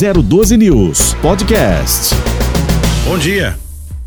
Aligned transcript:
012 0.00 0.56
News 0.56 1.12
Podcast. 1.20 2.14
Bom 3.04 3.18
dia. 3.18 3.58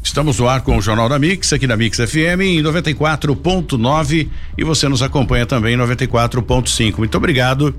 Estamos 0.02 0.40
no 0.40 0.50
ar 0.50 0.62
com 0.62 0.76
o 0.76 0.82
Jornal 0.82 1.08
da 1.08 1.20
Mix, 1.20 1.54
aqui 1.54 1.68
na 1.68 1.78
Mix 1.78 1.98
FM 1.98 2.42
em 2.42 2.64
94.9 2.64 4.28
e 4.58 4.64
você 4.64 4.90
nos 4.90 5.04
acompanha 5.04 5.46
também 5.46 5.76
em 5.76 5.78
94.5. 5.78 6.98
Muito 6.98 7.16
obrigado 7.16 7.76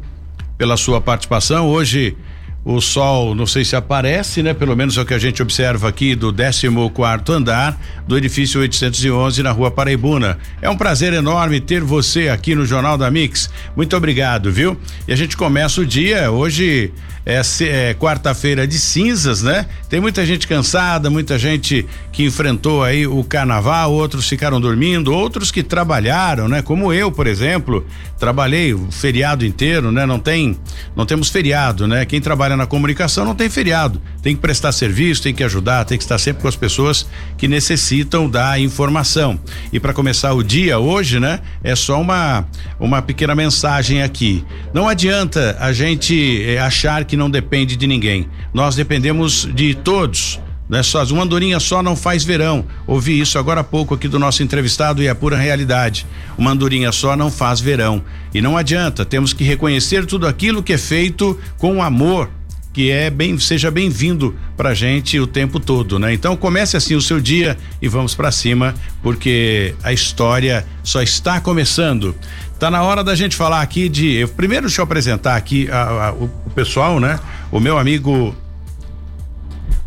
pela 0.56 0.76
sua 0.76 1.00
participação. 1.00 1.66
Hoje 1.66 2.16
o 2.64 2.80
sol, 2.80 3.34
não 3.34 3.46
sei 3.46 3.62
se 3.64 3.76
aparece, 3.76 4.42
né? 4.42 4.54
Pelo 4.54 4.74
menos 4.74 4.96
é 4.96 5.02
o 5.02 5.04
que 5.04 5.12
a 5.12 5.18
gente 5.18 5.42
observa 5.42 5.88
aqui 5.88 6.14
do 6.14 6.32
14 6.32 6.68
quarto 6.94 7.32
andar 7.32 7.78
do 8.08 8.16
edifício 8.16 8.60
811 8.60 9.42
na 9.42 9.50
Rua 9.50 9.70
Paraibuna. 9.70 10.38
É 10.62 10.70
um 10.70 10.76
prazer 10.76 11.12
enorme 11.12 11.60
ter 11.60 11.82
você 11.82 12.28
aqui 12.28 12.54
no 12.54 12.64
Jornal 12.64 12.96
da 12.96 13.10
Mix. 13.10 13.50
Muito 13.76 13.94
obrigado, 13.94 14.50
viu? 14.50 14.78
E 15.06 15.12
a 15.12 15.16
gente 15.16 15.36
começa 15.36 15.82
o 15.82 15.86
dia 15.86 16.30
hoje 16.30 16.90
é, 17.26 17.40
é 17.62 17.94
quarta-feira 17.94 18.66
de 18.66 18.78
cinzas, 18.78 19.42
né? 19.42 19.66
Tem 19.88 20.00
muita 20.00 20.26
gente 20.26 20.46
cansada, 20.46 21.08
muita 21.08 21.38
gente 21.38 21.86
que 22.12 22.24
enfrentou 22.24 22.82
aí 22.82 23.06
o 23.06 23.24
carnaval, 23.24 23.92
outros 23.92 24.28
ficaram 24.28 24.60
dormindo, 24.60 25.12
outros 25.12 25.50
que 25.50 25.62
trabalharam, 25.62 26.48
né? 26.48 26.60
Como 26.60 26.92
eu, 26.92 27.10
por 27.10 27.26
exemplo, 27.26 27.86
trabalhei 28.18 28.74
o 28.74 28.90
feriado 28.90 29.44
inteiro, 29.44 29.90
né? 29.90 30.04
Não 30.04 30.18
tem, 30.18 30.58
não 30.94 31.06
temos 31.06 31.30
feriado, 31.30 31.86
né? 31.86 32.04
Quem 32.04 32.20
trabalha 32.20 32.53
na 32.56 32.66
comunicação 32.66 33.24
não 33.24 33.34
tem 33.34 33.48
feriado, 33.48 34.00
tem 34.22 34.34
que 34.34 34.40
prestar 34.40 34.72
serviço, 34.72 35.22
tem 35.22 35.34
que 35.34 35.44
ajudar, 35.44 35.84
tem 35.84 35.98
que 35.98 36.04
estar 36.04 36.18
sempre 36.18 36.42
com 36.42 36.48
as 36.48 36.56
pessoas 36.56 37.06
que 37.36 37.48
necessitam 37.48 38.28
da 38.28 38.58
informação. 38.58 39.38
E 39.72 39.80
para 39.80 39.92
começar 39.92 40.32
o 40.32 40.42
dia 40.42 40.78
hoje, 40.78 41.18
né? 41.20 41.40
É 41.62 41.74
só 41.74 42.00
uma 42.00 42.46
uma 42.78 43.02
pequena 43.02 43.34
mensagem 43.34 44.02
aqui. 44.02 44.44
Não 44.72 44.88
adianta 44.88 45.56
a 45.60 45.72
gente 45.72 46.42
eh, 46.42 46.58
achar 46.58 47.04
que 47.04 47.16
não 47.16 47.30
depende 47.30 47.76
de 47.76 47.86
ninguém. 47.86 48.28
Nós 48.52 48.74
dependemos 48.76 49.48
de 49.54 49.74
todos. 49.74 50.40
Né? 50.68 50.82
Só, 50.82 51.04
uma 51.04 51.22
andorinha 51.22 51.60
só 51.60 51.82
não 51.82 51.94
faz 51.94 52.24
verão. 52.24 52.64
Ouvi 52.86 53.20
isso 53.20 53.38
agora 53.38 53.60
há 53.60 53.64
pouco 53.64 53.94
aqui 53.94 54.08
do 54.08 54.18
nosso 54.18 54.42
entrevistado 54.42 55.02
e 55.02 55.06
é 55.06 55.14
pura 55.14 55.36
realidade. 55.36 56.06
Uma 56.38 56.52
andorinha 56.52 56.90
só 56.90 57.16
não 57.16 57.30
faz 57.30 57.60
verão. 57.60 58.02
E 58.32 58.40
não 58.40 58.56
adianta, 58.56 59.04
temos 59.04 59.32
que 59.32 59.44
reconhecer 59.44 60.06
tudo 60.06 60.26
aquilo 60.26 60.62
que 60.62 60.72
é 60.72 60.78
feito 60.78 61.38
com 61.58 61.82
amor, 61.82 62.30
que 62.74 62.90
é 62.90 63.08
bem 63.08 63.38
seja 63.38 63.70
bem-vindo 63.70 64.34
pra 64.56 64.74
gente 64.74 65.18
o 65.20 65.28
tempo 65.28 65.60
todo, 65.60 65.96
né? 65.96 66.12
Então 66.12 66.36
comece 66.36 66.76
assim 66.76 66.96
o 66.96 67.00
seu 67.00 67.20
dia 67.20 67.56
e 67.80 67.86
vamos 67.86 68.16
para 68.16 68.32
cima, 68.32 68.74
porque 69.00 69.76
a 69.84 69.92
história 69.92 70.66
só 70.82 71.00
está 71.00 71.40
começando. 71.40 72.16
Tá 72.58 72.72
na 72.72 72.82
hora 72.82 73.04
da 73.04 73.14
gente 73.14 73.36
falar 73.36 73.62
aqui 73.62 73.88
de. 73.88 74.14
Eu, 74.14 74.28
primeiro, 74.28 74.66
deixa 74.66 74.80
eu 74.80 74.84
apresentar 74.84 75.36
aqui 75.36 75.70
a, 75.70 76.08
a, 76.08 76.12
o, 76.12 76.24
o, 76.24 76.50
pessoal, 76.50 76.98
né? 76.98 77.20
O 77.52 77.60
meu 77.60 77.78
amigo 77.78 78.34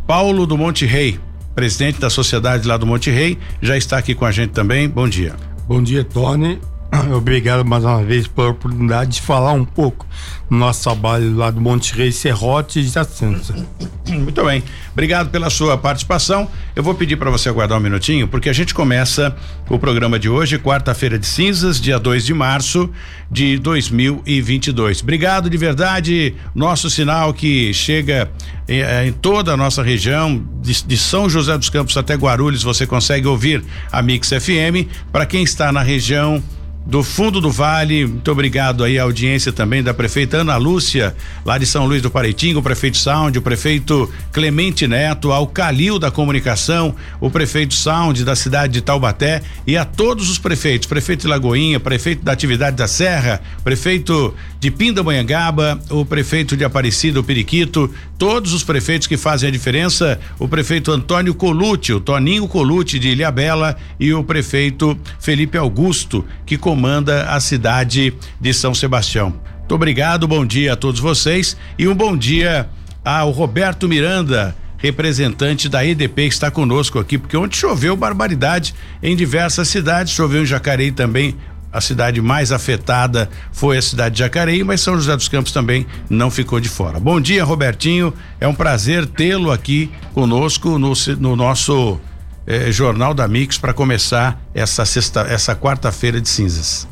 Paulo 0.08 0.46
do 0.46 0.58
Monte 0.58 0.86
Rei, 0.86 1.20
presidente 1.54 2.00
da 2.00 2.10
sociedade 2.10 2.66
lá 2.66 2.78
do 2.78 2.86
Monte 2.88 3.12
Rei, 3.12 3.38
já 3.62 3.76
está 3.76 3.98
aqui 3.98 4.16
com 4.16 4.24
a 4.24 4.32
gente 4.32 4.52
também. 4.52 4.88
Bom 4.88 5.10
dia. 5.10 5.36
Bom 5.68 5.84
dia, 5.84 6.06
Tony. 6.06 6.58
Obrigado 7.16 7.66
mais 7.66 7.84
uma 7.84 8.04
vez 8.04 8.28
pela 8.28 8.50
oportunidade 8.50 9.12
de 9.12 9.22
falar 9.22 9.54
um 9.54 9.66
pouco 9.66 10.06
do 10.50 10.56
nosso 10.56 10.84
trabalho 10.84 11.36
lá 11.36 11.52
do 11.52 11.60
Monte 11.60 11.94
Rei 11.94 12.12
Serrote 12.12 12.82
de 12.82 12.90
Jacinto. 12.90 13.54
Muito 14.08 14.44
bem. 14.46 14.64
Obrigado 14.94 15.30
pela 15.30 15.50
sua 15.50 15.78
participação. 15.78 16.50
Eu 16.76 16.82
vou 16.82 16.96
pedir 16.96 17.18
para 17.18 17.30
você 17.30 17.50
aguardar 17.50 17.78
um 17.78 17.82
minutinho, 17.82 18.28
porque 18.28 18.50
a 18.50 18.54
gente 18.54 18.74
começa 18.74 19.36
o 19.70 19.78
programa 19.78 20.18
de 20.18 20.30
hoje, 20.30 20.58
quarta-feira 20.58 21.20
de 21.20 21.26
cinzas, 21.26 21.80
dia 21.80 22.00
2 22.00 22.26
de 22.26 22.34
março 22.34 22.90
de 23.30 23.58
2022. 23.60 25.02
Obrigado 25.02 25.50
de 25.50 25.58
verdade. 25.58 26.36
Nosso 26.56 26.90
sinal 26.90 27.34
que 27.34 27.74
chega 27.74 28.32
em, 28.68 28.80
eh, 28.80 29.08
em 29.08 29.12
toda 29.12 29.54
a 29.54 29.58
nossa 29.58 29.84
região, 29.84 30.44
de, 30.62 30.84
de 30.84 30.98
São 30.98 31.30
José 31.30 31.58
dos 31.58 31.70
Campos 31.70 31.96
até 31.98 32.16
Guarulhos, 32.16 32.64
você 32.64 32.88
consegue 32.88 33.28
ouvir 33.28 33.64
a 33.92 34.02
Mix 34.02 34.30
FM. 34.30 34.88
Para 35.12 35.26
quem 35.26 35.44
está 35.44 35.72
na 35.72 35.82
região 35.82 36.42
do 36.88 37.04
fundo 37.04 37.42
do 37.42 37.52
Vale. 37.52 38.06
Muito 38.06 38.32
obrigado 38.32 38.84
aí 38.84 38.98
à 38.98 39.04
audiência 39.04 39.52
também 39.52 39.84
da 39.84 39.94
prefeita 39.94 40.38
Ana 40.38 40.56
Lúcia, 40.56 41.14
lá 41.46 41.58
de 41.58 41.66
São 41.66 41.86
Luís 41.86 42.02
do 42.02 42.10
Pareitinho, 42.10 42.60
o 42.60 42.64
prefeito 42.64 42.98
Sound, 42.98 43.38
o 43.38 43.42
prefeito 43.42 44.10
Clemente 44.32 44.88
Neto, 44.88 45.32
ao 45.32 45.46
Calil 45.46 46.00
da 46.00 46.10
Comunicação, 46.10 46.96
o 47.20 47.30
prefeito 47.30 47.74
Sound 47.74 48.24
da 48.24 48.36
cidade 48.36 48.74
de 48.74 48.82
Taubaté 48.82 49.42
e 49.66 49.76
a 49.76 49.84
todos 49.84 50.30
os 50.30 50.40
prefeitos, 50.40 50.88
prefeito 50.88 51.22
de 51.22 51.28
Lagoinha, 51.28 51.80
prefeito 51.80 52.24
da 52.24 52.32
atividade 52.32 52.78
da 52.78 52.88
Serra, 52.88 53.42
prefeito 53.64 54.34
de 54.60 54.72
Pindamonhangaba, 54.72 55.80
o 55.90 56.06
prefeito 56.06 56.56
de 56.56 56.64
Aparecida, 56.64 57.20
o 57.20 57.24
Periquito, 57.24 57.94
todos 58.18 58.54
os 58.54 58.64
prefeitos 58.64 59.08
que 59.08 59.18
fazem 59.18 59.50
a 59.50 59.52
diferença, 59.52 60.20
o 60.40 60.48
prefeito 60.48 60.92
Antônio 60.92 61.36
Colucci, 61.36 61.92
o 61.92 62.00
Toninho 62.00 62.48
Colucci 62.48 62.98
de 62.98 63.10
Ilhabela 63.10 63.76
e 64.00 64.14
o 64.14 64.24
prefeito 64.24 64.98
Felipe 65.20 65.58
Augusto, 65.58 66.26
que 66.46 66.58
com 66.58 66.78
comanda 66.78 67.24
a 67.24 67.40
cidade 67.40 68.14
de 68.40 68.54
São 68.54 68.72
Sebastião. 68.72 69.34
Muito 69.58 69.74
obrigado, 69.74 70.28
bom 70.28 70.46
dia 70.46 70.74
a 70.74 70.76
todos 70.76 71.00
vocês 71.00 71.58
e 71.76 71.88
um 71.88 71.96
bom 71.96 72.16
dia 72.16 72.70
ao 73.04 73.32
Roberto 73.32 73.90
Miranda, 73.90 74.56
representante 74.78 75.68
da 75.68 75.84
EDP 75.84 76.28
que 76.28 76.36
está 76.36 76.52
conosco 76.52 77.00
aqui, 77.00 77.18
porque 77.18 77.36
ontem 77.36 77.58
choveu 77.58 77.96
barbaridade 77.96 78.76
em 79.02 79.16
diversas 79.16 79.70
cidades, 79.70 80.14
choveu 80.14 80.44
em 80.44 80.46
Jacareí 80.46 80.92
também. 80.92 81.36
A 81.72 81.82
cidade 81.82 82.22
mais 82.22 82.52
afetada 82.52 83.30
foi 83.52 83.78
a 83.78 83.82
cidade 83.82 84.16
de 84.16 84.20
Jacareí, 84.20 84.64
mas 84.64 84.82
São 84.82 84.96
José 84.96 85.16
dos 85.16 85.28
Campos 85.28 85.52
também 85.52 85.86
não 86.10 86.32
ficou 86.32 86.60
de 86.60 86.70
fora. 86.70 87.00
Bom 87.00 87.20
dia, 87.20 87.44
Robertinho. 87.44 88.14
É 88.40 88.48
um 88.48 88.56
prazer 88.56 89.06
tê-lo 89.06 89.52
aqui 89.52 89.92
conosco 90.14 90.80
no, 90.80 90.94
no 91.20 91.36
nosso 91.36 92.00
eh, 92.48 92.72
Jornal 92.72 93.14
da 93.14 93.28
Mix 93.28 93.58
para 93.58 93.74
começar 93.74 94.42
essa 94.54 94.86
sexta, 94.86 95.22
essa 95.22 95.56
quarta-feira 95.56 96.22
de 96.22 96.30
cinzas. 96.30 96.88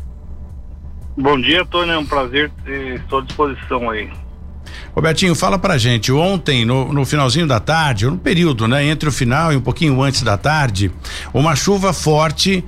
Bom 1.17 1.39
dia, 1.39 1.65
Tony, 1.65 1.91
é 1.91 1.97
um 1.97 2.05
prazer, 2.05 2.51
estou 2.93 3.19
à 3.19 3.21
disposição 3.21 3.89
aí. 3.89 4.09
Robertinho, 4.93 5.33
fala 5.33 5.57
pra 5.57 5.77
gente, 5.77 6.11
ontem, 6.11 6.65
no, 6.65 6.91
no, 6.91 7.05
finalzinho 7.05 7.47
da 7.47 7.59
tarde, 7.59 8.05
ou 8.05 8.11
no 8.11 8.17
período, 8.17 8.67
né, 8.67 8.85
entre 8.85 9.07
o 9.07 9.11
final 9.11 9.53
e 9.53 9.55
um 9.55 9.61
pouquinho 9.61 10.01
antes 10.01 10.21
da 10.23 10.37
tarde, 10.37 10.91
uma 11.33 11.55
chuva 11.55 11.93
forte 11.93 12.63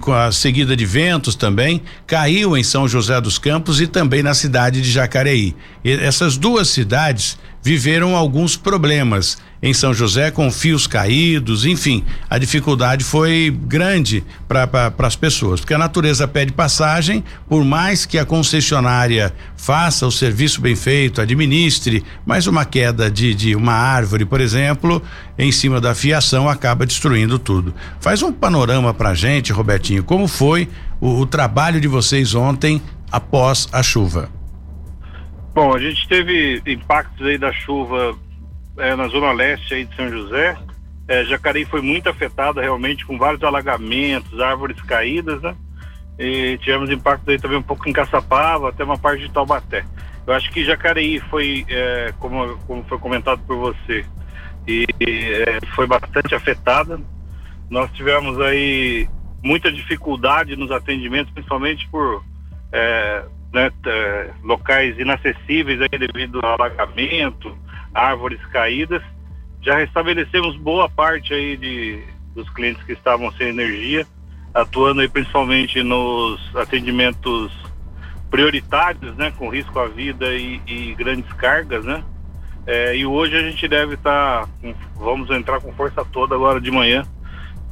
com 0.00 0.12
a 0.12 0.30
seguida 0.30 0.76
de 0.76 0.84
ventos 0.84 1.34
também, 1.34 1.82
caiu 2.06 2.56
em 2.56 2.62
São 2.62 2.86
José 2.86 3.20
dos 3.20 3.38
Campos 3.38 3.80
e 3.80 3.86
também 3.86 4.22
na 4.22 4.34
cidade 4.34 4.82
de 4.82 4.90
Jacareí. 4.90 5.54
E 5.84 5.90
essas 5.92 6.36
duas 6.36 6.68
cidades 6.68 7.38
viveram 7.62 8.16
alguns 8.16 8.56
problemas 8.56 9.38
em 9.62 9.72
São 9.72 9.94
José 9.94 10.30
com 10.32 10.50
fios 10.50 10.88
caídos, 10.88 11.64
enfim, 11.64 12.04
a 12.28 12.36
dificuldade 12.36 13.04
foi 13.04 13.56
grande 13.62 14.24
para 14.48 14.92
as 14.98 15.14
pessoas, 15.14 15.60
porque 15.60 15.72
a 15.72 15.78
natureza 15.78 16.26
pede 16.26 16.52
passagem, 16.52 17.22
por 17.48 17.64
mais 17.64 18.04
que 18.04 18.18
a 18.18 18.24
concessionária 18.24 19.32
faça 19.56 20.04
o 20.04 20.10
serviço 20.10 20.60
bem 20.60 20.74
feito, 20.74 21.20
administre, 21.20 22.02
mas 22.26 22.48
uma 22.48 22.64
queda 22.64 23.08
de, 23.08 23.34
de 23.34 23.54
uma 23.54 23.74
árvore, 23.74 24.24
por 24.24 24.40
exemplo, 24.40 25.00
em 25.38 25.52
cima 25.52 25.80
da 25.80 25.94
fiação 25.94 26.48
acaba 26.48 26.84
destruindo 26.84 27.38
tudo. 27.38 27.72
Faz 28.00 28.20
um 28.20 28.32
panorama 28.32 28.92
pra 28.92 29.14
gente, 29.14 29.52
Robertinho, 29.52 30.02
como 30.02 30.26
foi 30.26 30.68
o, 31.00 31.20
o 31.20 31.26
trabalho 31.26 31.80
de 31.80 31.86
vocês 31.86 32.34
ontem 32.34 32.82
após 33.12 33.68
a 33.72 33.80
chuva? 33.80 34.28
Bom, 35.54 35.74
a 35.74 35.78
gente 35.78 36.08
teve 36.08 36.62
impactos 36.66 37.26
aí 37.26 37.38
da 37.38 37.52
chuva 37.52 38.16
é, 38.78 38.94
na 38.94 39.08
zona 39.08 39.32
leste 39.32 39.74
aí 39.74 39.84
de 39.84 39.94
São 39.94 40.08
José. 40.08 40.56
É, 41.08 41.24
Jacareí 41.24 41.64
foi 41.64 41.82
muito 41.82 42.08
afetada 42.08 42.60
realmente 42.60 43.04
com 43.04 43.18
vários 43.18 43.42
alagamentos, 43.42 44.40
árvores 44.40 44.80
caídas, 44.82 45.42
né? 45.42 45.54
E 46.18 46.58
tivemos 46.58 46.90
impactos 46.90 47.28
aí 47.28 47.38
também 47.38 47.58
um 47.58 47.62
pouco 47.62 47.88
em 47.88 47.92
Caçapava, 47.92 48.68
até 48.68 48.84
uma 48.84 48.98
parte 48.98 49.22
de 49.22 49.32
Taubaté. 49.32 49.84
Eu 50.26 50.34
acho 50.34 50.50
que 50.52 50.64
Jacareí 50.64 51.18
foi, 51.18 51.64
é, 51.68 52.14
como, 52.18 52.56
como 52.66 52.84
foi 52.84 52.98
comentado 52.98 53.40
por 53.46 53.56
você, 53.56 54.04
e 54.66 54.86
é, 55.00 55.58
foi 55.74 55.86
bastante 55.86 56.34
afetada. 56.34 57.00
Nós 57.68 57.90
tivemos 57.92 58.40
aí 58.40 59.08
muita 59.42 59.72
dificuldade 59.72 60.54
nos 60.54 60.70
atendimentos, 60.70 61.32
principalmente 61.32 61.88
por 61.88 62.22
é, 62.70 63.24
né, 63.52 63.70
locais 64.42 64.98
inacessíveis 64.98 65.80
aí 65.80 65.98
devido 65.98 66.40
ao 66.42 66.54
alagamento, 66.54 67.56
árvores 67.94 68.44
caídas. 68.46 69.02
Já 69.60 69.76
restabelecemos 69.78 70.56
boa 70.56 70.88
parte 70.88 71.32
aí 71.32 71.56
de, 71.56 72.02
dos 72.34 72.48
clientes 72.50 72.82
que 72.82 72.92
estavam 72.92 73.30
sem 73.32 73.48
energia, 73.48 74.06
atuando 74.52 75.00
aí 75.00 75.08
principalmente 75.08 75.82
nos 75.82 76.40
atendimentos 76.56 77.52
prioritários, 78.30 79.14
né, 79.16 79.32
com 79.36 79.48
risco 79.48 79.78
à 79.78 79.86
vida 79.86 80.34
e, 80.34 80.60
e 80.66 80.94
grandes 80.94 81.30
cargas, 81.34 81.84
né. 81.84 82.02
É, 82.66 82.96
e 82.96 83.04
hoje 83.04 83.36
a 83.36 83.42
gente 83.42 83.66
deve 83.66 83.94
estar, 83.94 84.46
tá, 84.46 84.48
vamos 84.96 85.28
entrar 85.30 85.60
com 85.60 85.72
força 85.72 86.04
toda 86.04 86.34
agora 86.34 86.60
de 86.60 86.70
manhã 86.70 87.04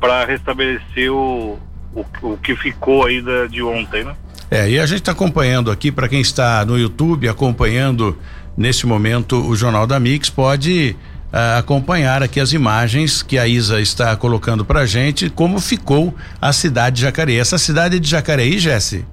para 0.01 0.25
restabelecer 0.25 1.13
o, 1.13 1.59
o, 1.95 2.05
o 2.23 2.37
que 2.39 2.57
ficou 2.57 3.07
ainda 3.07 3.49
de 3.49 3.63
ontem, 3.63 4.05
né? 4.05 4.17
É, 4.51 4.69
e 4.69 4.81
a 4.81 4.87
gente 4.87 4.99
está 4.99 5.13
acompanhando 5.13 5.71
aqui, 5.71 5.93
para 5.93 6.09
quem 6.09 6.21
está 6.21 6.65
no 6.65 6.77
YouTube, 6.77 7.29
acompanhando 7.29 8.19
nesse 8.57 8.87
momento 8.87 9.37
o 9.37 9.55
Jornal 9.55 9.87
da 9.87 9.99
Mix 9.99 10.31
pode 10.31 10.97
uh, 11.33 11.59
acompanhar 11.59 12.23
aqui 12.23 12.41
as 12.41 12.53
imagens 12.53 13.23
que 13.23 13.39
a 13.39 13.47
Isa 13.47 13.81
está 13.81 14.17
colocando 14.17 14.65
pra 14.65 14.87
gente, 14.87 15.31
como 15.31 15.61
ficou 15.61 16.15
a 16.41 16.53
cidade 16.53 16.97
de 16.97 17.03
Jacareí. 17.03 17.39
Essa 17.39 17.59
cidade 17.59 17.99
de 17.99 18.09
Jacareí, 18.09 18.59
Jesse? 18.59 19.05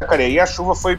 Jacareí 0.00 0.38
a 0.40 0.46
chuva 0.46 0.74
foi 0.74 0.98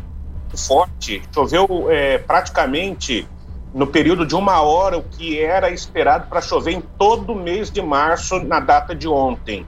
forte, 0.55 1.21
choveu 1.33 1.87
é, 1.89 2.17
praticamente 2.17 3.27
no 3.73 3.85
período 3.85 4.25
de 4.25 4.33
uma 4.35 4.61
hora, 4.61 4.97
o 4.97 5.03
que 5.03 5.37
era 5.37 5.69
esperado 5.69 6.27
para 6.27 6.41
chover 6.41 6.71
em 6.71 6.81
todo 6.97 7.33
o 7.33 7.35
mês 7.35 7.69
de 7.69 7.81
março, 7.81 8.39
na 8.39 8.61
data 8.61 8.95
de 8.95 9.05
ontem. 9.05 9.65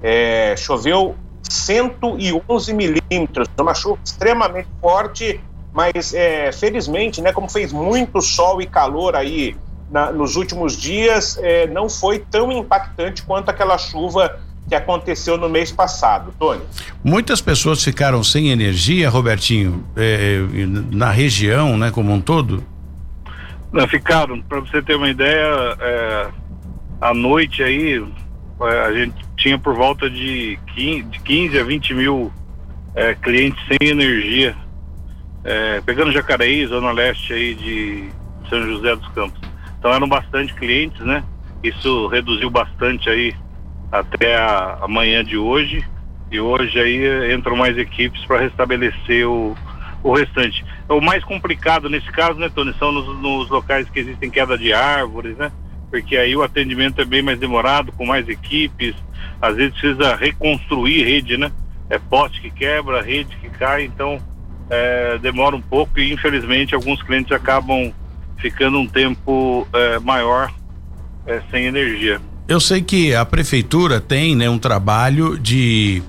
É, 0.00 0.54
choveu 0.56 1.16
111 1.42 2.72
milímetros, 2.72 3.48
uma 3.58 3.74
chuva 3.74 3.98
extremamente 4.04 4.68
forte 4.80 5.40
mas 5.72 6.12
é, 6.14 6.50
felizmente, 6.52 7.20
né, 7.20 7.32
como 7.32 7.48
fez 7.48 7.72
muito 7.72 8.20
sol 8.20 8.60
e 8.60 8.66
calor 8.66 9.14
aí 9.14 9.56
na, 9.90 10.10
nos 10.10 10.36
últimos 10.36 10.76
dias, 10.76 11.38
é, 11.42 11.66
não 11.66 11.88
foi 11.88 12.18
tão 12.18 12.50
impactante 12.50 13.22
quanto 13.22 13.50
aquela 13.50 13.78
chuva 13.78 14.38
que 14.68 14.74
aconteceu 14.74 15.36
no 15.36 15.48
mês 15.48 15.72
passado, 15.72 16.32
Tony. 16.38 16.62
Muitas 17.02 17.40
pessoas 17.40 17.82
ficaram 17.82 18.22
sem 18.22 18.50
energia, 18.50 19.08
Robertinho, 19.08 19.84
é, 19.96 20.38
na 20.92 21.10
região, 21.10 21.76
né, 21.76 21.90
como 21.90 22.12
um 22.12 22.20
todo? 22.20 22.62
Não, 23.72 23.86
ficaram. 23.86 24.40
Para 24.42 24.60
você 24.60 24.82
ter 24.82 24.96
uma 24.96 25.08
ideia, 25.08 25.76
é, 25.80 26.28
à 27.00 27.14
noite 27.14 27.62
aí 27.62 28.04
é, 28.60 28.80
a 28.86 28.92
gente 28.92 29.24
tinha 29.36 29.58
por 29.58 29.74
volta 29.74 30.10
de 30.10 30.58
15, 30.74 31.02
de 31.04 31.20
15 31.20 31.58
a 31.58 31.64
20 31.64 31.94
mil 31.94 32.32
é, 32.94 33.14
clientes 33.14 33.60
sem 33.66 33.88
energia 33.88 34.54
é, 35.44 35.80
pegando 35.80 36.12
Jacareí, 36.12 36.66
zona 36.66 36.92
leste 36.92 37.32
aí 37.32 37.54
de 37.54 38.08
São 38.48 38.62
José 38.62 38.94
dos 38.96 39.08
Campos. 39.08 39.40
Então 39.78 39.92
eram 39.92 40.08
bastante 40.08 40.54
clientes, 40.54 41.00
né? 41.00 41.24
Isso 41.62 42.06
reduziu 42.08 42.50
bastante 42.50 43.08
aí 43.08 43.34
até 43.90 44.36
a, 44.36 44.78
a 44.82 44.88
manhã 44.88 45.24
de 45.24 45.36
hoje. 45.36 45.84
E 46.30 46.38
hoje 46.38 46.78
aí 46.78 47.34
entram 47.34 47.56
mais 47.56 47.76
equipes 47.76 48.24
para 48.24 48.40
restabelecer 48.40 49.26
o, 49.28 49.56
o 50.02 50.12
restante. 50.12 50.64
O 50.88 51.00
mais 51.00 51.24
complicado 51.24 51.88
nesse 51.88 52.10
caso, 52.12 52.38
né, 52.38 52.48
Tony, 52.54 52.74
são 52.78 52.92
nos, 52.92 53.06
nos, 53.20 53.48
locais 53.48 53.88
que 53.90 53.98
existem 53.98 54.30
queda 54.30 54.56
de 54.56 54.72
árvores, 54.72 55.36
né? 55.36 55.50
Porque 55.90 56.16
aí 56.16 56.36
o 56.36 56.42
atendimento 56.42 57.00
é 57.00 57.04
bem 57.04 57.20
mais 57.22 57.38
demorado, 57.38 57.90
com 57.92 58.06
mais 58.06 58.28
equipes. 58.28 58.94
Às 59.42 59.56
vezes 59.56 59.72
precisa 59.72 60.14
reconstruir 60.14 61.02
rede, 61.02 61.36
né? 61.36 61.50
É 61.88 61.98
poste 61.98 62.40
que 62.40 62.50
quebra, 62.50 63.02
rede 63.02 63.36
que 63.38 63.50
cai, 63.50 63.84
então 63.84 64.20
é, 64.70 65.18
demora 65.18 65.56
um 65.56 65.60
pouco 65.60 65.98
e 65.98 66.12
infelizmente 66.12 66.74
alguns 66.74 67.02
clientes 67.02 67.32
acabam 67.32 67.92
ficando 68.38 68.78
um 68.78 68.86
tempo 68.86 69.66
é, 69.72 69.98
maior 69.98 70.52
é, 71.26 71.42
sem 71.50 71.66
energia. 71.66 72.20
Eu 72.48 72.60
sei 72.60 72.80
que 72.80 73.14
a 73.14 73.24
prefeitura 73.24 74.00
tem 74.00 74.34
né, 74.34 74.48
um 74.48 74.58
trabalho 74.58 75.38
de 75.38 76.02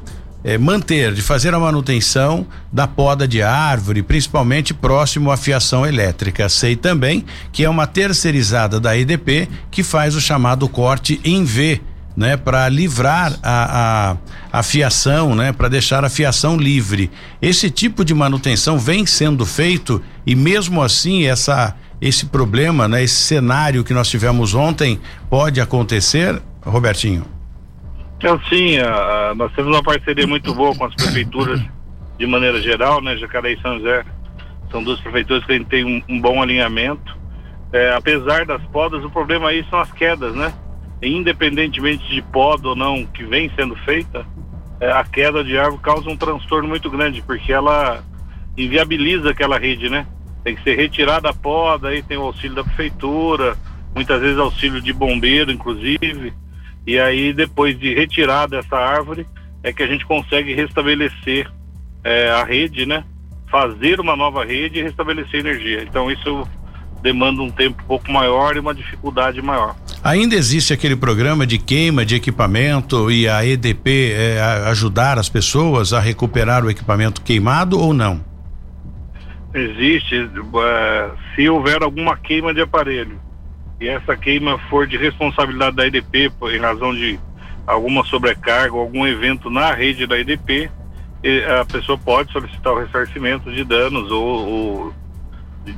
é, 0.44 0.58
manter, 0.58 1.14
de 1.14 1.22
fazer 1.22 1.54
a 1.54 1.60
manutenção 1.60 2.48
da 2.72 2.88
poda 2.88 3.28
de 3.28 3.44
árvore, 3.44 4.02
principalmente 4.02 4.74
próximo 4.74 5.32
à 5.32 5.38
fiação 5.38 5.86
elétrica. 5.86 6.50
Sei 6.50 6.76
também 6.76 7.26
que 7.52 7.64
é 7.64 7.70
uma 7.70 7.86
terceirizada 7.86 8.80
da 8.80 8.98
EDP 8.98 9.48
que 9.70 9.84
faz 9.84 10.16
o 10.16 10.22
chamado 10.22 10.68
corte 10.68 11.20
em 11.24 11.44
V 11.44 11.82
né, 12.16 12.36
para 12.38 12.68
livrar 12.70 13.34
a, 13.42 14.12
a, 14.12 14.60
a, 14.60 14.64
fiação, 14.64 15.36
né, 15.36 15.52
para 15.52 15.68
deixar 15.68 16.04
a 16.04 16.10
fiação 16.10 16.58
livre. 16.58 17.10
Esse 17.42 17.70
tipo 17.70 18.04
de 18.04 18.14
manutenção 18.14 18.78
vem 18.78 19.06
sendo 19.06 19.46
feito 19.46 20.02
e 20.26 20.36
mesmo 20.36 20.82
assim 20.82 21.26
essa 21.26 21.76
esse 22.02 22.26
problema, 22.26 22.88
né, 22.88 23.04
esse 23.04 23.22
cenário 23.22 23.84
que 23.84 23.94
nós 23.94 24.10
tivemos 24.10 24.56
ontem 24.56 25.00
pode 25.30 25.62
acontecer, 25.62 26.42
Robertinho? 26.66 27.24
Então 28.18 28.42
sim, 28.50 28.80
a, 28.80 29.34
nós 29.36 29.52
temos 29.54 29.72
uma 29.72 29.84
parceria 29.84 30.26
muito 30.26 30.54
boa 30.54 30.76
com 30.76 30.86
as 30.86 30.96
prefeituras 30.96 31.62
de 32.18 32.26
maneira 32.26 32.60
geral, 32.60 33.02
né, 33.04 33.16
Jacareí 33.18 33.56
e 33.56 33.62
São 33.62 33.78
José 33.78 34.04
são 34.72 34.82
duas 34.82 35.00
prefeituras 35.02 35.44
que 35.46 35.52
a 35.52 35.56
gente 35.56 35.68
tem 35.68 35.84
um, 35.84 36.02
um 36.10 36.20
bom 36.20 36.42
alinhamento. 36.42 37.20
É, 37.74 37.94
apesar 37.94 38.46
das 38.46 38.62
podas, 38.68 39.04
o 39.04 39.10
problema 39.10 39.50
aí 39.50 39.66
são 39.70 39.80
as 39.80 39.92
quedas, 39.92 40.34
né? 40.34 40.54
Independentemente 41.02 42.08
de 42.08 42.22
poda 42.22 42.70
ou 42.70 42.76
não 42.76 43.06
que 43.06 43.24
vem 43.24 43.52
sendo 43.56 43.76
feita, 43.78 44.26
é, 44.80 44.92
a 44.92 45.04
queda 45.04 45.44
de 45.44 45.58
árvore 45.58 45.82
causa 45.82 46.10
um 46.10 46.18
transtorno 46.18 46.68
muito 46.68 46.90
grande, 46.90 47.22
porque 47.22 47.52
ela 47.54 48.04
inviabiliza 48.58 49.30
aquela 49.30 49.58
rede, 49.58 49.90
né? 49.90 50.06
Tem 50.44 50.56
que 50.56 50.64
ser 50.64 50.76
retirada 50.76 51.30
a 51.30 51.34
poda, 51.34 51.90
aí 51.90 52.02
tem 52.02 52.18
o 52.18 52.24
auxílio 52.24 52.56
da 52.56 52.64
prefeitura, 52.64 53.56
muitas 53.94 54.22
vezes 54.22 54.38
auxílio 54.38 54.82
de 54.82 54.92
bombeiro, 54.92 55.52
inclusive. 55.52 56.34
E 56.86 57.00
aí, 57.00 57.32
depois 57.32 57.78
de 57.80 57.94
retirada 57.94 58.58
essa 58.58 58.76
árvore, 58.76 59.28
é 59.64 59.72
que 59.72 59.84
a 59.84 59.88
gente 59.88 60.06
consegue 60.06 60.54
restabelecer 60.54 61.48
é, 62.04 62.30
a 62.32 62.44
rede, 62.44 62.86
né? 62.86 63.04
Fazer 63.50 64.00
uma 64.00 64.16
nova 64.16 64.44
rede 64.44 64.80
e 64.80 64.84
restabelecer 64.84 65.42
energia. 65.42 65.84
Então, 65.84 66.10
isso 66.10 66.48
demanda 67.02 67.42
um 67.42 67.52
tempo 67.52 67.84
um 67.84 67.88
pouco 67.88 68.12
maior 68.12 68.56
e 68.56 68.60
uma 68.60 68.74
dificuldade 68.74 69.42
maior. 69.42 69.76
Ainda 70.04 70.36
existe 70.36 70.74
aquele 70.74 70.96
programa 70.96 71.46
de 71.46 71.60
queima 71.60 72.04
de 72.04 72.16
equipamento 72.16 73.12
e 73.12 73.30
a 73.30 73.46
EDP 73.46 74.14
é, 74.14 74.42
ajudar 74.66 75.20
as 75.20 75.30
pessoas 75.30 75.94
a 75.94 76.00
recuperar 76.00 76.66
o 76.66 76.72
equipamento 76.72 77.22
queimado 77.22 77.80
ou 77.80 77.94
não? 77.94 78.20
Existe. 79.54 80.24
Uh, 80.24 81.18
se 81.36 81.48
houver 81.48 81.84
alguma 81.84 82.18
queima 82.18 82.52
de 82.52 82.62
aparelho 82.62 83.20
e 83.80 83.88
essa 83.88 84.18
queima 84.18 84.58
for 84.70 84.88
de 84.88 84.98
responsabilidade 84.98 85.76
da 85.76 85.86
EDP 85.86 86.32
em 86.52 86.60
razão 86.60 86.96
de 86.96 87.20
alguma 87.68 88.04
sobrecarga 88.04 88.74
ou 88.74 88.82
algum 88.82 89.06
evento 89.06 89.52
na 89.52 89.72
rede 89.72 90.08
da 90.08 90.20
EDP, 90.20 90.70
a 91.60 91.66
pessoa 91.66 91.98
pode 91.98 92.32
solicitar 92.32 92.74
o 92.74 92.80
ressarcimento 92.80 93.52
de 93.52 93.64
danos 93.64 94.10
ou, 94.12 94.48
ou 94.48 94.94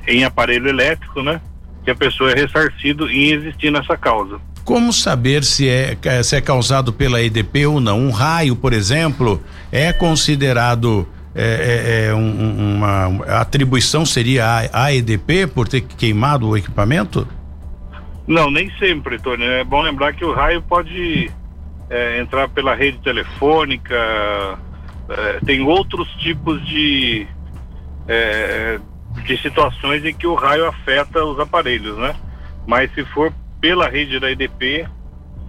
em 0.08 0.24
aparelho 0.24 0.70
elétrico, 0.70 1.22
né? 1.22 1.42
Que 1.84 1.92
a 1.92 1.96
pessoa 1.96 2.32
é 2.32 2.36
ressarcido 2.36 3.10
em 3.10 3.32
existir 3.32 3.72
nessa 3.72 3.98
causa. 3.98 4.40
Como 4.64 4.94
saber 4.94 5.44
se 5.44 5.68
é, 5.68 5.98
se 6.24 6.38
é 6.38 6.42
causado 6.42 6.94
pela 6.94 7.22
EDP 7.22 7.66
ou 7.66 7.82
não? 7.82 8.00
Um 8.00 8.12
raio, 8.12 8.56
por 8.56 8.72
exemplo, 8.72 9.44
é 9.72 9.92
considerado 9.92 11.06
é, 11.36 12.10
é, 12.10 12.14
um, 12.14 12.76
uma 12.76 13.26
atribuição 13.40 14.06
seria 14.06 14.46
a, 14.46 14.86
a, 14.86 14.94
EDP 14.94 15.48
por 15.48 15.68
ter 15.68 15.82
queimado 15.82 16.48
o 16.48 16.56
equipamento? 16.56 17.28
Não, 18.28 18.52
nem 18.52 18.72
sempre, 18.78 19.20
Tony. 19.20 19.44
É 19.44 19.64
bom 19.64 19.82
lembrar 19.82 20.14
que 20.14 20.24
o 20.24 20.32
raio 20.32 20.62
pode 20.62 21.32
é, 21.90 22.22
entrar 22.22 22.48
pela 22.50 22.76
rede 22.76 23.00
telefônica, 23.00 23.96
tem 25.46 25.62
outros 25.62 26.08
tipos 26.14 26.66
de 26.66 27.28
de 29.24 29.42
situações 29.42 30.04
em 30.06 30.14
que 30.14 30.28
o 30.28 30.36
raio 30.36 30.66
afeta 30.68 31.24
os 31.24 31.40
aparelhos, 31.40 31.98
né? 31.98 32.16
Mas 32.68 32.94
se 32.94 33.04
for 33.06 33.34
pela 33.60 33.88
rede 33.88 34.20
da 34.20 34.32
EDP, 34.32 34.88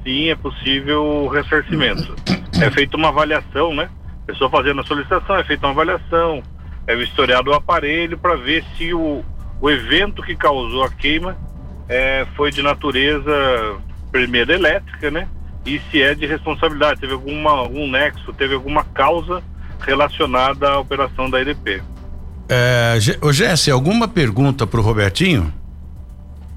sim, 0.03 0.31
é 0.31 0.37
possível 0.37 1.05
o 1.05 1.29
ressarcimento. 1.29 2.15
É 2.61 2.71
feita 2.71 2.97
uma 2.97 3.09
avaliação, 3.09 3.75
né? 3.75 3.89
A 4.23 4.27
pessoa 4.27 4.49
fazendo 4.49 4.81
a 4.81 4.85
solicitação, 4.85 5.37
é 5.37 5.45
feita 5.45 5.67
uma 5.67 5.73
avaliação, 5.73 6.43
é 6.87 6.95
vistoriado 6.95 7.51
o 7.51 7.55
aparelho 7.55 8.17
para 8.17 8.37
ver 8.37 8.65
se 8.77 8.95
o, 8.95 9.25
o 9.61 9.71
evento 9.71 10.23
que 10.23 10.37
causou 10.37 10.85
a 10.85 10.91
queima 10.91 11.37
é, 11.89 12.27
foi 12.37 12.51
de 12.51 12.63
natureza 12.63 13.77
primeiro 14.11 14.53
elétrica, 14.53 15.11
né? 15.11 15.29
E 15.67 15.81
se 15.91 16.03
é 16.03 16.15
de 16.15 16.27
responsabilidade, 16.27 17.01
teve 17.01 17.15
alguma, 17.15 17.51
algum 17.51 17.91
nexo, 17.91 18.33
teve 18.35 18.55
alguma 18.55 18.85
causa 18.85 19.43
relacionada 19.81 20.69
à 20.69 20.79
operação 20.79 21.29
da 21.29 21.41
EDP. 21.41 21.83
É, 22.49 22.99
o 23.23 23.33
Jesse, 23.33 23.71
alguma 23.71 24.07
pergunta 24.07 24.67
para 24.67 24.81
o 24.81 24.83
Robertinho? 24.83 25.53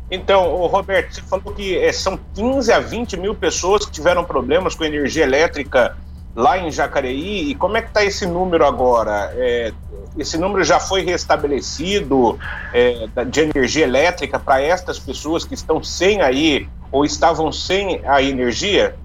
Então, 0.09 0.53
o 0.53 0.67
Roberto, 0.67 1.15
você 1.15 1.21
falou 1.21 1.53
que 1.53 1.77
é, 1.77 1.91
são 1.91 2.17
15 2.33 2.71
a 2.71 2.79
20 2.79 3.17
mil 3.17 3.35
pessoas 3.35 3.85
que 3.85 3.91
tiveram 3.91 4.23
problemas 4.23 4.73
com 4.73 4.85
energia 4.85 5.23
elétrica 5.23 5.97
lá 6.35 6.57
em 6.57 6.71
Jacareí. 6.71 7.49
E 7.49 7.55
como 7.55 7.75
é 7.77 7.81
que 7.81 7.89
está 7.89 8.05
esse 8.05 8.25
número 8.25 8.65
agora? 8.65 9.33
É, 9.35 9.73
esse 10.17 10.37
número 10.37 10.63
já 10.63 10.79
foi 10.79 11.03
restabelecido 11.03 12.39
é, 12.73 13.07
de 13.25 13.41
energia 13.41 13.83
elétrica 13.83 14.39
para 14.39 14.61
estas 14.61 14.97
pessoas 14.97 15.43
que 15.43 15.53
estão 15.53 15.83
sem 15.83 16.21
aí 16.21 16.69
ou 16.89 17.03
estavam 17.03 17.51
sem 17.51 18.01
a 18.05 18.21
energia? 18.21 18.95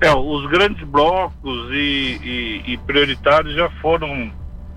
É, 0.00 0.12
os 0.12 0.50
grandes 0.50 0.86
blocos 0.86 1.70
e, 1.70 2.62
e, 2.66 2.72
e 2.72 2.78
prioritários 2.78 3.54
já 3.54 3.70
foram 3.80 4.30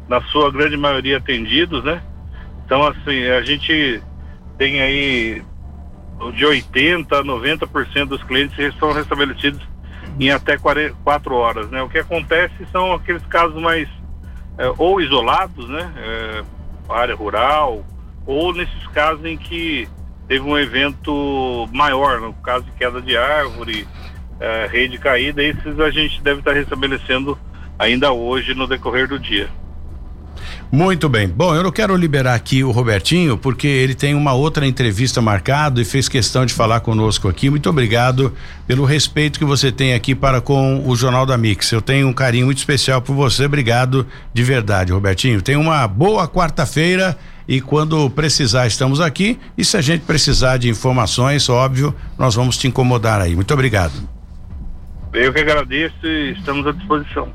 na 0.08 0.22
sua 0.22 0.52
grande 0.52 0.78
maioria 0.78 1.18
atendidos, 1.18 1.84
né? 1.84 2.02
Então, 2.66 2.86
assim, 2.86 3.24
a 3.26 3.42
gente 3.42 4.02
tem 4.58 4.82
aí 4.82 5.42
de 6.34 6.46
80% 6.46 7.08
a 7.12 7.24
90% 7.24 8.06
dos 8.06 8.24
clientes 8.24 8.58
estão 8.58 8.92
restabelecidos 8.92 9.62
em 10.20 10.32
até 10.32 10.58
4 10.58 11.36
horas, 11.36 11.70
né? 11.70 11.82
O 11.82 11.90
que 11.90 12.00
acontece 12.00 12.66
são 12.72 12.94
aqueles 12.94 13.26
casos 13.28 13.62
mais 13.62 13.88
é, 14.58 14.72
ou 14.78 15.00
isolados, 15.00 15.70
né? 15.70 15.94
É, 15.98 16.44
área 16.90 17.16
rural, 17.16 17.86
ou 18.26 18.54
nesses 18.54 18.88
casos 18.88 19.24
em 19.26 19.38
que 19.38 19.88
teve 20.28 20.44
um 20.44 20.58
evento 20.58 21.70
maior, 21.72 22.20
no 22.20 22.34
caso 22.34 22.66
de 22.66 22.72
queda 22.72 23.02
de 23.02 23.16
árvore, 23.16 23.88
é, 24.40 24.68
rede 24.68 24.98
caída, 24.98 25.44
esses 25.44 25.80
a 25.80 25.90
gente 25.90 26.22
deve 26.22 26.40
estar 26.40 26.54
restabelecendo 26.54 27.38
ainda 27.78 28.12
hoje 28.12 28.54
no 28.54 28.68
decorrer 28.68 29.08
do 29.08 29.20
dia. 29.20 29.50
Muito 30.70 31.08
bem. 31.08 31.30
Bom, 31.30 31.56
eu 31.56 31.64
não 31.64 31.72
quero 31.72 31.96
liberar 31.96 32.36
aqui 32.36 32.62
o 32.62 32.72
Robertinho, 32.72 33.38
porque 33.38 33.68
ele 33.68 33.96
tem 33.96 34.14
uma 34.14 34.34
outra 34.34 34.68
entrevista 34.68 35.22
marcada 35.22 35.82
e 35.82 35.86
fez 35.86 36.10
questão 36.10 36.46
de 36.46 36.54
falar 36.54 36.82
conosco 36.82 37.30
aqui. 37.30 37.50
Muito 37.50 37.70
obrigado 37.70 38.34
pelo 38.66 38.84
respeito 38.84 39.40
que 39.40 39.46
você 39.46 39.72
tem 39.72 39.94
aqui 39.94 40.14
para 40.14 40.42
com 40.42 40.84
o 40.86 40.96
Jornal 40.96 41.26
da 41.26 41.38
Mix. 41.38 41.72
Eu 41.72 41.82
tenho 41.82 42.08
um 42.08 42.14
carinho 42.14 42.48
muito 42.48 42.58
especial 42.58 43.02
por 43.02 43.16
você. 43.16 43.46
Obrigado 43.46 44.06
de 44.34 44.44
verdade, 44.44 44.92
Robertinho. 44.92 45.42
Tenha 45.42 45.60
uma 45.60 45.88
boa 45.88 46.28
quarta-feira 46.28 47.18
e 47.48 47.62
quando 47.62 48.10
precisar 48.10 48.68
estamos 48.68 49.00
aqui 49.00 49.40
e 49.58 49.64
se 49.64 49.78
a 49.78 49.82
gente 49.82 50.02
precisar 50.02 50.58
de 50.58 50.68
informações, 50.68 51.48
óbvio, 51.48 51.96
nós 52.18 52.36
vamos 52.36 52.58
te 52.58 52.68
incomodar 52.68 53.22
aí. 53.22 53.36
Muito 53.36 53.54
obrigado. 53.54 53.94
Eu 55.14 55.32
que 55.32 55.40
agradeço 55.40 56.06
e 56.06 56.34
estamos 56.34 56.68
à 56.68 56.74
disposição. 56.74 57.30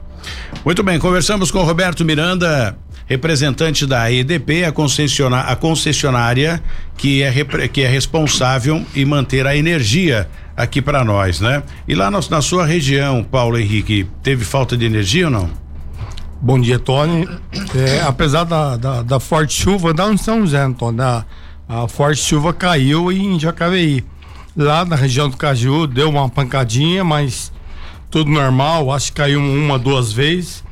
Muito 0.64 0.82
bem, 0.82 0.98
conversamos 0.98 1.50
com 1.50 1.62
Roberto 1.62 2.04
Miranda, 2.04 2.76
representante 3.06 3.86
da 3.86 4.10
EDP, 4.10 4.64
a 4.64 4.72
concessionária, 4.72 5.50
a 5.50 5.56
concessionária 5.56 6.62
que 6.96 7.22
é, 7.22 7.32
que 7.68 7.82
é 7.82 7.88
responsável 7.88 8.84
em 8.94 9.04
manter 9.04 9.46
a 9.46 9.56
energia 9.56 10.28
aqui 10.56 10.80
para 10.80 11.04
nós, 11.04 11.40
né? 11.40 11.62
E 11.86 11.94
lá 11.94 12.10
na, 12.10 12.20
na 12.30 12.42
sua 12.42 12.64
região, 12.66 13.24
Paulo 13.24 13.58
Henrique, 13.58 14.06
teve 14.22 14.44
falta 14.44 14.76
de 14.76 14.84
energia 14.84 15.26
ou 15.26 15.30
não? 15.30 15.50
Bom 16.40 16.60
dia, 16.60 16.78
Tony. 16.78 17.28
É, 17.74 18.00
apesar 18.02 18.44
da, 18.44 18.76
da, 18.76 19.02
da, 19.02 19.20
forte 19.20 19.54
chuva, 19.54 19.92
não 19.92 20.16
São 20.16 20.40
José, 20.40 20.68
Tony, 20.76 21.00
a, 21.00 21.24
a 21.68 21.88
forte 21.88 22.20
chuva 22.20 22.52
caiu 22.52 23.12
em 23.12 23.38
Jacareí. 23.38 24.04
Lá 24.56 24.84
na 24.84 24.96
região 24.96 25.28
do 25.28 25.36
Caju 25.36 25.86
deu 25.86 26.10
uma 26.10 26.28
pancadinha, 26.28 27.02
mas 27.04 27.52
tudo 28.10 28.30
normal, 28.30 28.92
acho 28.92 29.10
que 29.10 29.16
caiu 29.16 29.40
uma, 29.40 29.78
duas 29.78 30.12
vezes, 30.12 30.62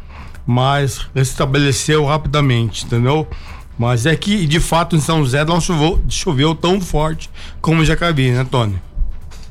mas 0.47 1.06
restabeleceu 1.14 2.04
rapidamente, 2.04 2.85
entendeu? 2.85 3.28
Mas 3.78 4.04
é 4.04 4.14
que, 4.14 4.47
de 4.47 4.61
fato, 4.61 4.94
em 4.94 5.00
São 5.00 5.20
José 5.20 5.44
não 5.44 5.61
choveu, 5.61 6.02
choveu 6.09 6.54
tão 6.54 6.80
forte 6.80 7.30
como 7.61 7.85
Jacareí, 7.85 8.30
né, 8.30 8.47
Tony? 8.50 8.80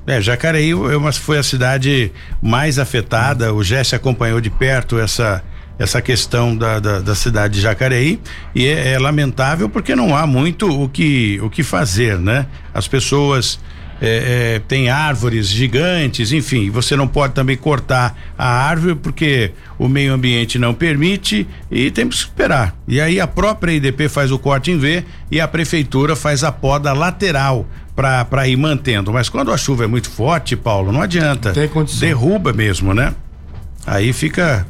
É, 0.05 0.21
Jacareí 0.21 0.71
foi 1.13 1.37
a 1.37 1.43
cidade 1.43 2.11
mais 2.41 2.79
afetada, 2.79 3.53
o 3.53 3.63
Jesse 3.63 3.95
acompanhou 3.95 4.39
de 4.41 4.49
perto 4.49 4.99
essa 4.99 5.43
essa 5.79 6.01
questão 6.01 6.57
da, 6.57 6.77
da, 6.77 6.99
da, 6.99 7.15
cidade 7.15 7.53
de 7.53 7.61
Jacareí 7.61 8.19
e 8.53 8.67
é, 8.67 8.91
é, 8.91 8.99
lamentável 8.99 9.69
porque 9.69 9.95
não 9.95 10.13
há 10.13 10.27
muito 10.27 10.67
o 10.67 10.89
que 10.89 11.39
o 11.41 11.49
que 11.49 11.63
fazer, 11.63 12.19
né? 12.19 12.47
As 12.73 12.85
pessoas 12.85 13.57
é, 14.01 14.55
é, 14.55 14.59
tem 14.59 14.89
árvores 14.89 15.47
gigantes, 15.47 16.31
enfim, 16.31 16.69
você 16.69 16.95
não 16.95 17.07
pode 17.07 17.33
também 17.33 17.57
cortar 17.57 18.17
a 18.37 18.47
árvore 18.47 18.95
porque 18.95 19.51
o 19.77 19.87
meio 19.87 20.13
ambiente 20.13 20.57
não 20.57 20.73
permite 20.73 21.47
e 21.69 21.91
temos 21.91 22.23
que 22.23 22.29
esperar. 22.29 22.75
E 22.87 23.01
aí 23.01 23.19
a 23.19 23.27
própria 23.27 23.73
IDP 23.73 24.07
faz 24.07 24.31
o 24.31 24.39
corte 24.39 24.71
em 24.71 24.77
V 24.77 25.03
e 25.29 25.39
a 25.39 25.47
prefeitura 25.47 26.15
faz 26.15 26.43
a 26.43 26.51
poda 26.51 26.93
lateral 26.93 27.67
para 27.95 28.47
ir 28.47 28.55
mantendo. 28.55 29.11
Mas 29.11 29.27
quando 29.27 29.51
a 29.51 29.57
chuva 29.57 29.83
é 29.83 29.87
muito 29.87 30.09
forte, 30.09 30.55
Paulo, 30.55 30.91
não 30.91 31.01
adianta. 31.01 31.51
Tem 31.51 31.67
condição. 31.67 31.99
Derruba 31.99 32.53
mesmo, 32.53 32.93
né? 32.93 33.13
Aí 33.85 34.13
fica 34.13 34.65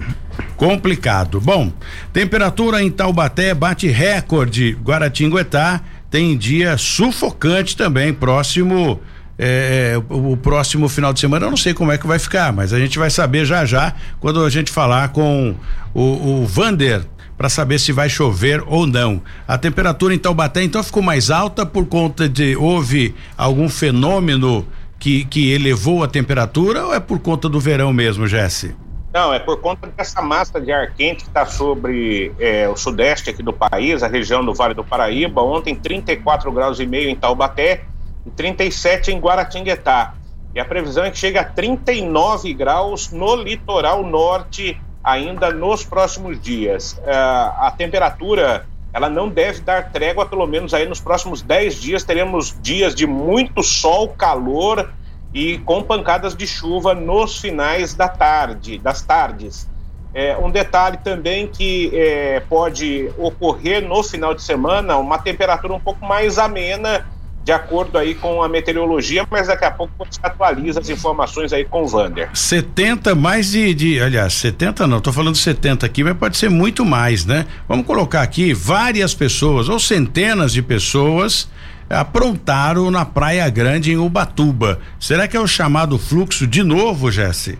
complicado. 0.55 1.39
Bom, 1.39 1.71
temperatura 2.11 2.81
em 2.81 2.89
Taubaté 2.89 3.53
bate 3.53 3.87
recorde. 3.87 4.75
Guaratinguetá 4.83 5.81
tem 6.09 6.35
dia 6.35 6.77
sufocante 6.77 7.77
também, 7.77 8.11
próximo 8.11 8.99
é, 9.41 9.93
é, 9.93 9.97
o, 9.97 10.33
o, 10.33 10.37
próximo 10.37 10.89
final 10.89 11.13
de 11.13 11.21
semana 11.21 11.45
eu 11.45 11.49
não 11.49 11.55
sei 11.55 11.73
como 11.73 11.93
é 11.93 11.97
que 11.97 12.05
vai 12.05 12.19
ficar, 12.19 12.51
mas 12.51 12.73
a 12.73 12.79
gente 12.79 12.99
vai 12.99 13.09
saber 13.09 13.45
já 13.45 13.63
já 13.63 13.95
quando 14.19 14.43
a 14.43 14.49
gente 14.49 14.69
falar 14.69 15.09
com 15.09 15.55
o, 15.93 16.41
o 16.41 16.45
Vander 16.45 17.03
para 17.37 17.47
saber 17.47 17.79
se 17.79 17.93
vai 17.93 18.09
chover 18.09 18.61
ou 18.67 18.85
não. 18.85 19.21
A 19.47 19.57
temperatura 19.57 20.13
em 20.13 20.19
Taubaté 20.19 20.61
então 20.61 20.83
ficou 20.83 21.01
mais 21.01 21.31
alta 21.31 21.65
por 21.65 21.85
conta 21.85 22.27
de 22.27 22.53
houve 22.57 23.15
algum 23.37 23.69
fenômeno 23.69 24.67
que, 24.99 25.23
que 25.23 25.53
elevou 25.53 26.03
a 26.03 26.07
temperatura 26.09 26.87
ou 26.87 26.93
é 26.93 26.99
por 26.99 27.19
conta 27.19 27.47
do 27.47 27.61
verão 27.61 27.93
mesmo, 27.93 28.27
Jesse? 28.27 28.75
Não, 29.13 29.33
é 29.33 29.39
por 29.39 29.61
conta 29.61 29.87
dessa 29.87 30.21
massa 30.21 30.59
de 30.59 30.69
ar 30.71 30.91
quente 30.91 31.23
que 31.23 31.29
está 31.29 31.45
sobre 31.45 32.33
é, 32.37 32.67
o 32.67 32.75
sudeste 32.75 33.29
aqui 33.29 33.41
do 33.41 33.53
país, 33.53 34.03
a 34.03 34.07
região 34.07 34.43
do 34.43 34.53
Vale 34.53 34.73
do 34.73 34.83
Paraíba. 34.83 35.41
Ontem, 35.41 35.73
34 35.73 36.51
graus 36.51 36.79
e 36.79 36.85
meio 36.85 37.09
em 37.09 37.15
Taubaté, 37.15 37.85
e 38.29 38.35
37 38.35 39.11
em 39.11 39.19
Guaratinguetá. 39.19 40.13
E 40.53 40.59
a 40.59 40.65
previsão 40.65 41.03
é 41.03 41.11
que 41.11 41.17
chegue 41.17 41.37
a 41.37 41.43
39 41.43 42.53
graus 42.53 43.11
no 43.11 43.35
litoral 43.35 44.03
norte 44.03 44.79
ainda 45.03 45.51
nos 45.51 45.83
próximos 45.83 46.39
dias. 46.41 46.93
Uh, 46.93 47.65
a 47.65 47.73
temperatura 47.77 48.65
ela 48.91 49.09
não 49.09 49.29
deve 49.29 49.61
dar 49.61 49.91
trégua, 49.91 50.25
pelo 50.25 50.47
menos 50.47 50.73
aí 50.73 50.87
nos 50.87 50.99
próximos 50.99 51.41
10 51.41 51.75
dias 51.75 52.03
teremos 52.03 52.55
dias 52.61 52.95
de 52.95 53.05
muito 53.05 53.61
sol, 53.61 54.09
calor 54.09 54.91
e 55.31 55.59
com 55.59 55.83
pancadas 55.83 56.35
de 56.35 56.47
chuva 56.47 56.95
nos 56.95 57.37
finais 57.37 57.93
da 57.93 58.07
tarde, 58.07 58.79
das 58.79 59.03
tardes. 59.03 59.69
É, 60.11 60.35
um 60.37 60.49
detalhe 60.49 60.97
também 60.97 61.47
que 61.47 61.91
é, 61.93 62.39
pode 62.49 63.11
ocorrer 63.15 63.87
no 63.87 64.01
final 64.01 64.33
de 64.33 64.41
semana, 64.41 64.97
uma 64.97 65.19
temperatura 65.19 65.71
um 65.71 65.79
pouco 65.79 66.03
mais 66.03 66.39
amena 66.39 67.05
de 67.49 67.53
acordo 67.53 67.97
aí 67.97 68.13
com 68.13 68.43
a 68.43 68.47
meteorologia, 68.47 69.25
mas 69.27 69.47
daqui 69.47 69.65
a 69.65 69.71
pouco 69.71 69.91
você 69.97 70.19
atualiza 70.21 70.79
as 70.79 70.87
informações 70.87 71.51
aí 71.51 71.65
com 71.65 71.81
o 71.81 71.87
Vander. 71.87 72.29
70 72.31 73.15
mais 73.15 73.49
de, 73.49 73.73
de 73.73 73.99
aliás, 73.99 74.33
70 74.33 74.85
não, 74.85 75.01
tô 75.01 75.11
falando 75.11 75.35
70 75.35 75.83
aqui, 75.83 76.03
mas 76.03 76.15
pode 76.15 76.37
ser 76.37 76.47
muito 76.47 76.85
mais, 76.85 77.25
né? 77.25 77.47
Vamos 77.67 77.87
colocar 77.87 78.21
aqui 78.21 78.53
várias 78.53 79.15
pessoas 79.15 79.67
ou 79.67 79.79
centenas 79.79 80.53
de 80.53 80.61
pessoas 80.61 81.49
aprontaram 81.89 82.91
na 82.91 83.03
Praia 83.03 83.49
Grande 83.49 83.93
em 83.93 83.97
Ubatuba. 83.97 84.79
Será 84.99 85.27
que 85.27 85.35
é 85.35 85.39
o 85.39 85.47
chamado 85.47 85.97
fluxo 85.97 86.45
de 86.45 86.61
novo, 86.61 87.09
Jesse? 87.09 87.57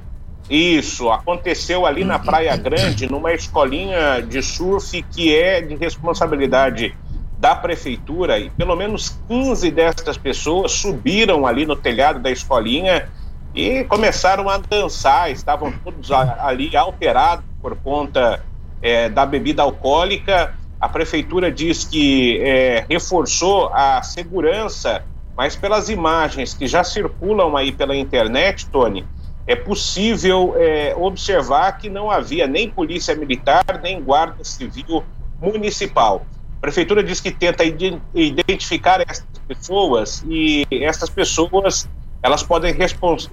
Isso, 0.47 1.09
aconteceu 1.09 1.87
ali 1.87 2.03
na 2.03 2.19
Praia 2.19 2.55
Grande, 2.55 3.09
numa 3.09 3.33
escolinha 3.33 4.21
de 4.21 4.43
surf 4.43 5.03
que 5.11 5.35
é 5.35 5.61
de 5.61 5.73
responsabilidade 5.73 6.95
da 7.39 7.55
prefeitura 7.55 8.37
e 8.37 8.49
pelo 8.49 8.75
menos 8.75 9.17
15 9.29 9.71
destas 9.71 10.17
pessoas 10.17 10.73
subiram 10.73 11.47
ali 11.47 11.65
no 11.65 11.75
telhado 11.75 12.19
da 12.19 12.29
escolinha 12.29 13.09
e 13.55 13.85
começaram 13.85 14.49
a 14.49 14.57
dançar, 14.57 15.31
estavam 15.31 15.71
todos 15.83 16.11
ali 16.11 16.75
alterados 16.75 17.45
por 17.61 17.77
conta 17.77 18.43
é, 18.81 19.09
da 19.09 19.25
bebida 19.25 19.63
alcoólica. 19.63 20.53
A 20.79 20.89
prefeitura 20.89 21.51
diz 21.51 21.85
que 21.85 22.39
é, 22.41 22.85
reforçou 22.89 23.69
a 23.73 24.01
segurança, 24.03 25.03
mas 25.35 25.55
pelas 25.55 25.89
imagens 25.89 26.53
que 26.53 26.67
já 26.67 26.83
circulam 26.83 27.55
aí 27.55 27.71
pela 27.71 27.95
internet, 27.95 28.67
Tony, 28.67 29.05
é 29.47 29.55
possível 29.55 30.53
é, 30.57 30.93
observar 30.95 31.77
que 31.77 31.89
não 31.89 32.11
havia 32.11 32.45
nem 32.45 32.69
polícia 32.69 33.15
militar, 33.15 33.63
nem 33.81 34.01
guarda 34.01 34.43
civil 34.43 35.03
municipal. 35.41 36.25
A 36.59 36.61
prefeitura 36.61 37.01
diz 37.01 37.21
que 37.21 37.31
tenta 37.31 37.63
identificar 37.63 38.99
essas 38.99 39.25
pessoas 39.47 40.25
e 40.27 40.67
essas 40.69 41.09
pessoas 41.09 41.87
elas 42.21 42.43
podem 42.43 42.75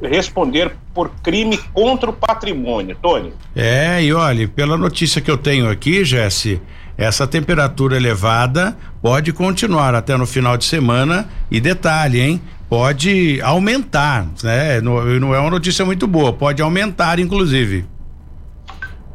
responder 0.00 0.76
por 0.94 1.10
crime 1.24 1.58
contra 1.74 2.08
o 2.08 2.12
patrimônio, 2.12 2.96
Tony. 3.02 3.32
É, 3.54 4.00
e 4.00 4.12
olha, 4.12 4.46
pela 4.46 4.76
notícia 4.76 5.20
que 5.20 5.28
eu 5.28 5.36
tenho 5.36 5.68
aqui, 5.68 6.04
Jesse, 6.04 6.62
essa 6.96 7.26
temperatura 7.26 7.96
elevada 7.96 8.76
pode 9.02 9.32
continuar 9.32 9.92
até 9.96 10.16
no 10.16 10.24
final 10.24 10.56
de 10.56 10.64
semana 10.64 11.28
e 11.50 11.60
detalhe, 11.60 12.20
hein? 12.20 12.40
Pode 12.68 13.40
aumentar, 13.42 14.28
né? 14.40 14.80
Não, 14.80 15.04
não 15.18 15.34
é 15.34 15.40
uma 15.40 15.50
notícia 15.50 15.84
muito 15.84 16.06
boa, 16.06 16.32
pode 16.32 16.62
aumentar 16.62 17.18
inclusive. 17.18 17.84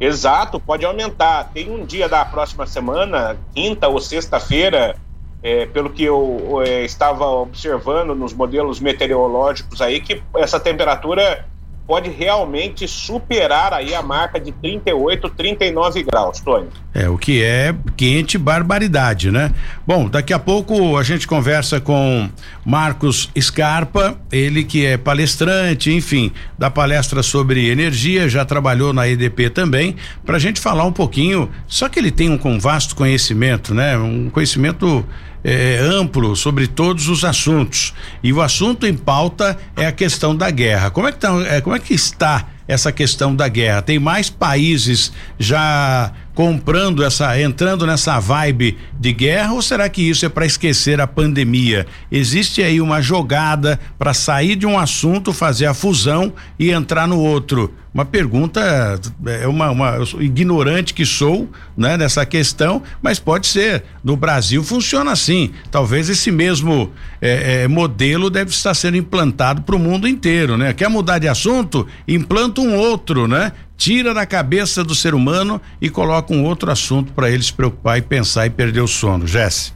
Exato, 0.02 0.58
pode 0.58 0.84
aumentar. 0.84 1.52
Tem 1.54 1.70
um 1.70 1.86
dia 1.86 2.08
da 2.08 2.24
próxima 2.24 2.66
semana, 2.66 3.38
quinta 3.54 3.86
ou 3.86 4.00
sexta-feira, 4.00 4.96
é, 5.40 5.66
pelo 5.66 5.90
que 5.90 6.02
eu 6.02 6.60
é, 6.60 6.84
estava 6.84 7.24
observando 7.26 8.12
nos 8.12 8.32
modelos 8.32 8.80
meteorológicos 8.80 9.80
aí, 9.80 10.00
que 10.00 10.20
essa 10.34 10.58
temperatura 10.58 11.46
pode 11.86 12.10
realmente 12.10 12.86
superar 12.86 13.72
aí 13.72 13.94
a 13.94 14.02
marca 14.02 14.40
de 14.40 14.52
38, 14.52 15.28
39 15.30 16.02
graus, 16.04 16.40
Tony. 16.40 16.68
É, 16.94 17.08
o 17.08 17.18
que 17.18 17.42
é 17.42 17.74
quente 17.96 18.38
barbaridade, 18.38 19.30
né? 19.30 19.52
Bom, 19.86 20.08
daqui 20.08 20.32
a 20.32 20.38
pouco 20.38 20.96
a 20.96 21.02
gente 21.02 21.26
conversa 21.26 21.80
com 21.80 22.28
Marcos 22.64 23.30
Scarpa, 23.38 24.16
ele 24.30 24.64
que 24.64 24.86
é 24.86 24.96
palestrante, 24.96 25.90
enfim, 25.92 26.32
da 26.58 26.70
palestra 26.70 27.22
sobre 27.22 27.70
energia, 27.70 28.28
já 28.28 28.44
trabalhou 28.44 28.92
na 28.92 29.08
EDP 29.08 29.50
também, 29.50 29.96
para 30.24 30.36
a 30.36 30.40
gente 30.40 30.60
falar 30.60 30.84
um 30.84 30.92
pouquinho, 30.92 31.50
só 31.66 31.88
que 31.88 31.98
ele 31.98 32.10
tem 32.10 32.30
um, 32.30 32.38
um 32.44 32.58
vasto 32.58 32.94
conhecimento, 32.94 33.74
né? 33.74 33.96
Um 33.96 34.30
conhecimento 34.30 35.04
é, 35.44 35.78
amplo 35.78 36.36
sobre 36.36 36.66
todos 36.66 37.08
os 37.08 37.24
assuntos. 37.24 37.94
E 38.22 38.32
o 38.32 38.40
assunto 38.40 38.86
em 38.86 38.94
pauta 38.94 39.58
é 39.76 39.86
a 39.86 39.92
questão 39.92 40.36
da 40.36 40.50
guerra. 40.50 40.90
Como 40.90 41.08
é 41.08 41.12
que, 41.12 41.18
tá, 41.18 41.32
é, 41.46 41.60
como 41.60 41.74
é 41.74 41.78
que 41.78 41.94
está 41.94 42.48
essa 42.66 42.92
questão 42.92 43.34
da 43.34 43.48
guerra? 43.48 43.82
Tem 43.82 43.98
mais 43.98 44.30
países 44.30 45.12
já 45.38 46.12
comprando 46.34 47.04
essa, 47.04 47.38
entrando 47.40 47.86
nessa 47.86 48.18
vibe 48.18 48.78
de 48.98 49.12
guerra 49.12 49.52
ou 49.52 49.62
será 49.62 49.88
que 49.88 50.02
isso 50.02 50.24
é 50.24 50.28
para 50.28 50.46
esquecer 50.46 51.00
a 51.00 51.06
pandemia? 51.06 51.86
Existe 52.10 52.62
aí 52.62 52.80
uma 52.80 53.00
jogada 53.00 53.78
para 53.98 54.14
sair 54.14 54.56
de 54.56 54.66
um 54.66 54.78
assunto, 54.78 55.32
fazer 55.32 55.66
a 55.66 55.74
fusão 55.74 56.32
e 56.58 56.70
entrar 56.70 57.06
no 57.06 57.18
outro? 57.18 57.74
Uma 57.94 58.06
pergunta 58.06 58.98
é 59.26 59.46
uma, 59.46 59.70
uma 59.70 59.98
ignorante 60.18 60.94
que 60.94 61.04
sou, 61.04 61.50
né, 61.76 61.98
nessa 61.98 62.24
questão, 62.24 62.82
mas 63.02 63.18
pode 63.18 63.46
ser. 63.46 63.84
No 64.02 64.16
Brasil 64.16 64.64
funciona 64.64 65.12
assim. 65.12 65.50
Talvez 65.70 66.08
esse 66.08 66.30
mesmo 66.30 66.90
é, 67.20 67.64
é, 67.64 67.68
modelo 67.68 68.30
deve 68.30 68.50
estar 68.50 68.72
sendo 68.72 68.96
implantado 68.96 69.60
para 69.60 69.76
o 69.76 69.78
mundo 69.78 70.08
inteiro, 70.08 70.56
né? 70.56 70.72
Quer 70.72 70.88
mudar 70.88 71.18
de 71.18 71.28
assunto? 71.28 71.86
Implanta 72.08 72.62
um 72.62 72.74
outro, 72.74 73.28
né? 73.28 73.52
Tira 73.82 74.14
da 74.14 74.24
cabeça 74.24 74.84
do 74.84 74.94
ser 74.94 75.12
humano 75.12 75.60
e 75.80 75.90
coloca 75.90 76.32
um 76.32 76.44
outro 76.44 76.70
assunto 76.70 77.12
para 77.12 77.28
ele 77.28 77.42
se 77.42 77.52
preocupar 77.52 77.98
e 77.98 78.02
pensar 78.02 78.46
e 78.46 78.50
perder 78.50 78.80
o 78.80 78.86
sono. 78.86 79.26
Jesse. 79.26 79.74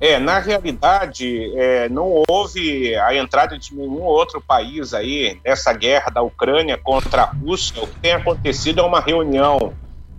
É, 0.00 0.18
na 0.18 0.40
realidade, 0.40 1.52
é, 1.56 1.88
não 1.88 2.24
houve 2.28 2.96
a 2.96 3.14
entrada 3.14 3.56
de 3.56 3.72
nenhum 3.72 4.02
outro 4.02 4.40
país 4.40 4.92
aí 4.92 5.38
nessa 5.44 5.72
guerra 5.72 6.10
da 6.10 6.20
Ucrânia 6.20 6.76
contra 6.76 7.22
a 7.22 7.26
Rússia. 7.26 7.80
O 7.80 7.86
que 7.86 8.00
tem 8.00 8.12
acontecido 8.14 8.80
é 8.80 8.82
uma 8.82 8.98
reunião 8.98 9.72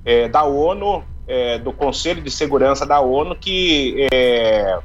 é, 0.05 0.29
da 0.29 0.45
ONU, 0.45 1.03
é, 1.27 1.59
do 1.59 1.73
Conselho 1.73 2.21
de 2.21 2.31
Segurança 2.31 2.85
da 2.85 3.01
ONU, 3.01 3.35
que 3.35 4.07
é, 4.13 4.79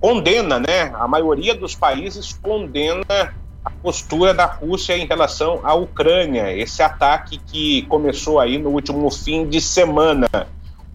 condena, 0.00 0.58
né? 0.58 0.90
A 0.94 1.06
maioria 1.06 1.54
dos 1.54 1.76
países 1.76 2.32
condena 2.42 3.04
a 3.64 3.70
postura 3.70 4.32
da 4.32 4.46
Rússia 4.46 4.96
em 4.96 5.06
relação 5.06 5.60
à 5.64 5.74
Ucrânia, 5.74 6.56
esse 6.56 6.82
ataque 6.82 7.38
que 7.38 7.82
começou 7.82 8.38
aí 8.38 8.58
no 8.58 8.70
último 8.70 9.10
fim 9.10 9.46
de 9.46 9.60
semana. 9.60 10.28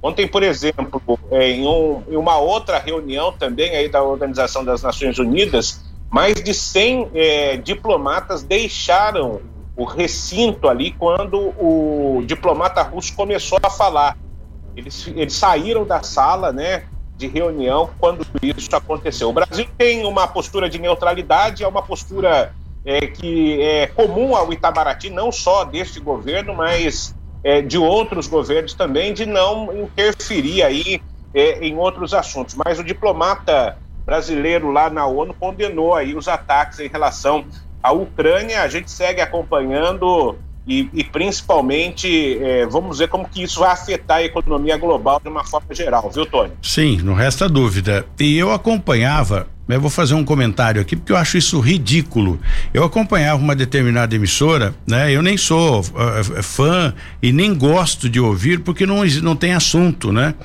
Ontem, 0.02 0.28
por 0.28 0.44
exemplo, 0.44 1.02
é, 1.32 1.52
em, 1.52 1.68
um, 1.68 2.04
em 2.10 2.16
uma 2.16 2.38
outra 2.38 2.78
reunião 2.80 3.32
também 3.32 3.76
aí 3.76 3.88
da 3.88 4.04
Organização 4.04 4.64
das 4.64 4.82
Nações 4.82 5.18
Unidas, 5.18 5.84
mais 6.10 6.36
de 6.36 6.54
100 6.54 7.12
é, 7.14 7.58
diplomatas 7.58 8.44
deixaram 8.44 9.42
o 9.76 9.86
recinto 9.86 10.68
ali 10.68 10.92
quando 10.92 11.38
o 11.58 12.24
diplomata 12.26 12.82
russo 12.84 13.16
começou 13.16 13.60
a 13.64 13.70
falar. 13.70 14.18
Eles, 14.76 15.08
eles 15.16 15.34
saíram 15.34 15.86
da 15.86 16.04
sala, 16.04 16.52
né, 16.52 16.84
de 17.24 17.28
reunião 17.28 17.90
quando 17.98 18.26
isso 18.42 18.76
aconteceu. 18.76 19.30
O 19.30 19.34
Brasil 19.34 19.66
tem 19.78 20.06
uma 20.06 20.28
postura 20.28 20.70
de 20.70 20.78
neutralidade, 20.78 21.64
é 21.64 21.68
uma 21.68 21.82
postura 21.82 22.52
é, 22.86 23.08
que 23.08 23.62
é 23.62 23.88
comum 23.88 24.36
ao 24.36 24.52
Itamaraty, 24.52 25.10
não 25.10 25.32
só 25.32 25.64
deste 25.64 26.02
governo, 26.02 26.54
mas 26.54 27.16
é, 27.42 27.62
de 27.62 27.78
outros 27.78 28.28
governos 28.28 28.74
também, 28.74 29.14
de 29.14 29.26
não 29.26 29.70
interferir 29.74 30.64
aí 30.64 31.02
é, 31.34 31.66
em 31.66 31.78
outros 31.78 32.14
assuntos. 32.14 32.56
Mas 32.56 32.78
o 32.78 32.84
diplomata 32.84 33.78
brasileiro 34.06 34.70
lá 34.70 34.90
na 34.90 35.06
ONU 35.06 35.34
condenou 35.34 35.96
aí 35.96 36.14
os 36.14 36.28
ataques 36.28 36.80
em 36.80 36.90
relação 36.90 37.46
à 37.82 37.94
Ucrânia. 37.94 38.64
A 38.64 38.68
gente 38.68 38.92
segue 38.92 39.22
acompanhando 39.22 40.38
e, 40.68 40.90
e 40.94 41.04
principalmente 41.04 42.38
é, 42.42 42.66
vamos 42.66 43.00
ver 43.00 43.08
como 43.08 43.28
que 43.28 43.44
isso 43.44 43.60
vai 43.60 43.72
afetar 43.72 44.18
a 44.18 44.24
economia 44.24 44.78
global 44.78 45.20
de 45.22 45.30
uma 45.30 45.44
forma 45.44 45.74
geral, 45.74 46.10
viu, 46.10 46.26
Tony? 46.26 46.54
Sim, 46.62 46.98
não 47.04 47.14
resta 47.14 47.50
dúvida. 47.50 48.06
E 48.20 48.38
eu 48.38 48.52
acompanhava 48.52 49.48
eu 49.68 49.82
vou 49.82 49.90
fazer 49.90 50.14
um 50.14 50.26
comentário 50.26 50.82
aqui 50.82 50.96
porque 50.96 51.12
eu 51.12 51.18
acho 51.18 51.38
isso 51.38 51.60
ridículo. 51.60 52.40
Eu 52.74 52.84
acompanhava 52.84 53.42
uma 53.42 53.56
determinada 53.56 54.14
emissora, 54.14 54.76
né? 54.86 55.12
Eu 55.12 55.22
nem 55.22 55.38
sou 55.38 55.80
uh, 55.80 56.44
fã 56.44 56.94
e 57.22 57.32
nem 57.32 57.54
gosto 57.54 58.10
de 58.10 58.20
ouvir 58.20 58.60
porque 58.60 58.86
não, 58.86 59.06
não 59.22 59.36
tem 59.36 59.54
assunto, 59.54 60.12
né? 60.12 60.36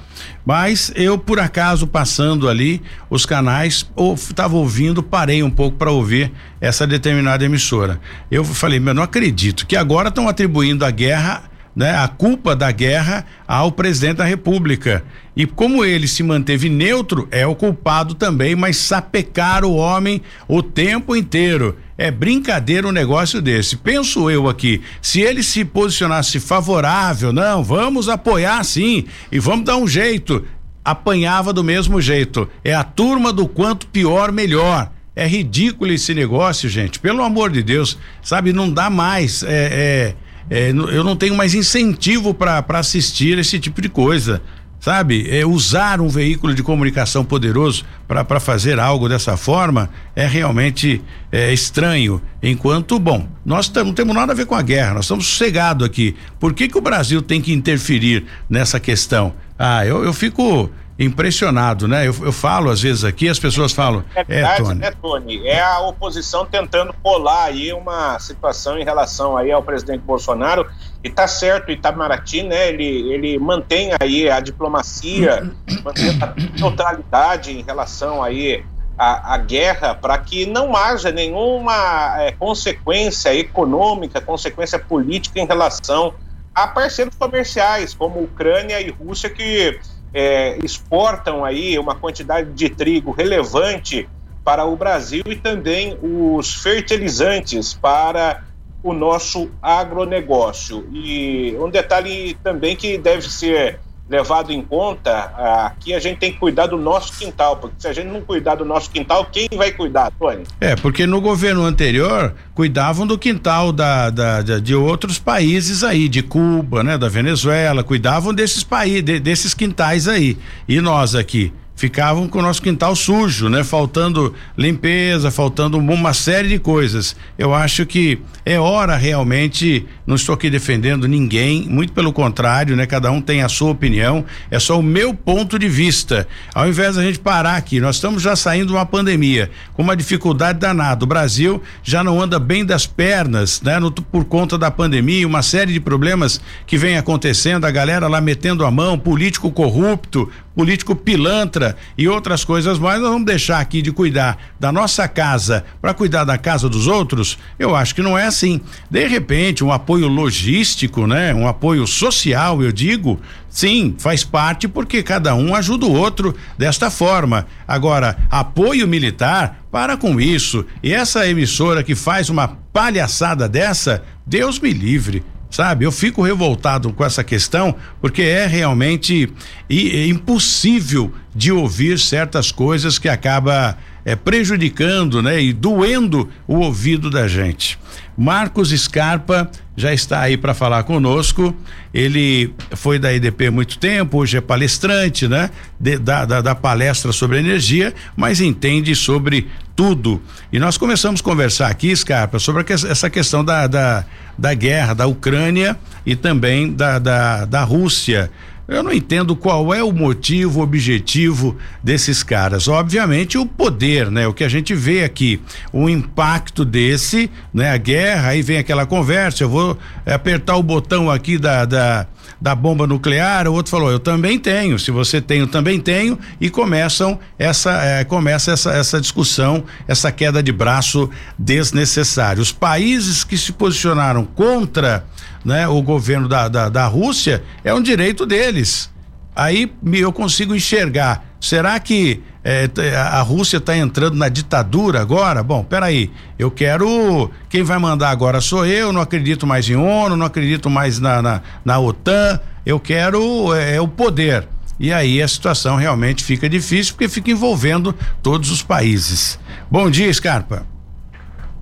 Mas 0.47 0.93
eu, 0.95 1.19
por 1.19 1.41
acaso, 1.41 1.87
passando 1.87 2.49
ali 2.49 2.81
os 3.11 3.27
canais, 3.27 3.89
estava 4.17 4.57
ouvindo, 4.57 5.03
parei 5.03 5.43
um 5.43 5.51
pouco 5.51 5.77
para 5.77 5.91
ouvir 5.91 6.33
essa 6.61 6.87
determinada 6.87 7.45
emissora. 7.45 8.01
Eu 8.31 8.45
falei, 8.45 8.79
mas 8.79 8.95
não 8.95 9.03
acredito 9.03 9.67
que 9.67 9.77
agora 9.77 10.09
estão 10.09 10.29
atribuindo 10.29 10.85
a 10.85 10.91
guerra 10.91 11.49
né, 11.79 11.95
a 11.95 12.09
culpa 12.09 12.57
da 12.57 12.73
guerra 12.73 13.25
ao 13.47 13.71
presidente 13.71 14.17
da 14.17 14.25
República. 14.25 15.05
E 15.39 15.47
como 15.47 15.85
ele 15.85 16.09
se 16.09 16.25
manteve 16.25 16.69
neutro, 16.69 17.29
é 17.31 17.47
o 17.47 17.55
culpado 17.55 18.13
também, 18.17 18.57
mas 18.57 18.77
sapecar 18.77 19.65
o 19.65 19.77
homem 19.77 20.21
o 20.49 20.61
tempo 20.61 21.15
inteiro. 21.15 21.77
É 21.97 22.11
brincadeira 22.11 22.89
um 22.89 22.91
negócio 22.91 23.41
desse. 23.41 23.77
Penso 23.77 24.29
eu 24.29 24.49
aqui, 24.49 24.83
se 25.01 25.21
ele 25.21 25.45
se 25.45 25.65
posicionasse 25.65 26.41
favorável, 26.41 27.33
não, 27.33 27.63
vamos 27.63 28.09
apoiar 28.09 28.65
sim 28.65 29.05
e 29.31 29.39
vamos 29.39 29.65
dar 29.65 29.77
um 29.77 29.87
jeito, 29.87 30.45
apanhava 30.85 31.53
do 31.53 31.63
mesmo 31.63 32.01
jeito. 32.01 32.49
É 32.65 32.75
a 32.75 32.83
turma 32.83 33.33
do 33.33 33.47
quanto 33.47 33.87
pior, 33.87 34.33
melhor. 34.33 34.91
É 35.15 35.25
ridículo 35.25 35.93
esse 35.93 36.15
negócio, 36.15 36.69
gente. 36.69 36.99
Pelo 36.99 37.23
amor 37.23 37.53
de 37.53 37.63
Deus, 37.63 37.97
sabe? 38.25 38.53
Não 38.53 38.69
dá 38.69 38.91
mais. 38.91 39.45
É, 39.45 40.15
é, 40.51 40.69
é, 40.69 40.71
eu 40.71 41.05
não 41.05 41.15
tenho 41.15 41.37
mais 41.37 41.55
incentivo 41.55 42.35
para 42.35 42.65
assistir 42.71 43.39
esse 43.39 43.61
tipo 43.61 43.81
de 43.81 43.89
coisa 43.89 44.43
sabe? 44.81 45.29
É, 45.31 45.45
usar 45.45 46.01
um 46.01 46.09
veículo 46.09 46.55
de 46.55 46.63
comunicação 46.63 47.25
poderoso 47.25 47.85
para 48.07 48.41
fazer 48.41 48.79
algo 48.79 49.09
dessa 49.09 49.37
forma 49.37 49.91
é 50.15 50.27
realmente 50.27 51.03
é, 51.31 51.53
estranho. 51.53 52.21
Enquanto, 52.43 52.99
bom, 52.99 53.29
nós 53.45 53.71
não 53.71 53.93
temos 53.93 54.15
nada 54.15 54.33
a 54.33 54.37
ver 54.37 54.47
com 54.47 54.55
a 54.55 54.63
guerra, 54.63 54.95
nós 54.95 55.05
estamos 55.05 55.27
sossegados 55.27 55.87
aqui. 55.87 56.17
Por 56.39 56.55
que, 56.55 56.69
que 56.69 56.79
o 56.79 56.83
Brasil 56.83 57.21
tem 57.21 57.41
que 57.41 57.53
interferir 57.53 58.25
nessa 58.49 58.79
questão? 58.79 59.35
Ah, 59.59 59.85
eu, 59.85 60.05
eu 60.05 60.13
fico 60.13 60.71
impressionado, 60.99 61.87
né? 61.87 62.09
Eu, 62.09 62.15
eu 62.23 62.33
falo 62.33 62.71
às 62.71 62.81
vezes 62.81 63.05
aqui, 63.05 63.29
as 63.29 63.39
pessoas 63.39 63.73
falam. 63.73 64.05
É, 64.15 64.25
verdade, 64.25 64.61
é, 64.61 64.65
Tony. 64.65 64.81
né, 64.81 64.93
Tony? 65.01 65.47
É 65.47 65.63
a 65.63 65.81
oposição 65.81 66.45
tentando 66.45 66.93
colar 67.03 67.45
aí 67.45 67.73
uma 67.73 68.19
situação 68.19 68.77
em 68.79 68.85
relação 68.85 69.37
aí 69.37 69.53
ao 69.53 69.63
presidente 69.63 70.01
Bolsonaro. 70.01 70.67
E 71.05 71.09
tá 71.09 71.29
certo, 71.29 71.71
Itamaraty, 71.71 72.43
né? 72.43 72.69
Ele, 72.69 73.13
ele 73.13 73.39
mantém 73.39 73.91
aí 74.01 74.29
a 74.29 74.41
diplomacia, 74.41 75.53
mantém 75.85 76.11
a 76.21 76.35
neutralidade 76.59 77.53
em 77.53 77.63
relação 77.63 78.21
aí 78.21 78.65
a, 78.99 79.35
a, 79.35 79.39
guerra 79.39 79.95
para 79.95 80.19
que 80.19 80.45
não 80.45 80.77
haja 80.77 81.13
nenhuma 81.13 82.17
é, 82.21 82.33
consequência 82.33 83.33
econômica, 83.33 84.21
consequência 84.21 84.77
política 84.77 85.39
em 85.39 85.47
relação 85.47 86.15
a 86.53 86.67
parceiros 86.67 87.15
comerciais 87.15 87.95
como 87.95 88.21
Ucrânia 88.21 88.81
e 88.81 88.91
Rússia 88.91 89.31
que 89.31 89.79
é, 90.13 90.59
exportam 90.63 91.45
aí 91.45 91.79
uma 91.79 91.95
quantidade 91.95 92.53
de 92.53 92.69
trigo 92.69 93.11
relevante 93.11 94.09
para 94.45 94.65
o 94.65 94.77
Brasil 94.77 95.23
e 95.27 95.37
também 95.37 95.99
os 96.03 96.55
fertilizantes 96.55 97.75
para 97.75 98.45
o 98.83 98.93
nosso 98.93 99.51
agronegócio. 99.61 100.89
E 100.93 101.57
um 101.59 101.69
detalhe 101.69 102.35
também 102.43 102.75
que 102.75 102.97
deve 102.97 103.29
ser 103.29 103.81
levado 104.09 104.53
em 104.53 104.63
conta, 104.63 105.33
aqui 105.67 105.93
a 105.93 106.01
gente 106.01 106.19
tem 106.19 106.33
que 106.33 106.39
cuidar 106.39 106.67
do 106.67 106.79
nosso 106.79 107.13
quintal, 107.19 107.57
porque 107.57 107.77
se 107.79 107.89
a 107.89 107.93
gente 107.93 108.09
não 108.09 108.21
cuidar 108.23 108.55
do 108.55 108.65
nosso 108.65 108.91
quintal, 108.91 109.27
quem 109.31 109.49
vai 109.55 109.71
cuidar, 109.71 110.11
Tony? 110.19 110.45
É, 110.61 110.75
porque 110.77 111.07
no 111.07 111.21
governo 111.21 111.65
anterior 111.65 112.35
cuidavam 112.55 113.07
do 113.07 113.19
quintal 113.19 113.71
da, 113.71 114.11
da, 114.11 114.43
da 114.43 114.59
de 114.59 114.75
outros 114.75 115.19
países 115.19 115.85
aí, 115.85 116.09
de 116.09 116.23
Cuba, 116.23 116.83
né, 116.83 116.97
da 116.97 117.09
Venezuela, 117.09 117.85
cuidavam 117.85 118.33
desses 118.33 118.65
países, 118.65 119.03
de, 119.03 119.21
desses 119.21 119.53
quintais 119.53 120.09
aí. 120.09 120.39
E 120.67 120.81
nós 120.81 121.15
aqui 121.15 121.53
ficavam 121.79 122.27
com 122.27 122.41
o 122.41 122.43
nosso 122.43 122.61
quintal 122.61 122.97
sujo, 122.97 123.49
né? 123.49 123.63
Faltando 123.63 124.35
limpeza, 124.57 125.31
faltando 125.31 125.79
uma 125.79 126.13
série 126.13 126.49
de 126.49 126.59
coisas. 126.59 127.15
Eu 127.39 127.55
acho 127.55 127.87
que 127.87 128.19
é 128.45 128.59
hora 128.59 128.97
realmente, 128.97 129.87
não 130.05 130.17
estou 130.17 130.35
aqui 130.35 130.51
defendendo 130.51 131.07
ninguém, 131.07 131.69
muito 131.69 131.93
pelo 131.93 132.13
contrário, 132.13 132.75
né? 132.75 132.85
Cada 132.85 133.13
um 133.13 133.21
tem 133.21 133.43
a 133.43 133.49
sua 133.49 133.71
opinião, 133.71 134.25
é 134.51 134.59
só 134.59 134.77
o 134.77 134.83
meu 134.83 135.15
ponto 135.15 135.57
de 135.57 135.69
vista. 135.69 136.27
Ao 136.53 136.67
invés 136.67 136.97
da 136.97 137.03
gente 137.03 137.21
parar 137.21 137.55
aqui, 137.55 137.79
nós 137.79 137.95
estamos 137.95 138.23
já 138.25 138.35
saindo 138.35 138.67
de 138.67 138.73
uma 138.73 138.85
pandemia, 138.85 139.49
com 139.73 139.83
uma 139.83 139.97
dificuldade 139.97 140.59
danada. 140.59 141.05
O 141.05 141.07
Brasil 141.07 141.63
já 141.85 142.03
não 142.03 142.21
anda 142.21 142.41
bem 142.41 142.65
das 142.65 142.87
pernas, 142.87 143.63
né? 143.63 143.79
No, 143.79 143.93
por 143.93 144.25
conta 144.25 144.59
da 144.59 144.69
pandemia, 144.69 145.25
uma 145.25 145.43
série 145.43 145.73
de 145.73 145.79
problemas 145.79 146.41
que 146.67 146.77
vem 146.77 146.99
acontecendo, 146.99 147.67
a 147.67 147.71
galera 147.71 148.09
lá 148.09 148.21
metendo 148.21 148.67
a 148.67 148.71
mão, 148.71 148.99
político 148.99 149.53
corrupto, 149.53 150.29
político 150.59 150.97
pilantra 150.97 151.77
e 151.97 152.09
outras 152.09 152.45
coisas 152.45 152.81
mais, 152.81 153.01
nós 153.01 153.11
vamos 153.11 153.27
deixar 153.27 153.61
aqui 153.61 153.81
de 153.81 153.93
cuidar 153.93 154.37
da 154.59 154.73
nossa 154.73 155.07
casa 155.07 155.65
para 155.81 155.95
cuidar 155.95 156.25
da 156.25 156.37
casa 156.37 156.69
dos 156.69 156.89
outros? 156.89 157.39
Eu 157.61 157.77
acho 157.77 157.95
que 157.95 158.03
não 158.03 158.19
é 158.19 158.27
assim. 158.27 158.61
De 158.91 159.07
repente, 159.07 159.63
um 159.63 159.71
apoio 159.71 160.09
logístico, 160.09 161.07
né? 161.07 161.33
Um 161.33 161.47
apoio 161.47 161.87
social, 161.87 162.61
eu 162.61 162.73
digo, 162.73 163.21
sim, 163.49 163.95
faz 163.99 164.25
parte 164.25 164.67
porque 164.67 165.01
cada 165.01 165.33
um 165.33 165.55
ajuda 165.55 165.87
o 165.87 165.95
outro 165.95 166.35
desta 166.59 166.91
forma. 166.91 167.47
Agora, 167.65 168.17
apoio 168.29 168.89
militar, 168.89 169.65
para 169.71 169.97
com 169.97 170.21
isso. 170.21 170.67
E 170.83 170.93
essa 170.93 171.25
emissora 171.29 171.85
que 171.85 171.95
faz 171.95 172.31
uma 172.31 172.49
palhaçada 172.73 173.49
dessa, 173.49 174.03
Deus 174.27 174.59
me 174.59 174.73
livre 174.73 175.23
sabe? 175.51 175.85
Eu 175.85 175.93
fico 175.93 176.23
revoltado 176.23 176.93
com 176.93 177.05
essa 177.05 177.25
questão 177.25 177.75
porque 178.01 178.23
é 178.23 178.47
realmente 178.47 179.33
impossível 179.69 181.13
de 181.35 181.53
ouvir 181.53 181.99
certas 181.99 182.53
coisas 182.53 182.99
que 182.99 183.09
acaba 183.09 183.77
é, 184.05 184.17
prejudicando, 184.17 185.23
né? 185.23 185.41
E 185.41 185.53
doendo 185.53 186.29
o 186.47 186.57
ouvido 186.57 187.11
da 187.11 187.29
gente. 187.29 187.79
Marcos 188.19 188.71
Scarpa 188.71 189.49
já 189.77 189.95
está 189.95 190.23
aí 190.23 190.37
para 190.37 190.53
falar 190.53 190.83
conosco. 190.83 191.55
Ele 191.95 192.53
foi 192.73 192.99
da 192.99 193.15
EDP 193.15 193.47
há 193.47 193.51
muito 193.53 193.79
tempo, 193.79 194.19
hoje 194.19 194.37
é 194.37 194.41
palestrante, 194.41 195.29
né? 195.29 195.51
De, 195.79 195.97
da, 195.99 196.25
da, 196.25 196.41
da, 196.41 196.53
palestra 196.53 197.13
sobre 197.13 197.39
energia, 197.39 197.95
mas 198.17 198.41
entende 198.41 198.93
sobre 198.97 199.47
tudo. 199.77 200.21
E 200.53 200.59
nós 200.59 200.77
começamos 200.77 201.21
a 201.21 201.25
conversar 201.25 201.69
aqui, 201.69 201.95
Scarpa, 201.95 202.41
sobre 202.41 202.65
essa 202.73 203.09
questão 203.09 203.45
da, 203.45 203.69
da, 203.69 204.05
da 204.37 204.53
guerra 204.53 204.95
da 204.95 205.07
Ucrânia 205.07 205.79
e 206.05 206.17
também 206.17 206.73
da, 206.73 206.99
da, 206.99 207.45
da 207.45 207.63
Rússia. 207.63 208.33
Eu 208.69 208.83
não 208.83 208.93
entendo 208.93 209.35
qual 209.35 209.73
é 209.73 209.83
o 209.83 209.91
motivo, 209.91 210.61
o 210.61 210.63
objetivo 210.63 211.57
desses 211.83 212.23
caras. 212.23 212.69
Obviamente 212.69 213.39
o 213.39 213.47
poder, 213.47 214.11
né? 214.11 214.27
O 214.27 214.35
que 214.35 214.45
a 214.45 214.49
gente 214.49 214.75
vê 214.75 215.03
aqui, 215.03 215.41
o 215.73 215.89
impacto 215.89 216.67
desse, 216.67 217.31
né? 217.53 217.71
A 217.71 217.79
guerra, 217.79 218.29
aí 218.29 218.43
vem 218.43 218.59
aquela 218.59 218.85
conversa, 218.85 219.43
eu 219.43 219.49
vou 219.49 219.79
apertar 220.05 220.57
o 220.57 220.63
botão 220.63 221.11
aqui 221.11 221.39
da, 221.39 221.65
da 221.65 222.07
da 222.41 222.55
bomba 222.55 222.87
nuclear, 222.87 223.49
o 223.49 223.53
outro 223.53 223.71
falou, 223.71 223.91
eu 223.91 223.99
também 223.99 224.39
tenho, 224.39 224.79
se 224.79 224.91
você 224.91 225.21
tem, 225.21 225.41
eu 225.41 225.47
também 225.47 225.81
tenho, 225.81 226.19
e 226.41 226.49
começam 226.49 227.19
essa, 227.39 227.83
é, 227.83 228.05
começa 228.05 228.53
essa, 228.53 228.71
essa 228.73 229.01
discussão, 229.01 229.65
essa 229.89 230.13
queda 230.13 230.43
de 230.43 230.53
braço 230.53 231.11
desnecessária. 231.39 232.41
Os 232.41 232.53
países 232.53 233.25
que 233.25 233.37
se 233.37 233.53
posicionaram 233.53 234.25
contra 234.25 235.05
né, 235.45 235.67
o 235.69 235.81
governo 235.83 236.29
da, 236.29 236.49
da, 236.49 236.69
da 236.69 236.87
Rússia, 236.87 237.43
é 237.65 237.73
um 237.73 237.83
direito 237.83 238.27
deles. 238.27 238.91
Aí 239.35 239.73
eu 239.93 240.13
consigo 240.13 240.55
enxergar. 240.55 241.25
Será 241.41 241.79
que 241.79 242.21
é, 242.43 242.69
a 242.97 243.21
Rússia 243.23 243.59
está 243.59 243.77
entrando 243.77 244.17
na 244.17 244.29
ditadura 244.29 245.01
agora? 245.01 245.43
Bom, 245.43 245.63
peraí, 245.63 246.11
eu 246.39 246.51
quero. 246.51 247.31
Quem 247.49 247.63
vai 247.63 247.79
mandar 247.79 248.11
agora 248.11 248.41
sou 248.41 248.67
eu, 248.67 248.93
não 248.93 249.01
acredito 249.01 249.47
mais 249.47 249.69
em 249.69 249.77
ONU, 249.77 250.17
não 250.17 250.27
acredito 250.27 250.69
mais 250.69 250.99
na, 250.99 251.23
na, 251.23 251.43
na 251.65 251.79
OTAN, 251.79 252.41
eu 252.67 252.81
quero 252.81 253.55
é, 253.55 253.77
é, 253.77 253.81
o 253.81 253.87
poder. 253.87 254.49
E 254.81 254.93
aí 254.93 255.23
a 255.23 255.29
situação 255.29 255.77
realmente 255.77 256.25
fica 256.25 256.49
difícil 256.49 256.95
porque 256.95 257.09
fica 257.09 257.31
envolvendo 257.31 257.95
todos 258.23 258.51
os 258.51 258.63
países. 258.63 259.39
Bom 259.71 259.91
dia, 259.91 260.13
Scarpa. 260.13 260.78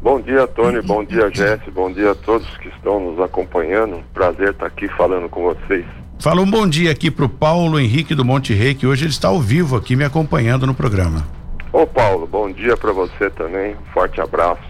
Bom 0.00 0.20
dia, 0.20 0.46
Tony. 0.46 0.80
Bom 0.82 1.04
dia, 1.04 1.30
Jesse. 1.32 1.70
Bom 1.70 1.90
dia 1.90 2.12
a 2.12 2.14
todos 2.14 2.46
que 2.58 2.68
estão 2.68 3.00
nos 3.00 3.20
acompanhando. 3.20 4.02
Prazer 4.12 4.50
estar 4.50 4.66
aqui 4.66 4.88
falando 4.88 5.28
com 5.28 5.42
vocês. 5.42 5.84
Fala 6.18 6.40
um 6.40 6.50
bom 6.50 6.66
dia 6.66 6.90
aqui 6.90 7.10
para 7.10 7.24
o 7.24 7.28
Paulo 7.28 7.78
Henrique 7.78 8.14
do 8.14 8.24
Monte 8.24 8.54
Rei, 8.54 8.74
que 8.74 8.86
hoje 8.86 9.04
ele 9.04 9.10
está 9.10 9.28
ao 9.28 9.40
vivo 9.40 9.76
aqui 9.76 9.94
me 9.96 10.04
acompanhando 10.04 10.66
no 10.66 10.74
programa. 10.74 11.26
Ô 11.72 11.86
Paulo, 11.86 12.26
bom 12.26 12.50
dia 12.50 12.76
para 12.76 12.92
você 12.92 13.28
também. 13.30 13.76
Forte 13.92 14.20
abraço. 14.20 14.62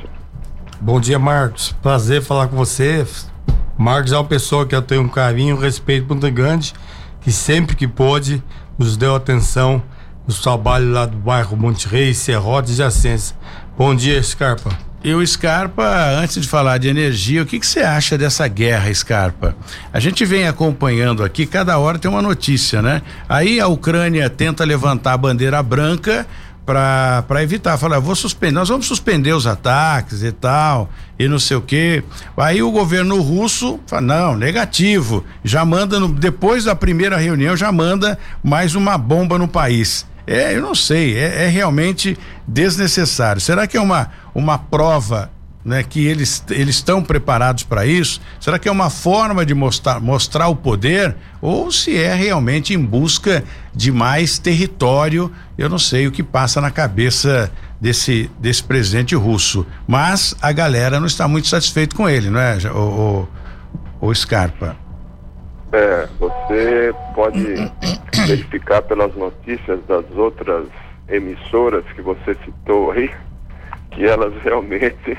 Bom 0.81 1.01
dia, 1.01 1.19
Marcos. 1.19 1.73
Prazer 1.81 2.23
falar 2.23 2.49
com 2.49 2.57
você. 2.57 3.07
Marcos 3.79 4.13
é 4.13 4.17
uma 4.17 4.25
pessoa 4.25 4.67
que 4.67 4.75
eu 4.75 4.83
tenho 4.83 5.03
um 5.03 5.09
carinho, 5.09 5.57
um 5.57 5.59
respeito 5.59 6.07
muito 6.09 6.31
grande, 6.31 6.75
que 7.21 7.31
sempre 7.31 7.77
que 7.77 7.87
pôde 7.87 8.43
nos 8.79 8.97
deu 8.97 9.15
atenção 9.15 9.83
nos 10.27 10.41
trabalhos 10.41 10.93
lá 10.93 11.07
do 11.07 11.17
bairro 11.17 11.57
Monte 11.57 11.87
Rei, 11.87 12.13
Serrotes 12.13 12.79
e 12.79 12.83
Ascenso. 12.83 13.37
Bom 13.79 13.95
dia, 13.95 14.23
Scarpa. 14.23 14.86
E 15.05 15.15
o 15.15 15.25
Scarpa, 15.25 15.85
antes 16.19 16.41
de 16.41 16.49
falar 16.49 16.79
de 16.79 16.89
energia, 16.89 17.43
o 17.43 17.47
que, 17.47 17.61
que 17.61 17.67
você 17.67 17.81
acha 17.81 18.19
dessa 18.19 18.49
guerra, 18.49 18.93
Scarpa? 18.93 19.55
A 19.93 20.01
gente 20.01 20.25
vem 20.25 20.49
acompanhando 20.49 21.23
aqui, 21.23 21.47
cada 21.47 21.79
hora 21.79 21.99
tem 21.99 22.11
uma 22.11 22.23
notícia, 22.23 22.83
né? 22.83 23.03
Aí 23.29 23.61
a 23.61 23.69
Ucrânia 23.69 24.29
tenta 24.29 24.65
levantar 24.65 25.13
a 25.13 25.17
bandeira 25.17 25.63
branca 25.63 26.27
para 26.67 27.43
evitar, 27.45 27.79
falar, 27.79 28.01
vou 28.01 28.17
suspender, 28.17 28.53
nós 28.53 28.69
vamos 28.69 28.87
suspender 28.87 29.33
os 29.33 29.47
ataques 29.47 30.25
e 30.25 30.33
tal, 30.33 30.91
e 31.17 31.29
não 31.29 31.39
sei 31.39 31.57
o 31.57 31.61
quê. 31.61 32.03
Aí 32.37 32.61
o 32.61 32.73
governo 32.73 33.21
russo 33.21 33.79
fala, 33.87 34.03
não, 34.03 34.37
negativo, 34.37 35.25
já 35.45 35.65
manda, 35.65 36.01
no, 36.01 36.09
depois 36.09 36.65
da 36.65 36.75
primeira 36.75 37.17
reunião, 37.17 37.57
já 37.57 37.71
manda 37.71 38.19
mais 38.43 38.75
uma 38.75 38.99
bomba 38.99 39.39
no 39.39 39.47
país. 39.47 40.05
É, 40.27 40.57
eu 40.57 40.61
não 40.61 40.75
sei, 40.75 41.17
é, 41.17 41.45
é 41.45 41.49
realmente 41.49 42.19
desnecessário. 42.47 43.41
Será 43.41 43.67
que 43.67 43.77
é 43.77 43.81
uma, 43.81 44.11
uma 44.35 44.59
prova 44.59 45.31
né, 45.67 45.83
que 45.83 46.07
eles 46.07 46.45
eles 46.49 46.77
estão 46.77 47.03
preparados 47.03 47.65
para 47.65 47.85
isso? 47.85 48.21
Será 48.41 48.57
que 48.59 48.69
é 48.69 48.73
uma 48.73 48.89
forma 48.89 49.45
de 49.45 49.53
mostrar 49.53 50.01
mostrar 50.01 50.47
o 50.47 50.55
poder 50.55 51.17
ou 51.41 51.73
se 51.73 51.97
é 51.97 52.15
realmente 52.15 52.73
em 52.73 52.79
busca 52.79 53.43
de 53.75 53.91
mais 53.91 54.39
território? 54.39 55.31
Eu 55.59 55.69
não 55.69 55.79
sei 55.79 56.07
o 56.07 56.13
que 56.13 56.23
passa 56.23 56.61
na 56.61 56.71
cabeça 56.71 57.51
desse 57.81 58.31
desse 58.39 58.63
presidente 58.63 59.17
russo, 59.17 59.67
mas 59.89 60.37
a 60.41 60.53
galera 60.53 61.01
não 61.01 61.07
está 61.07 61.27
muito 61.27 61.49
satisfeito 61.49 61.97
com 61.97 62.09
ele, 62.09 62.31
não 62.31 62.39
é? 62.39 62.59
O, 62.73 63.29
o, 64.01 64.09
o 64.09 64.15
Scarpa. 64.15 64.86
É, 65.73 66.09
você 66.19 66.95
pode 67.15 67.73
verificar 68.27 68.83
pelas 68.83 69.15
notícias 69.15 69.81
das 69.87 70.05
outras 70.17 70.67
emissoras 71.09 71.85
que 71.95 72.03
você 72.03 72.35
citou 72.45 72.93
aí, 72.93 73.11
que 73.91 74.05
elas 74.05 74.33
realmente 74.43 75.19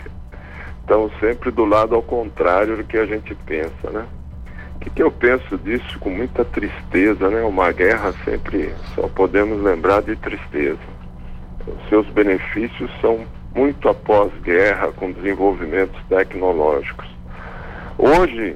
estão 0.82 1.12
sempre 1.20 1.52
do 1.52 1.66
lado 1.66 1.96
ao 1.96 2.02
contrário 2.02 2.78
do 2.78 2.84
que 2.84 2.98
a 2.98 3.06
gente 3.06 3.36
pensa, 3.46 3.90
né? 3.92 4.06
O 4.76 4.80
que, 4.80 4.90
que 4.92 5.04
eu 5.04 5.12
penso 5.12 5.58
disso 5.58 6.00
com 6.00 6.10
muita 6.10 6.46
tristeza, 6.46 7.30
né? 7.30 7.42
Uma 7.42 7.72
guerra 7.72 8.14
sempre 8.24 8.74
só 8.96 9.08
podemos 9.08 9.62
lembrar 9.62 10.02
de 10.02 10.16
tristeza. 10.16 10.80
Os 11.68 11.90
seus 11.90 12.08
benefícios 12.08 12.90
são 13.02 13.26
muito 13.54 13.90
após 13.90 14.32
guerra, 14.44 14.92
com 14.94 15.12
desenvolvimentos 15.12 16.00
tecnológicos. 16.08 17.08
Hoje, 17.98 18.56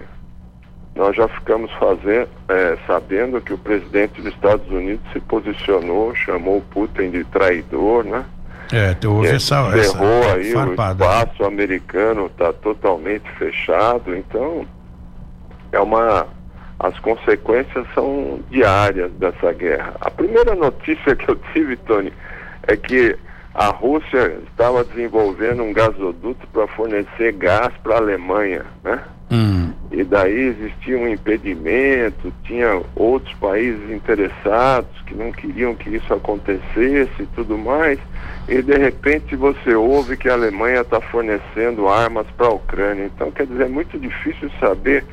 nós 0.95 1.15
já 1.15 1.27
ficamos 1.27 1.71
fazendo, 1.73 2.27
é, 2.49 2.77
sabendo 2.85 3.41
que 3.41 3.53
o 3.53 3.57
presidente 3.57 4.21
dos 4.21 4.33
Estados 4.33 4.69
Unidos 4.69 5.01
se 5.13 5.19
posicionou, 5.21 6.13
chamou 6.15 6.61
Putin 6.71 7.11
de 7.11 7.23
traidor, 7.25 8.03
né? 8.03 8.25
É, 8.73 8.95
houve 9.05 9.27
é, 9.27 9.35
essa, 9.35 9.55
errou 9.55 10.23
essa 10.23 10.35
aí, 10.35 10.51
farpada. 10.51 11.03
o 11.03 11.07
espaço 11.07 11.43
americano 11.43 12.27
está 12.27 12.53
totalmente 12.53 13.29
fechado, 13.31 14.15
então 14.15 14.65
é 15.71 15.79
uma 15.79 16.27
as 16.79 16.97
consequências 16.99 17.85
são 17.93 18.39
diárias 18.49 19.11
dessa 19.13 19.53
guerra. 19.53 19.93
A 20.01 20.09
primeira 20.09 20.55
notícia 20.55 21.13
que 21.15 21.29
eu 21.29 21.35
tive, 21.53 21.77
Tony, 21.77 22.11
é 22.67 22.75
que 22.75 23.15
a 23.53 23.67
Rússia 23.67 24.39
estava 24.49 24.83
desenvolvendo 24.83 25.61
um 25.61 25.73
gasoduto 25.73 26.47
para 26.47 26.67
fornecer 26.67 27.33
gás 27.33 27.71
para 27.83 27.95
a 27.95 27.97
Alemanha, 27.97 28.65
né? 28.83 28.99
Hum. 29.31 29.71
E 29.91 30.03
daí 30.03 30.47
existia 30.47 30.97
um 30.97 31.07
impedimento, 31.07 32.33
tinha 32.43 32.81
outros 32.95 33.33
países 33.35 33.89
interessados 33.89 34.91
que 35.05 35.15
não 35.15 35.31
queriam 35.31 35.73
que 35.73 35.89
isso 35.89 36.13
acontecesse 36.13 37.11
e 37.19 37.25
tudo 37.33 37.57
mais. 37.57 37.97
E 38.47 38.61
de 38.61 38.77
repente 38.77 39.35
você 39.35 39.73
ouve 39.73 40.17
que 40.17 40.27
a 40.27 40.33
Alemanha 40.33 40.81
está 40.81 40.99
fornecendo 40.99 41.87
armas 41.87 42.27
para 42.35 42.47
a 42.47 42.53
Ucrânia. 42.53 43.05
Então 43.05 43.31
quer 43.31 43.47
dizer, 43.47 43.63
é 43.63 43.69
muito 43.69 43.97
difícil 43.97 44.51
saber 44.59 45.05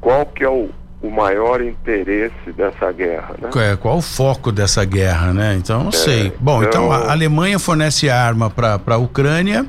qual 0.00 0.26
que 0.26 0.44
é 0.44 0.50
o, 0.50 0.68
o 1.00 1.10
maior 1.10 1.62
interesse 1.62 2.52
dessa 2.54 2.92
guerra, 2.92 3.34
né? 3.40 3.50
É, 3.56 3.76
qual 3.76 3.98
o 3.98 4.02
foco 4.02 4.52
dessa 4.52 4.84
guerra, 4.84 5.32
né? 5.32 5.54
Então, 5.56 5.80
não 5.84 5.90
é, 5.90 5.92
sei. 5.92 6.32
Bom, 6.38 6.62
então, 6.62 6.86
então, 6.86 6.92
a 6.92 7.10
Alemanha 7.10 7.58
fornece 7.58 8.10
arma 8.10 8.50
para 8.50 8.78
a 8.86 8.96
Ucrânia 8.98 9.66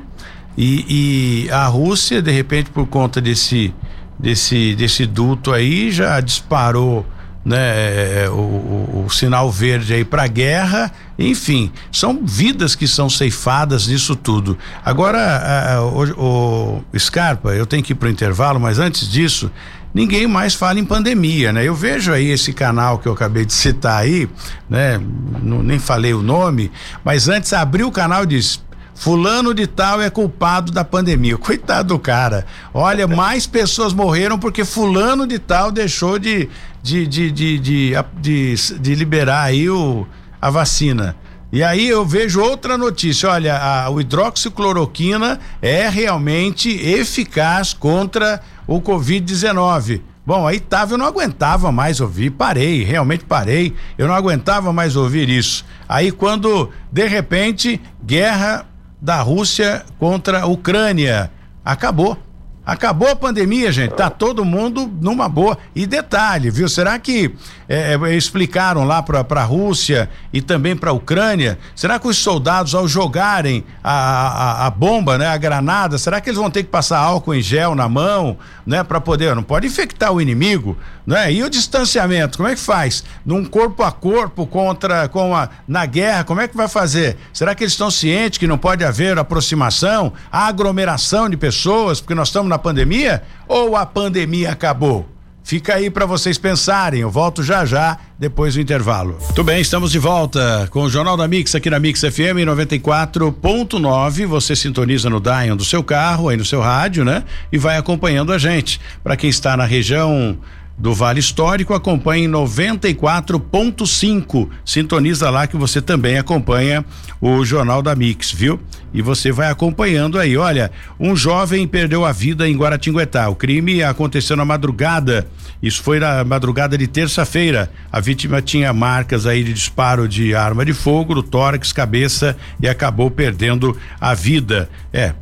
e, 0.56 1.46
e, 1.46 1.50
a 1.50 1.66
Rússia, 1.66 2.22
de 2.22 2.30
repente, 2.30 2.70
por 2.70 2.86
conta 2.86 3.20
desse, 3.20 3.74
desse, 4.18 4.74
desse 4.74 5.06
duto 5.06 5.52
aí, 5.52 5.90
já 5.90 6.20
disparou 6.20 7.04
né, 7.44 8.28
o, 8.30 8.32
o, 8.32 9.04
o 9.06 9.10
sinal 9.10 9.50
verde 9.50 9.92
aí 9.92 10.04
para 10.04 10.26
guerra, 10.26 10.90
enfim, 11.18 11.70
são 11.92 12.24
vidas 12.24 12.74
que 12.74 12.88
são 12.88 13.10
ceifadas 13.10 13.86
nisso 13.86 14.16
tudo. 14.16 14.56
Agora, 14.84 15.82
o, 15.82 16.82
o 16.92 16.98
Scarpa, 16.98 17.50
eu 17.54 17.66
tenho 17.66 17.82
que 17.82 17.92
ir 17.92 17.96
para 17.96 18.08
o 18.08 18.10
intervalo, 18.10 18.58
mas 18.58 18.78
antes 18.78 19.08
disso, 19.08 19.50
ninguém 19.92 20.26
mais 20.26 20.54
fala 20.54 20.80
em 20.80 20.84
pandemia, 20.84 21.52
né? 21.52 21.64
Eu 21.64 21.74
vejo 21.74 22.12
aí 22.12 22.30
esse 22.30 22.52
canal 22.52 22.98
que 22.98 23.06
eu 23.06 23.12
acabei 23.12 23.44
de 23.44 23.52
citar 23.52 24.02
aí, 24.02 24.28
né? 24.68 24.98
Nem 25.42 25.78
falei 25.78 26.14
o 26.14 26.22
nome, 26.22 26.72
mas 27.04 27.28
antes 27.28 27.52
abriu 27.52 27.88
o 27.88 27.92
canal 27.92 28.24
e 28.24 28.26
disse 28.26 28.58
Fulano 28.94 29.52
de 29.52 29.66
tal 29.66 30.00
é 30.00 30.08
culpado 30.08 30.70
da 30.70 30.84
pandemia. 30.84 31.36
Coitado 31.38 31.88
do 31.88 31.98
cara. 31.98 32.46
Olha, 32.72 33.06
mais 33.06 33.46
pessoas 33.46 33.92
morreram 33.92 34.38
porque 34.38 34.64
fulano 34.64 35.26
de 35.26 35.38
tal 35.38 35.72
deixou 35.72 36.18
de, 36.18 36.48
de, 36.82 37.06
de, 37.06 37.30
de, 37.30 37.58
de, 37.58 38.54
de, 38.80 38.94
liberar 38.94 39.42
aí 39.42 39.68
o, 39.68 40.06
a 40.40 40.48
vacina. 40.48 41.16
E 41.52 41.62
aí 41.62 41.88
eu 41.88 42.04
vejo 42.04 42.40
outra 42.40 42.76
notícia, 42.76 43.30
olha, 43.30 43.56
a, 43.56 43.88
o 43.88 44.00
hidroxicloroquina 44.00 45.38
é 45.62 45.88
realmente 45.88 46.68
eficaz 46.68 47.72
contra 47.72 48.40
o 48.66 48.80
Covid-19. 48.80 50.00
Bom, 50.26 50.48
aí 50.48 50.58
tava, 50.58 50.94
eu 50.94 50.98
não 50.98 51.06
aguentava 51.06 51.70
mais 51.70 52.00
ouvir, 52.00 52.30
parei, 52.30 52.82
realmente 52.82 53.24
parei, 53.24 53.74
eu 53.98 54.08
não 54.08 54.14
aguentava 54.14 54.72
mais 54.72 54.96
ouvir 54.96 55.28
isso. 55.28 55.64
Aí 55.88 56.10
quando, 56.10 56.70
de 56.90 57.06
repente, 57.06 57.80
guerra 58.02 58.66
da 59.04 59.20
Rússia 59.20 59.84
contra 59.98 60.40
a 60.40 60.46
Ucrânia. 60.46 61.30
Acabou. 61.62 62.16
Acabou 62.64 63.08
a 63.10 63.14
pandemia, 63.14 63.70
gente. 63.70 63.92
Tá 63.92 64.08
todo 64.08 64.46
mundo 64.46 64.90
numa 64.98 65.28
boa. 65.28 65.58
E 65.76 65.84
detalhe, 65.84 66.48
viu? 66.48 66.66
Será 66.70 66.98
que 66.98 67.34
é 67.68 67.94
explicaram 68.14 68.84
lá 68.84 69.02
para 69.02 69.40
a 69.40 69.44
Rússia 69.44 70.08
e 70.32 70.40
também 70.40 70.76
para 70.76 70.90
a 70.90 70.92
Ucrânia? 70.92 71.58
Será 71.74 71.98
que 71.98 72.06
os 72.06 72.18
soldados, 72.18 72.74
ao 72.74 72.86
jogarem 72.86 73.64
a, 73.82 73.92
a, 73.92 74.66
a, 74.66 74.70
bomba, 74.70 75.18
né, 75.18 75.26
a 75.26 75.36
granada, 75.36 75.98
será 75.98 76.20
que 76.20 76.28
eles 76.28 76.38
vão 76.38 76.50
ter 76.50 76.62
que 76.62 76.70
passar 76.70 76.98
álcool 76.98 77.34
em 77.34 77.42
gel 77.42 77.74
na 77.74 77.88
mão, 77.88 78.36
né, 78.66 78.82
para 78.82 79.00
poder? 79.00 79.34
Não 79.34 79.42
pode 79.42 79.66
infectar 79.66 80.12
o 80.12 80.20
inimigo, 80.20 80.76
né? 81.06 81.32
E 81.32 81.42
o 81.42 81.50
distanciamento, 81.50 82.38
como 82.38 82.48
é 82.48 82.54
que 82.54 82.60
faz? 82.60 83.04
Num 83.24 83.44
corpo 83.44 83.82
a 83.82 83.92
corpo 83.92 84.46
contra 84.46 85.08
com 85.08 85.34
a 85.34 85.48
na 85.66 85.86
guerra, 85.86 86.24
como 86.24 86.40
é 86.40 86.48
que 86.48 86.56
vai 86.56 86.68
fazer? 86.68 87.16
Será 87.32 87.54
que 87.54 87.62
eles 87.62 87.72
estão 87.72 87.90
cientes 87.90 88.38
que 88.38 88.46
não 88.46 88.58
pode 88.58 88.84
haver 88.84 89.18
aproximação, 89.18 90.12
aglomeração 90.30 91.28
de 91.28 91.36
pessoas, 91.36 92.00
porque 92.00 92.14
nós 92.14 92.28
estamos 92.28 92.48
na 92.48 92.58
pandemia? 92.58 93.22
Ou 93.46 93.76
a 93.76 93.84
pandemia 93.86 94.52
acabou? 94.52 95.13
Fica 95.44 95.74
aí 95.74 95.90
para 95.90 96.06
vocês 96.06 96.38
pensarem. 96.38 97.00
Eu 97.00 97.10
volto 97.10 97.42
já 97.42 97.66
já 97.66 97.98
depois 98.18 98.54
do 98.54 98.62
intervalo. 98.62 99.18
Tudo 99.28 99.44
bem, 99.44 99.60
estamos 99.60 99.92
de 99.92 99.98
volta 99.98 100.66
com 100.70 100.84
o 100.84 100.88
Jornal 100.88 101.18
da 101.18 101.28
Mix 101.28 101.54
aqui 101.54 101.68
na 101.68 101.78
Mix 101.78 102.00
FM 102.00 102.48
94.9. 102.48 104.24
Você 104.24 104.56
sintoniza 104.56 105.10
no 105.10 105.20
Dion 105.20 105.54
do 105.54 105.64
seu 105.64 105.84
carro, 105.84 106.30
aí 106.30 106.36
no 106.38 106.46
seu 106.46 106.62
rádio, 106.62 107.04
né? 107.04 107.24
E 107.52 107.58
vai 107.58 107.76
acompanhando 107.76 108.32
a 108.32 108.38
gente. 108.38 108.80
Para 109.02 109.18
quem 109.18 109.28
está 109.28 109.54
na 109.54 109.66
região 109.66 110.38
do 110.76 110.92
Vale 110.92 111.20
Histórico, 111.20 111.72
acompanhe 111.72 112.26
94.5. 112.26 114.48
Sintoniza 114.64 115.30
lá 115.30 115.46
que 115.46 115.56
você 115.56 115.80
também 115.80 116.18
acompanha 116.18 116.84
o 117.20 117.44
Jornal 117.44 117.80
da 117.80 117.94
Mix, 117.94 118.32
viu? 118.32 118.60
E 118.92 119.00
você 119.00 119.32
vai 119.32 119.50
acompanhando 119.50 120.18
aí. 120.18 120.36
Olha, 120.36 120.70
um 120.98 121.16
jovem 121.16 121.66
perdeu 121.66 122.04
a 122.04 122.12
vida 122.12 122.48
em 122.48 122.56
Guaratinguetá. 122.56 123.28
O 123.28 123.34
crime 123.34 123.82
aconteceu 123.82 124.36
na 124.36 124.44
madrugada. 124.44 125.26
Isso 125.62 125.82
foi 125.82 125.98
na 125.98 126.22
madrugada 126.24 126.76
de 126.76 126.86
terça-feira. 126.86 127.70
A 127.90 128.00
vítima 128.00 128.42
tinha 128.42 128.72
marcas 128.72 129.26
aí 129.26 129.42
de 129.42 129.54
disparo 129.54 130.08
de 130.08 130.34
arma 130.34 130.64
de 130.64 130.72
fogo 130.72 131.14
no 131.14 131.22
tórax, 131.22 131.72
cabeça 131.72 132.36
e 132.60 132.68
acabou 132.68 133.10
perdendo 133.10 133.76
a 134.00 134.12
vida. 134.12 134.68
É, 134.92 135.14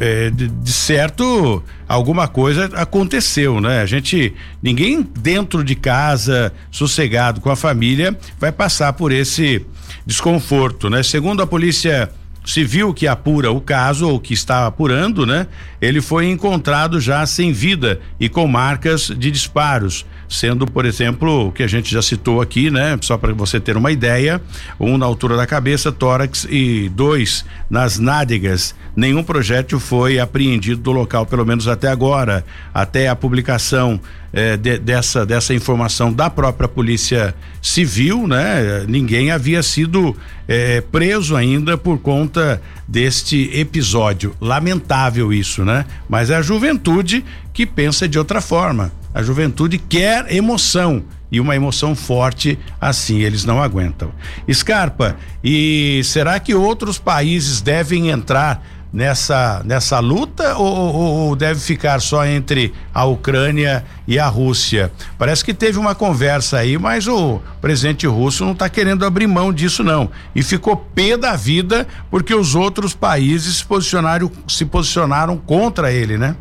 é, 0.00 0.30
de, 0.30 0.48
de, 0.48 0.72
certo 0.72 1.62
alguma 1.86 2.28
coisa 2.28 2.66
aconteceu, 2.74 3.60
né? 3.60 3.80
A 3.80 3.86
gente 3.86 4.34
ninguém 4.62 5.02
dentro 5.02 5.64
de 5.64 5.74
casa 5.74 6.52
sossegado 6.70 7.40
com 7.40 7.50
a 7.50 7.56
família 7.56 8.16
vai 8.38 8.52
passar 8.52 8.92
por 8.92 9.12
esse 9.12 9.64
desconforto, 10.06 10.88
né? 10.88 11.02
Segundo 11.02 11.42
a 11.42 11.46
polícia 11.46 12.10
civil 12.44 12.94
que 12.94 13.06
apura 13.06 13.50
o 13.50 13.60
caso 13.60 14.08
ou 14.08 14.20
que 14.20 14.34
está 14.34 14.66
apurando, 14.66 15.26
né? 15.26 15.46
Ele 15.80 16.00
foi 16.00 16.28
encontrado 16.28 17.00
já 17.00 17.24
sem 17.26 17.52
vida 17.52 18.00
e 18.18 18.28
com 18.28 18.46
marcas 18.46 19.08
de 19.08 19.30
disparos 19.30 20.04
sendo, 20.28 20.66
por 20.66 20.84
exemplo, 20.84 21.48
o 21.48 21.52
que 21.52 21.62
a 21.62 21.66
gente 21.66 21.90
já 21.90 22.02
citou 22.02 22.40
aqui, 22.40 22.70
né? 22.70 22.98
Só 23.00 23.16
para 23.16 23.32
você 23.32 23.58
ter 23.58 23.76
uma 23.76 23.90
ideia, 23.90 24.40
um 24.78 24.98
na 24.98 25.06
altura 25.06 25.36
da 25.36 25.46
cabeça, 25.46 25.90
tórax 25.90 26.46
e 26.50 26.88
dois 26.90 27.44
nas 27.70 27.98
nádegas. 27.98 28.74
Nenhum 28.94 29.24
projétil 29.24 29.80
foi 29.80 30.18
apreendido 30.18 30.82
do 30.82 30.92
local, 30.92 31.24
pelo 31.24 31.46
menos 31.46 31.66
até 31.66 31.88
agora, 31.88 32.44
até 32.74 33.08
a 33.08 33.16
publicação 33.16 34.00
eh, 34.32 34.56
de, 34.56 34.78
dessa 34.78 35.24
dessa 35.24 35.54
informação 35.54 36.12
da 36.12 36.28
própria 36.28 36.68
polícia 36.68 37.34
civil, 37.62 38.26
né? 38.26 38.84
Ninguém 38.86 39.30
havia 39.30 39.62
sido 39.62 40.16
eh, 40.46 40.82
preso 40.92 41.36
ainda 41.36 41.76
por 41.78 41.98
conta 41.98 42.60
deste 42.86 43.50
episódio. 43.52 44.34
Lamentável 44.40 45.32
isso, 45.32 45.64
né? 45.64 45.84
Mas 46.08 46.30
é 46.30 46.36
a 46.36 46.42
juventude 46.42 47.24
que 47.52 47.66
pensa 47.66 48.08
de 48.08 48.18
outra 48.18 48.40
forma. 48.40 48.92
A 49.14 49.22
juventude 49.22 49.78
quer 49.78 50.32
emoção 50.32 51.02
e 51.30 51.40
uma 51.40 51.54
emoção 51.54 51.94
forte, 51.94 52.58
assim 52.80 53.20
eles 53.20 53.44
não 53.44 53.62
aguentam. 53.62 54.12
Scarpa, 54.50 55.16
e 55.42 56.00
será 56.04 56.40
que 56.40 56.54
outros 56.54 56.98
países 56.98 57.60
devem 57.60 58.08
entrar 58.08 58.66
nessa 58.92 59.62
nessa 59.64 59.98
luta 60.00 60.56
ou, 60.56 60.66
ou, 60.66 60.94
ou, 61.28 61.36
deve 61.36 61.60
ficar 61.60 62.00
só 62.00 62.24
entre 62.24 62.72
a 62.92 63.04
Ucrânia 63.04 63.84
e 64.06 64.18
a 64.18 64.26
Rússia? 64.26 64.90
Parece 65.18 65.44
que 65.44 65.52
teve 65.52 65.78
uma 65.78 65.94
conversa 65.94 66.58
aí, 66.58 66.78
mas 66.78 67.06
o 67.06 67.40
presidente 67.60 68.06
russo 68.06 68.44
não 68.44 68.52
está 68.52 68.68
querendo 68.68 69.04
abrir 69.04 69.26
mão 69.26 69.52
disso 69.52 69.84
não 69.84 70.10
e 70.34 70.42
ficou 70.42 70.76
pé 70.76 71.16
da 71.16 71.36
vida 71.36 71.86
porque 72.10 72.34
os 72.34 72.54
outros 72.54 72.94
países 72.94 73.58
se 73.58 73.64
posicionaram 73.64 74.30
se 74.46 74.64
posicionaram 74.64 75.36
contra 75.36 75.92
ele, 75.92 76.16
né? 76.16 76.36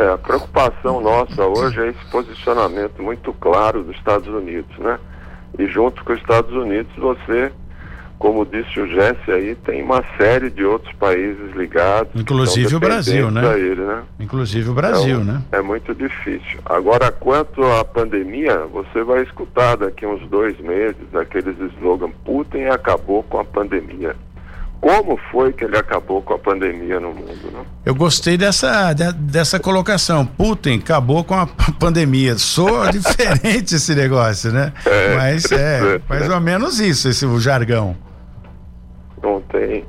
É, 0.00 0.08
a 0.08 0.16
preocupação 0.16 0.98
nossa 1.02 1.44
hoje 1.44 1.78
é 1.78 1.88
esse 1.88 2.04
posicionamento 2.10 3.02
muito 3.02 3.34
claro 3.34 3.84
dos 3.84 3.94
Estados 3.96 4.28
Unidos, 4.28 4.74
né? 4.78 4.98
E 5.58 5.66
junto 5.66 6.02
com 6.02 6.14
os 6.14 6.18
Estados 6.18 6.52
Unidos, 6.52 6.90
você, 6.96 7.52
como 8.20 8.44
disse 8.44 8.78
o 8.78 8.86
Jesse 8.86 9.32
aí, 9.32 9.54
tem 9.54 9.82
uma 9.82 10.04
série 10.18 10.50
de 10.50 10.62
outros 10.62 10.94
países 10.96 11.56
ligados. 11.56 12.12
Inclusive 12.14 12.76
o 12.76 12.78
Brasil, 12.78 13.30
né? 13.30 13.58
Ele, 13.58 13.80
né? 13.80 14.02
Inclusive 14.20 14.68
o 14.68 14.74
Brasil, 14.74 15.22
então, 15.22 15.24
né? 15.24 15.42
É 15.50 15.62
muito 15.62 15.94
difícil. 15.94 16.60
Agora, 16.66 17.10
quanto 17.10 17.64
à 17.64 17.82
pandemia, 17.82 18.66
você 18.70 19.02
vai 19.02 19.22
escutar 19.22 19.78
daqui 19.78 20.04
uns 20.04 20.20
dois 20.28 20.60
meses 20.60 21.14
aqueles 21.14 21.58
slogans 21.78 22.12
Putin 22.22 22.64
acabou 22.64 23.22
com 23.22 23.40
a 23.40 23.44
pandemia 23.44 24.14
como 24.82 25.18
foi 25.30 25.52
que 25.52 25.62
ele 25.62 25.76
acabou 25.76 26.22
com 26.22 26.32
a 26.32 26.38
pandemia 26.38 26.98
no 26.98 27.12
mundo. 27.12 27.50
Né? 27.52 27.60
Eu 27.84 27.94
gostei 27.94 28.38
dessa, 28.38 28.94
de, 28.94 29.12
dessa 29.12 29.60
colocação. 29.60 30.24
Putin 30.24 30.78
acabou 30.78 31.22
com 31.22 31.34
a 31.34 31.46
pandemia. 31.78 32.38
Soa 32.38 32.88
diferente 32.92 33.74
esse 33.74 33.94
negócio, 33.94 34.50
né? 34.50 34.72
É, 34.86 35.16
Mas 35.16 35.52
é 35.52 36.00
mais 36.08 36.28
né? 36.28 36.34
ou 36.34 36.40
menos 36.40 36.80
isso, 36.80 37.10
esse 37.10 37.26
o 37.26 37.38
jargão. 37.38 37.94
Não 39.22 39.40
tem. 39.42 39.84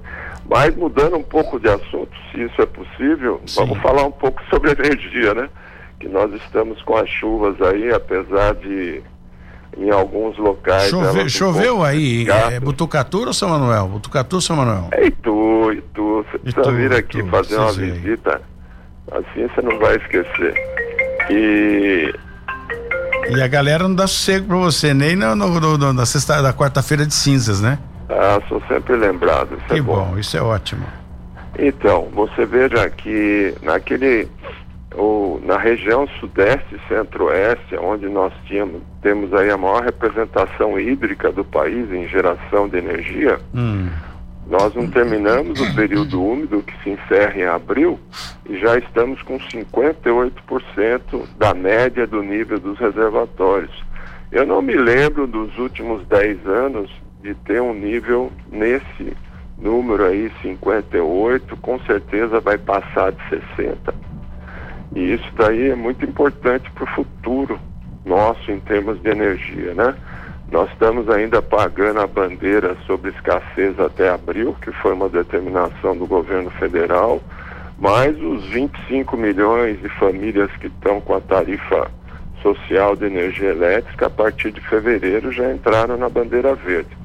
Mas 0.50 0.76
mudando 0.76 1.18
um 1.18 1.24
pouco 1.24 1.60
de 1.60 1.70
assunto, 1.70 2.12
se 2.32 2.42
isso 2.44 2.62
é 2.62 2.66
possível, 2.66 3.42
Sim. 3.46 3.62
vamos 3.62 3.82
falar 3.82 4.04
um 4.04 4.12
pouco 4.12 4.42
sobre 4.50 4.72
energia, 4.72 5.34
né? 5.34 5.50
Que 6.00 6.10
nós 6.10 6.34
estamos 6.34 6.82
com 6.82 6.98
as 6.98 7.10
chuvas 7.10 7.62
aí, 7.62 7.92
apesar 7.94 8.56
de 8.56 9.02
em 9.78 9.90
alguns 9.90 10.38
locais. 10.38 10.90
Chove, 10.90 11.30
choveu 11.30 11.84
aí, 11.84 12.28
é, 12.30 12.60
Butucatu 12.60 13.26
ou 13.26 13.34
São 13.34 13.50
Manuel? 13.50 13.88
Butucatu 13.88 14.38
ou 14.38 14.42
São 14.42 14.56
Manuel? 14.56 14.90
É 14.92 15.06
Itu, 15.06 15.72
Itu. 15.72 16.26
Você 16.32 16.40
precisa 16.40 16.72
vir 16.72 16.94
aqui 16.94 17.20
Itu, 17.20 17.30
fazer 17.30 17.58
uma 17.58 17.72
visita. 17.72 18.42
Assim 19.12 19.48
você 19.48 19.62
não 19.62 19.80
vai 19.80 19.96
esquecer. 19.96 20.54
E. 21.30 22.14
E 23.30 23.42
a 23.42 23.48
galera 23.48 23.88
não 23.88 23.96
dá 23.96 24.08
sossego 24.08 24.48
pra 24.48 24.58
você, 24.58 24.94
nem 24.94 25.16
no, 25.16 25.36
no, 25.36 25.78
no 25.78 25.94
na 25.94 26.06
sexta, 26.06 26.42
da 26.42 26.52
quarta-feira 26.52 27.06
de 27.06 27.14
cinzas, 27.14 27.62
né? 27.62 27.78
Ah, 28.12 28.42
sou 28.50 28.62
sempre 28.68 28.96
lembrado. 28.96 29.56
Isso 29.58 29.66
que 29.68 29.80
é 29.80 29.82
bom. 29.82 30.06
bom, 30.12 30.18
isso 30.20 30.38
é 30.38 30.42
ótimo. 30.42 30.86
Então, 31.58 32.10
você 32.14 32.46
veja 32.46 32.90
que 32.90 33.54
naquele 33.62 34.28
ou 34.96 35.40
na 35.46 35.58
região 35.58 36.06
sudeste 36.20 36.76
e 36.76 36.88
centro-oeste, 36.94 37.76
onde 37.78 38.08
nós 38.10 38.34
tínhamos, 38.46 38.82
temos 39.02 39.34
aí 39.34 39.50
a 39.50 39.58
maior 39.58 39.84
representação 39.84 40.78
hídrica 40.80 41.32
do 41.32 41.46
país 41.46 41.90
em 41.92 42.08
geração 42.10 42.68
de 42.68 42.78
energia, 42.78 43.40
Hum. 43.56 43.88
nós 44.48 44.76
não 44.76 44.88
terminamos 44.90 45.62
o 45.62 45.76
período 45.76 46.22
úmido 46.22 46.62
que 46.62 46.74
se 46.84 46.90
encerra 46.90 47.38
em 47.38 47.46
abril 47.46 47.98
e 48.50 48.60
já 48.60 48.78
estamos 48.78 49.22
com 49.22 49.40
58% 49.40 51.26
da 51.38 51.54
média 51.54 52.06
do 52.06 52.22
nível 52.22 52.60
dos 52.60 52.78
reservatórios. 52.78 53.72
Eu 54.32 54.46
não 54.46 54.62
me 54.62 54.76
lembro 54.76 55.26
dos 55.28 55.58
últimos 55.58 56.06
10 56.08 56.46
anos 56.48 56.92
de 57.22 57.34
ter 57.36 57.62
um 57.62 57.74
nível 57.74 58.32
nesse 58.52 59.16
número 59.58 60.06
aí, 60.06 60.32
58, 60.42 61.56
com 61.58 61.80
certeza 61.82 62.40
vai 62.40 62.58
passar 62.58 63.12
de 63.12 63.30
60. 63.30 63.94
E 64.96 65.14
isso 65.14 65.32
daí 65.38 65.70
é 65.70 65.76
muito 65.76 66.04
importante 66.04 66.70
para 66.72 66.84
o 66.84 66.88
futuro 66.88 67.60
nosso 68.06 68.52
em 68.52 68.60
termos 68.60 69.00
de 69.02 69.10
energia, 69.10 69.74
né? 69.74 69.96
Nós 70.52 70.70
estamos 70.72 71.10
ainda 71.10 71.42
pagando 71.42 72.02
a 72.02 72.08
bandeira 72.08 72.76
sobre 72.86 73.12
escassez 73.12 73.80
até 73.80 74.10
abril, 74.10 74.56
que 74.62 74.72
foi 74.72 74.94
uma 74.94 75.08
determinação 75.08 75.96
do 75.96 76.06
governo 76.06 76.50
federal, 76.52 77.22
mas 77.80 78.20
os 78.22 78.46
25 78.48 79.16
milhões 79.16 79.80
de 79.80 79.88
famílias 79.90 80.52
que 80.58 80.68
estão 80.68 81.00
com 81.00 81.16
a 81.16 81.22
tarifa 81.22 81.90
social 82.42 82.96
de 82.96 83.06
energia 83.06 83.50
elétrica, 83.50 84.08
a 84.08 84.10
partir 84.10 84.52
de 84.52 84.60
fevereiro 84.62 85.32
já 85.32 85.54
entraram 85.54 85.96
na 85.96 86.10
bandeira 86.10 86.54
verde. 86.54 86.98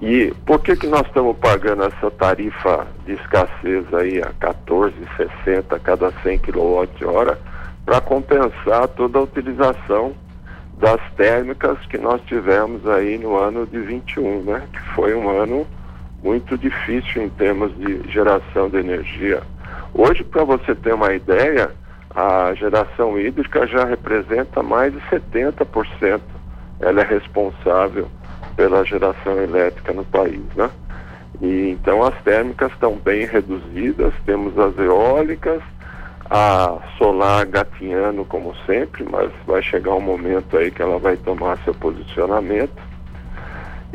E 0.00 0.32
por 0.44 0.60
que 0.60 0.76
que 0.76 0.86
nós 0.86 1.06
estamos 1.06 1.36
pagando 1.38 1.84
essa 1.84 2.10
tarifa 2.10 2.86
de 3.06 3.12
escassez 3.14 3.92
aí 3.94 4.20
a 4.20 4.30
14,60 4.40 5.80
cada 5.80 6.12
100 6.22 6.38
kWh 6.38 7.36
para 7.84 8.00
compensar 8.00 8.88
toda 8.88 9.18
a 9.18 9.22
utilização 9.22 10.14
das 10.78 11.00
térmicas 11.16 11.78
que 11.86 11.96
nós 11.96 12.20
tivemos 12.26 12.86
aí 12.86 13.16
no 13.16 13.36
ano 13.36 13.66
de 13.66 13.78
21, 13.80 14.42
né? 14.42 14.62
Que 14.70 14.80
foi 14.94 15.14
um 15.14 15.30
ano 15.30 15.66
muito 16.22 16.58
difícil 16.58 17.22
em 17.22 17.30
termos 17.30 17.74
de 17.78 18.02
geração 18.10 18.68
de 18.68 18.76
energia. 18.76 19.42
Hoje, 19.94 20.22
para 20.24 20.44
você 20.44 20.74
ter 20.74 20.92
uma 20.92 21.14
ideia, 21.14 21.70
a 22.14 22.52
geração 22.54 23.18
hídrica 23.18 23.66
já 23.66 23.86
representa 23.86 24.62
mais 24.62 24.92
de 24.92 25.00
70%. 25.08 26.20
Ela 26.80 27.00
é 27.00 27.04
responsável 27.04 28.08
pela 28.56 28.84
geração 28.84 29.40
elétrica 29.40 29.92
no 29.92 30.04
país, 30.04 30.42
né? 30.54 30.70
E 31.40 31.70
então 31.70 32.02
as 32.02 32.14
térmicas 32.22 32.72
estão 32.72 32.96
bem 32.96 33.26
reduzidas, 33.26 34.14
temos 34.24 34.58
as 34.58 34.76
eólicas, 34.78 35.62
a 36.30 36.78
solar 36.98 37.46
gatinhando 37.46 38.24
como 38.24 38.54
sempre, 38.66 39.04
mas 39.10 39.30
vai 39.46 39.62
chegar 39.62 39.94
um 39.94 40.00
momento 40.00 40.56
aí 40.56 40.70
que 40.70 40.82
ela 40.82 40.98
vai 40.98 41.16
tomar 41.16 41.58
seu 41.58 41.74
posicionamento. 41.74 42.82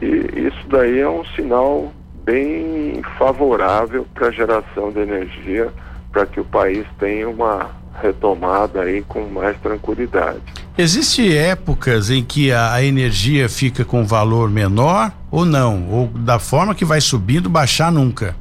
E 0.02 0.48
isso 0.48 0.68
daí 0.68 1.00
é 1.00 1.10
um 1.10 1.26
sinal 1.26 1.92
bem 2.24 3.02
favorável 3.18 4.06
para 4.14 4.28
a 4.28 4.32
geração 4.32 4.92
de 4.92 5.00
energia, 5.00 5.70
para 6.12 6.26
que 6.26 6.40
o 6.40 6.46
país 6.46 6.86
tenha 7.00 7.28
uma 7.28 7.81
retomada 8.00 8.82
aí 8.82 9.02
com 9.02 9.28
mais 9.28 9.58
tranquilidade. 9.58 10.42
Existem 10.78 11.36
épocas 11.36 12.10
em 12.10 12.24
que 12.24 12.52
a, 12.52 12.74
a 12.74 12.84
energia 12.84 13.50
fica 13.50 13.84
com 13.84 14.06
valor 14.06 14.50
menor 14.50 15.12
ou 15.30 15.46
não? 15.46 15.90
Ou 15.90 16.08
da 16.08 16.40
forma 16.40 16.74
que 16.74 16.86
vai 16.86 17.02
subindo, 17.02 17.50
baixar 17.50 17.92
nunca? 17.92 18.36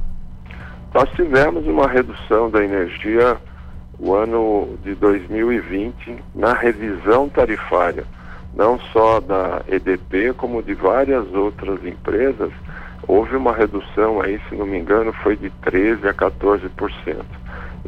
Nós 0.93 1.09
tivemos 1.11 1.65
uma 1.67 1.87
redução 1.87 2.49
da 2.49 2.63
energia 2.63 3.37
o 4.01 4.15
ano 4.15 4.79
de 4.83 4.95
2020 4.95 6.17
na 6.33 6.53
revisão 6.53 7.29
tarifária, 7.29 8.03
não 8.55 8.79
só 8.91 9.19
da 9.19 9.61
EDP, 9.67 10.33
como 10.35 10.63
de 10.63 10.73
várias 10.73 11.31
outras 11.33 11.85
empresas, 11.85 12.51
houve 13.07 13.35
uma 13.35 13.53
redução 13.53 14.19
aí, 14.19 14.41
se 14.49 14.55
não 14.55 14.65
me 14.65 14.79
engano, 14.79 15.13
foi 15.21 15.37
de 15.37 15.51
13% 15.63 16.09
a 16.09 16.13
14%. 16.13 17.23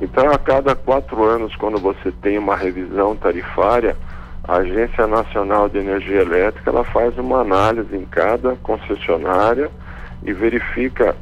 Então, 0.01 0.29
a 0.31 0.37
cada 0.37 0.75
quatro 0.75 1.23
anos, 1.23 1.55
quando 1.55 1.77
você 1.79 2.11
tem 2.11 2.37
uma 2.37 2.55
revisão 2.55 3.15
tarifária, 3.15 3.95
a 4.43 4.57
Agência 4.57 5.07
Nacional 5.07 5.69
de 5.69 5.77
Energia 5.77 6.21
Elétrica 6.21 6.69
ela 6.69 6.83
faz 6.83 7.17
uma 7.17 7.39
análise 7.39 7.95
em 7.95 8.05
cada 8.05 8.55
concessionária 8.57 9.71
e 10.23 10.33
verifica, 10.33 11.15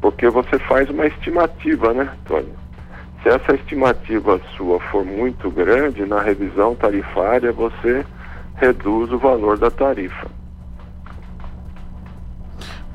porque 0.00 0.28
você 0.28 0.58
faz 0.58 0.90
uma 0.90 1.06
estimativa, 1.06 1.92
né, 1.92 2.10
Tony? 2.24 2.52
Se 3.22 3.28
essa 3.28 3.54
estimativa 3.54 4.40
sua 4.56 4.80
for 4.80 5.04
muito 5.04 5.50
grande, 5.50 6.04
na 6.04 6.20
revisão 6.20 6.74
tarifária 6.74 7.52
você 7.52 8.04
reduz 8.56 9.12
o 9.12 9.18
valor 9.18 9.58
da 9.58 9.70
tarifa. 9.70 10.28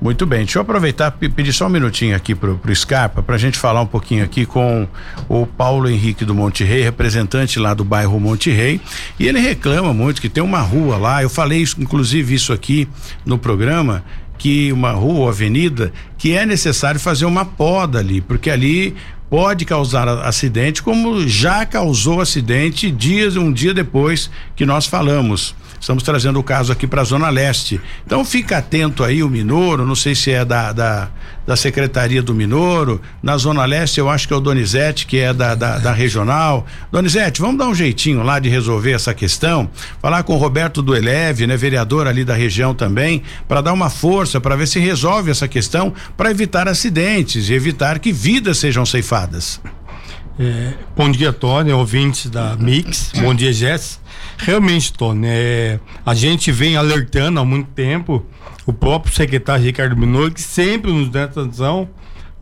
Muito 0.02 0.26
bem, 0.26 0.40
deixa 0.40 0.58
eu 0.58 0.64
aproveitar 0.64 1.16
e 1.22 1.30
pedir 1.30 1.54
só 1.54 1.68
um 1.68 1.70
minutinho 1.70 2.16
aqui 2.16 2.34
pro, 2.34 2.58
pro 2.58 2.76
Scarpa 2.76 3.22
para 3.22 3.36
a 3.36 3.38
gente 3.38 3.56
falar 3.56 3.82
um 3.82 3.86
pouquinho 3.86 4.24
aqui 4.24 4.48
com 4.48 4.88
o 5.30 5.46
Paulo 5.46 5.88
Henrique 5.88 6.26
do 6.26 6.34
Monte 6.34 6.64
Rei, 6.64 6.82
representante 6.82 7.60
lá 7.60 7.76
do 7.76 7.84
bairro 7.86 8.20
Monte 8.20 8.50
Rei, 8.50 8.82
e 9.20 9.28
ele 9.28 9.40
reclama 9.40 9.94
muito 9.94 10.20
que 10.20 10.28
tem 10.28 10.42
uma 10.42 10.60
rua 10.60 10.98
lá, 10.98 11.22
eu 11.22 11.30
falei 11.30 11.62
isso, 11.62 11.80
inclusive 11.80 12.34
isso 12.34 12.52
aqui 12.52 12.88
no 13.24 13.38
programa, 13.38 14.04
que 14.40 14.72
uma 14.72 14.92
rua 14.92 15.20
ou 15.20 15.30
avenida 15.30 15.94
que 16.18 16.36
é 16.36 16.48
necessário 16.48 17.00
fazer 17.00 17.26
uma 17.26 17.46
poda 17.46 18.00
ali, 18.00 18.22
porque 18.22 18.50
ali 18.50 18.96
pode 19.30 19.66
causar 19.66 20.10
acidente, 20.10 20.82
como 20.82 21.28
já 21.28 21.64
causou 21.64 22.22
acidente 22.22 22.90
dias 22.90 23.38
um 23.38 23.54
dia 23.54 23.72
depois 23.72 24.32
que 24.56 24.66
nós 24.66 24.88
falamos. 24.88 25.56
Estamos 25.82 26.04
trazendo 26.04 26.40
o 26.40 26.44
caso 26.44 26.72
aqui 26.72 26.86
para 26.86 27.02
a 27.02 27.04
Zona 27.04 27.28
Leste. 27.32 27.82
Então 28.06 28.24
fica 28.24 28.60
atento 28.60 29.04
aí 29.04 29.24
o 29.24 29.30
Minoro, 29.30 29.84
não 29.84 29.96
sei 29.96 30.14
se 30.14 30.30
é 30.30 30.46
da, 30.46 30.72
da, 30.72 31.10
da 31.46 31.56
Secretaria 31.56 32.22
do 32.22 32.36
Minoro. 32.36 33.02
Na 33.22 33.36
Zona 33.36 33.66
Leste 33.66 34.00
eu 34.00 34.08
acho 34.08 34.28
que 34.28 34.34
é 34.34 34.38
o 34.38 34.40
Donizete, 34.40 35.08
que 35.08 35.18
é 35.18 35.34
da, 35.34 35.56
da, 35.56 35.80
da 35.80 35.92
regional. 35.92 36.68
Donizete, 36.92 37.42
vamos 37.42 37.58
dar 37.58 37.68
um 37.68 37.74
jeitinho 37.74 38.22
lá 38.22 38.38
de 38.38 38.48
resolver 38.48 38.92
essa 38.92 39.12
questão. 39.12 39.72
Falar 40.00 40.22
com 40.22 40.36
o 40.36 40.38
Roberto 40.38 40.84
do 40.84 40.96
Eleve, 40.96 41.48
né, 41.48 41.58
vereador 41.58 42.06
ali 42.06 42.24
da 42.24 42.36
região 42.36 42.76
também, 42.76 43.24
para 43.48 43.62
dar 43.62 43.74
uma 43.74 43.90
força, 43.90 44.40
para 44.40 44.56
ver 44.56 44.68
se 44.68 44.80
resolve 44.80 45.32
essa 45.32 45.48
questão, 45.48 45.92
para 46.16 46.30
evitar 46.30 46.68
acidentes 46.68 47.50
e 47.50 47.56
evitar 47.56 47.98
que 47.98 48.14
vidas 48.14 48.60
sejam 48.60 48.86
ceifadas. 48.86 49.60
É, 50.40 50.74
bom 50.96 51.10
dia, 51.12 51.34
Tony, 51.34 51.72
ouvintes 51.72 52.30
da 52.30 52.56
Mix. 52.56 53.14
Bom 53.20 53.34
dia, 53.34 53.52
Jess. 53.52 54.01
Realmente, 54.44 54.92
Tony, 54.92 55.28
é, 55.28 55.80
a 56.04 56.16
gente 56.16 56.52
vem 56.52 56.76
alertando 56.76 57.40
há 57.40 57.46
muito 57.46 57.70
tempo 57.74 58.26
o 58.66 58.74
próprio 58.74 59.14
secretário 59.14 59.64
Ricardo 59.64 59.96
Minor, 59.96 60.32
que 60.32 60.42
sempre 60.42 60.92
nos 60.92 61.10
dá 61.10 61.26
atenção, 61.26 61.88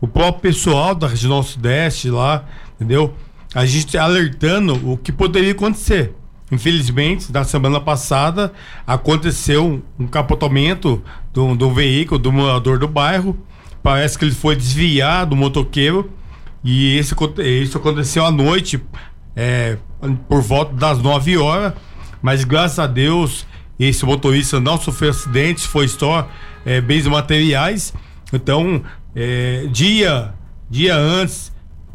o 0.00 0.08
próprio 0.08 0.40
pessoal 0.40 0.94
da 0.94 1.06
região 1.06 1.42
sudeste 1.42 2.08
lá, 2.08 2.46
entendeu? 2.76 3.14
A 3.54 3.66
gente 3.66 3.98
alertando 3.98 4.90
o 4.90 4.96
que 4.96 5.12
poderia 5.12 5.52
acontecer. 5.52 6.14
Infelizmente, 6.50 7.30
na 7.30 7.44
semana 7.44 7.78
passada 7.78 8.50
aconteceu 8.86 9.82
um 9.98 10.06
capotamento 10.06 11.02
do, 11.34 11.54
do 11.54 11.70
veículo 11.70 12.18
do 12.18 12.32
morador 12.32 12.78
do 12.78 12.88
bairro. 12.88 13.36
Parece 13.82 14.18
que 14.18 14.24
ele 14.24 14.34
foi 14.34 14.56
desviar 14.56 15.26
do 15.26 15.36
motoqueiro 15.36 16.10
e 16.64 16.96
esse, 16.96 17.14
isso 17.62 17.76
aconteceu 17.76 18.24
à 18.24 18.30
noite, 18.30 18.82
é, 19.36 19.76
por 20.26 20.40
volta 20.40 20.74
das 20.74 20.98
9 20.98 21.36
horas. 21.36 21.74
Mas 22.22 22.44
graças 22.44 22.78
a 22.78 22.86
Deus, 22.86 23.46
esse 23.78 24.04
motorista 24.04 24.60
não 24.60 24.78
sofreu 24.78 25.10
acidentes, 25.10 25.64
foi 25.64 25.88
só 25.88 26.28
é, 26.64 26.80
bens 26.80 27.06
materiais. 27.06 27.94
Então, 28.32 28.82
é, 29.14 29.66
dia, 29.70 30.34
dia 30.68 30.94
antes, 30.94 31.52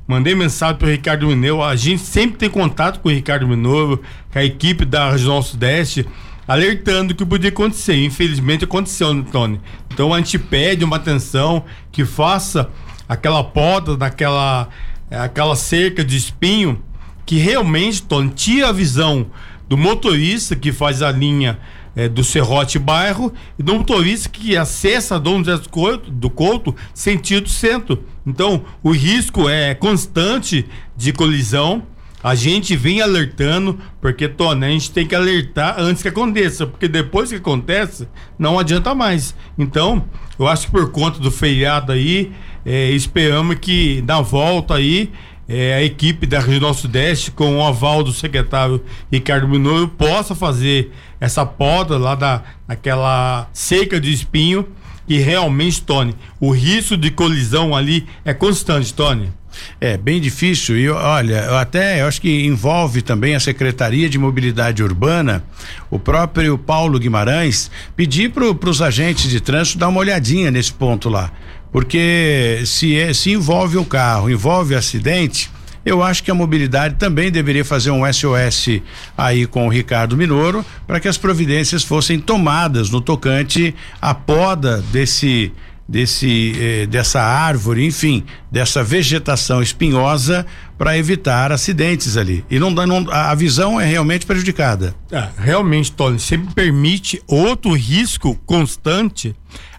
mandei 0.08 0.36
mensagem 0.36 0.76
para 0.78 0.88
o 0.88 0.92
Ricardo 0.92 1.28
Mineiro. 1.28 1.64
A 1.64 1.76
gente 1.76 2.02
sempre 2.02 2.38
tem 2.38 2.50
contato 2.50 3.00
com 3.00 3.10
o 3.10 3.12
Ricardo 3.12 3.48
Mineiro, 3.48 4.02
com 4.32 4.40
a 4.40 4.44
equipe 4.44 4.84
da 4.84 5.12
Região 5.12 5.42
Sudeste, 5.42 6.06
alertando 6.48 7.16
que 7.16 7.26
podia 7.26 7.50
acontecer. 7.50 8.04
Infelizmente 8.04 8.66
aconteceu, 8.66 9.24
Tony? 9.26 9.60
Então 9.94 10.14
a 10.14 10.18
gente 10.18 10.38
pede 10.38 10.84
uma 10.84 10.98
atenção 10.98 11.64
que 11.92 12.04
faça 12.04 12.70
aquela 13.08 13.44
poda 13.44 13.96
daquela 13.96 14.70
aquela 15.10 15.56
cerca 15.56 16.04
de 16.04 16.18
espinho 16.18 16.82
que 17.26 17.38
realmente 17.38 18.04
Tony, 18.04 18.30
tira 18.30 18.70
a 18.70 18.72
visão 18.72 19.28
do 19.68 19.78
motorista 19.78 20.56
que 20.56 20.72
faz 20.72 21.02
a 21.02 21.12
linha 21.12 21.60
é, 21.96 22.10
do 22.10 22.24
Serrote 22.24 22.78
Bairro 22.78 23.34
e 23.58 23.64
do 23.64 23.74
motorista 23.76 24.30
que 24.30 24.58
acessa 24.58 25.20
Dom 25.20 25.44
José 25.44 25.58
do 25.58 25.70
Couto, 25.70 26.12
do 26.12 26.30
Couto 26.30 26.76
sentido 26.94 27.50
centro. 27.50 28.04
Então, 28.26 28.66
o 28.84 28.92
risco 28.92 29.48
é 29.48 29.74
constante 29.74 30.66
de 30.96 31.14
colisão. 31.14 31.84
A 32.22 32.34
gente 32.34 32.76
vem 32.76 33.02
alertando, 33.02 33.80
porque, 34.02 34.28
Tony, 34.28 34.66
a 34.66 34.70
gente 34.70 34.92
tem 34.92 35.06
que 35.06 35.14
alertar 35.14 35.76
antes 35.78 36.02
que 36.02 36.10
aconteça, 36.10 36.66
porque 36.66 36.88
depois 36.88 37.30
que 37.30 37.36
acontece, 37.36 38.08
não 38.38 38.58
adianta 38.58 38.96
mais. 38.96 39.36
Então, 39.58 40.04
eu 40.40 40.48
acho 40.48 40.66
que 40.66 40.72
por 40.72 40.92
conta 40.92 41.20
do 41.20 41.30
feriado 41.30 41.92
aí, 41.92 42.32
é, 42.66 42.90
esperamos 42.90 43.58
que 43.62 44.04
na 44.08 44.22
volta 44.22 44.74
aí 44.74 45.12
é, 45.48 45.76
a 45.76 45.84
equipe 45.84 46.26
da 46.26 46.40
Regional 46.40 46.74
Sudeste, 46.74 47.32
com 47.32 47.58
o 47.58 47.64
aval 47.64 48.04
do 48.04 48.12
secretário 48.12 48.84
Ricardo 49.12 49.48
Minoro, 49.48 49.88
possa 49.88 50.34
fazer 50.34 50.92
essa 51.20 51.46
poda 51.46 51.98
lá 51.98 52.16
da, 52.16 52.44
naquela 52.68 53.48
seca 53.54 54.00
de 54.00 54.12
espinho 54.12 54.68
e 55.08 55.20
realmente, 55.20 55.82
Tony, 55.84 56.16
o 56.40 56.52
risco 56.52 56.98
de 56.98 57.12
colisão 57.12 57.76
ali 57.76 58.08
é 58.24 58.34
constante, 58.34 58.94
Tony. 58.94 59.32
É 59.80 59.96
bem 59.96 60.20
difícil 60.20 60.78
e 60.78 60.90
olha, 60.90 61.46
eu 61.46 61.58
até 61.58 62.02
eu 62.02 62.08
acho 62.08 62.20
que 62.20 62.46
envolve 62.46 63.02
também 63.02 63.36
a 63.36 63.40
Secretaria 63.40 64.10
de 64.10 64.18
Mobilidade 64.18 64.84
Urbana, 64.84 65.44
o 65.90 65.98
próprio 65.98 66.58
Paulo 66.58 67.00
Guimarães 67.00 67.72
pedir 67.96 68.32
para 68.32 68.70
os 68.70 68.82
agentes 68.82 69.30
de 69.30 69.40
trânsito 69.40 69.78
dar 69.78 69.88
uma 69.88 70.02
olhadinha 70.02 70.52
nesse 70.52 70.74
ponto 70.74 71.08
lá, 71.08 71.32
porque 71.76 72.64
se 72.66 72.98
é, 72.98 73.14
se 73.14 73.32
envolve 73.32 73.76
o 73.76 73.84
carro, 73.84 74.30
envolve 74.30 74.74
acidente, 74.74 75.52
eu 75.86 76.02
acho 76.02 76.24
que 76.24 76.32
a 76.32 76.34
mobilidade 76.34 76.96
também 76.96 77.30
deveria 77.30 77.66
fazer 77.66 77.92
um 77.92 78.10
SOS 78.14 78.80
aí 79.18 79.46
com 79.46 79.68
o 79.68 79.70
Ricardo 79.70 80.16
Minoro 80.16 80.66
para 80.88 81.02
que 81.02 81.08
as 81.10 81.18
providências 81.18 81.84
fossem 81.84 82.18
tomadas 82.18 82.90
no 82.90 83.02
tocante 83.02 83.76
à 84.02 84.14
poda 84.16 84.82
desse 84.94 85.52
desse 85.88 86.54
eh, 86.58 86.86
dessa 86.86 87.22
árvore, 87.22 87.86
enfim, 87.86 88.24
dessa 88.50 88.82
vegetação 88.82 89.62
espinhosa 89.62 90.46
para 90.78 90.98
evitar 90.98 91.52
acidentes 91.52 92.16
ali. 92.16 92.46
E 92.50 92.58
não, 92.58 92.72
não 92.72 93.06
a 93.12 93.36
visão 93.36 93.82
é 93.82 93.86
realmente 93.86 94.26
prejudicada. 94.26 94.96
É, 95.12 95.28
realmente, 95.38 95.92
Tony, 95.92 96.22
sempre 96.22 96.54
permite 96.54 97.22
outro 97.28 97.74
risco 97.74 98.34
constante 98.46 99.36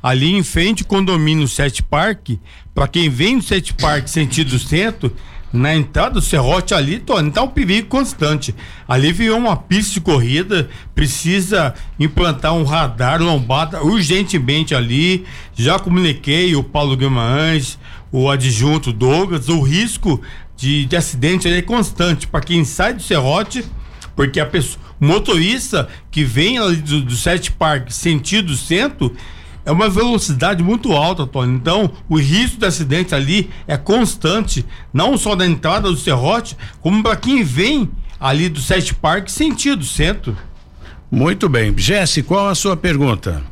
ali 0.07 0.37
em 0.37 0.43
frente 0.45 0.85
condomínio 0.85 1.49
Sete 1.49 1.83
Parque, 1.83 2.39
para 2.73 2.87
quem 2.87 3.11
vem 3.11 3.39
do 3.39 3.45
Sete 3.45 3.75
Parque 3.75 4.09
sentido 4.09 4.57
centro, 4.57 5.13
na 5.53 5.75
entrada 5.75 6.15
do 6.15 6.21
serrote 6.21 6.75
ali, 6.75 7.01
Tony, 7.01 7.29
tá 7.33 7.43
um 7.43 7.49
perigo 7.49 7.89
constante. 7.89 8.55
Ali 8.87 9.11
virou 9.11 9.37
uma 9.37 9.57
pista 9.57 9.95
de 9.95 10.01
corrida, 10.01 10.71
precisa 10.95 11.75
implantar 11.99 12.55
um 12.55 12.63
radar 12.63 13.21
lombada 13.21 13.83
urgentemente 13.83 14.77
ali. 14.77 15.27
Já 15.57 15.77
comuniquei 15.77 16.55
o 16.55 16.63
Paulo 16.63 16.97
Guimarães, 16.97 17.77
o 18.13 18.31
adjunto 18.31 18.93
Douglas, 18.93 19.49
o 19.49 19.61
risco 19.61 20.23
de, 20.57 20.85
de 20.85 20.95
acidente 20.95 21.49
é 21.49 21.63
constante 21.63 22.29
para 22.29 22.43
quem 22.43 22.65
sai 22.65 22.95
do 22.95 23.03
serrote, 23.03 23.65
porque 24.15 24.39
a 24.39 24.47
pessoa, 24.47 24.85
o 25.01 25.05
motorista 25.05 25.89
que 26.13 26.23
vem 26.23 26.59
ali 26.59 26.77
do, 26.77 27.01
do 27.01 27.17
Sete 27.17 27.51
Parque 27.51 27.93
sentido 27.93 28.57
centro, 28.57 29.13
é 29.67 29.73
uma 29.73 29.89
velocidade 29.89 30.63
muito 30.63 30.93
alta, 30.93 31.27
Tony. 31.27 31.53
Então, 31.53 31.91
o 32.09 32.17
risco 32.17 32.59
de 32.59 32.65
acidente 32.65 33.15
ali 33.15 33.51
é 33.67 33.77
constante, 33.77 34.65
não 34.93 35.19
só 35.19 35.35
da 35.35 35.45
entrada 35.45 35.91
do 35.91 35.97
serrote, 35.97 36.57
como 36.81 37.03
para 37.03 37.17
quem 37.17 37.43
vem 37.43 37.91
ali 38.19 38.49
do 38.49 38.61
Sete 38.61 38.95
Parque 38.95 39.31
sentido 39.31 39.85
centro. 39.85 40.37
Muito 41.11 41.49
bem. 41.49 41.77
Jesse, 41.77 42.23
qual 42.23 42.49
a 42.49 42.55
sua 42.55 42.77
pergunta? 42.77 43.43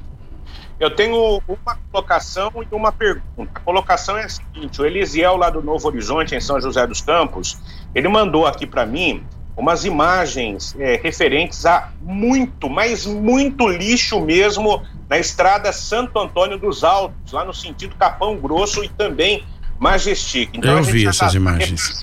Eu 0.78 0.90
tenho 0.94 1.42
uma 1.48 1.76
colocação 1.90 2.52
e 2.60 2.74
uma 2.74 2.92
pergunta. 2.92 3.50
A 3.54 3.60
colocação 3.60 4.16
é 4.16 4.24
a 4.24 4.28
seguinte: 4.28 4.80
o 4.80 4.86
Elisiel, 4.86 5.36
lá 5.36 5.50
do 5.50 5.62
Novo 5.62 5.88
Horizonte, 5.88 6.34
em 6.34 6.40
São 6.40 6.60
José 6.60 6.86
dos 6.86 7.00
Campos, 7.00 7.58
ele 7.92 8.08
mandou 8.08 8.46
aqui 8.46 8.66
para 8.66 8.86
mim 8.86 9.24
umas 9.56 9.84
imagens 9.84 10.74
é, 10.78 10.96
referentes 10.96 11.64
a 11.64 11.90
muito, 12.00 12.68
mas 12.68 13.06
muito 13.06 13.68
lixo 13.68 14.20
mesmo 14.20 14.82
na 15.08 15.18
estrada 15.18 15.72
Santo 15.72 16.18
Antônio 16.18 16.58
dos 16.58 16.82
Altos, 16.82 17.32
lá 17.32 17.44
no 17.44 17.54
sentido 17.54 17.94
Capão 17.96 18.36
Grosso 18.36 18.82
e 18.82 18.88
também 18.88 19.44
Majestic. 19.78 20.50
Então 20.54 20.72
Eu 20.72 20.78
a 20.78 20.82
gente 20.82 20.92
vi 20.92 21.06
essas 21.06 21.32
tá 21.32 21.36
imagens. 21.36 22.00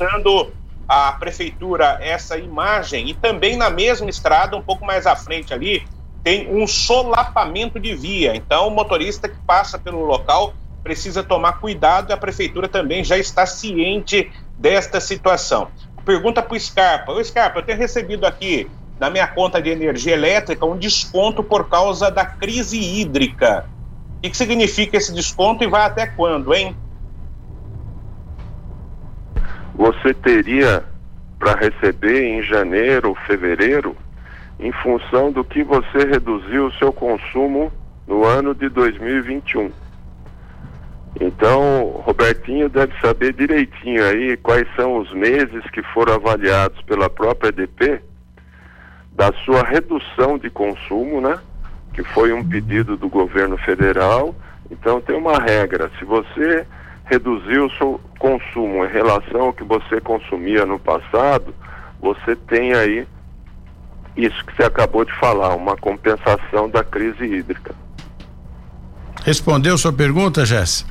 a 0.87 1.13
prefeitura 1.13 1.97
essa 2.01 2.37
imagem 2.37 3.09
e 3.09 3.13
também 3.13 3.57
na 3.57 3.69
mesma 3.69 4.09
estrada, 4.09 4.55
um 4.55 4.61
pouco 4.61 4.85
mais 4.85 5.07
à 5.07 5.15
frente 5.15 5.53
ali, 5.53 5.83
tem 6.23 6.53
um 6.53 6.67
solapamento 6.67 7.79
de 7.79 7.95
via. 7.95 8.35
Então 8.35 8.67
o 8.67 8.71
motorista 8.71 9.27
que 9.27 9.37
passa 9.47 9.79
pelo 9.79 10.05
local 10.05 10.53
precisa 10.83 11.23
tomar 11.23 11.53
cuidado 11.53 12.09
e 12.09 12.13
a 12.13 12.17
prefeitura 12.17 12.67
também 12.67 13.03
já 13.03 13.17
está 13.17 13.45
ciente 13.45 14.31
desta 14.57 14.99
situação. 14.99 15.69
Pergunta 16.05 16.41
para 16.41 16.55
o 16.55 16.59
Scarpa. 16.59 17.11
Ô 17.11 17.23
Scarpa, 17.23 17.59
eu 17.59 17.63
tenho 17.63 17.77
recebido 17.77 18.25
aqui 18.25 18.69
na 18.99 19.09
minha 19.09 19.27
conta 19.27 19.61
de 19.61 19.69
energia 19.69 20.13
elétrica 20.13 20.65
um 20.65 20.77
desconto 20.77 21.43
por 21.43 21.67
causa 21.67 22.11
da 22.11 22.25
crise 22.25 22.79
hídrica. 22.79 23.65
O 24.17 24.21
que, 24.21 24.37
significa 24.37 24.97
esse 24.97 25.11
desconto 25.11 25.63
e 25.63 25.67
vai 25.67 25.81
até 25.81 26.05
quando, 26.05 26.53
hein? 26.53 26.75
Você 29.73 30.13
teria 30.13 30.83
para 31.39 31.55
receber 31.55 32.23
em 32.23 32.43
janeiro 32.43 33.17
fevereiro, 33.25 33.97
em 34.59 34.71
função 34.71 35.31
do 35.31 35.43
que 35.43 35.63
você 35.63 36.05
reduziu 36.07 36.67
o 36.67 36.73
seu 36.73 36.93
consumo 36.93 37.71
no 38.05 38.23
ano 38.23 38.53
de 38.53 38.69
2021. 38.69 39.71
Então, 41.19 42.01
Robertinho 42.05 42.69
deve 42.69 42.93
saber 43.01 43.33
direitinho 43.33 44.03
aí 44.03 44.37
quais 44.37 44.67
são 44.75 44.97
os 44.97 45.11
meses 45.13 45.63
que 45.71 45.83
foram 45.93 46.13
avaliados 46.13 46.81
pela 46.83 47.09
própria 47.09 47.49
EDP 47.49 48.01
da 49.11 49.31
sua 49.43 49.63
redução 49.63 50.37
de 50.37 50.49
consumo, 50.49 51.19
né? 51.19 51.37
Que 51.93 52.03
foi 52.03 52.31
um 52.31 52.47
pedido 52.47 52.95
do 52.95 53.09
governo 53.09 53.57
federal. 53.57 54.33
Então 54.69 55.01
tem 55.01 55.15
uma 55.15 55.37
regra, 55.37 55.91
se 55.99 56.05
você 56.05 56.65
reduziu 57.05 57.65
o 57.65 57.71
seu 57.71 57.99
consumo 58.17 58.85
em 58.85 58.89
relação 58.89 59.41
ao 59.41 59.53
que 59.53 59.65
você 59.65 59.99
consumia 59.99 60.65
no 60.65 60.79
passado, 60.79 61.53
você 61.99 62.35
tem 62.35 62.73
aí 62.73 63.05
isso 64.15 64.45
que 64.45 64.55
você 64.55 64.63
acabou 64.63 65.03
de 65.03 65.13
falar, 65.19 65.55
uma 65.55 65.75
compensação 65.75 66.69
da 66.69 66.83
crise 66.83 67.23
hídrica. 67.25 67.75
Respondeu 69.23 69.77
sua 69.77 69.93
pergunta, 69.93 70.45
Jéssica? 70.45 70.90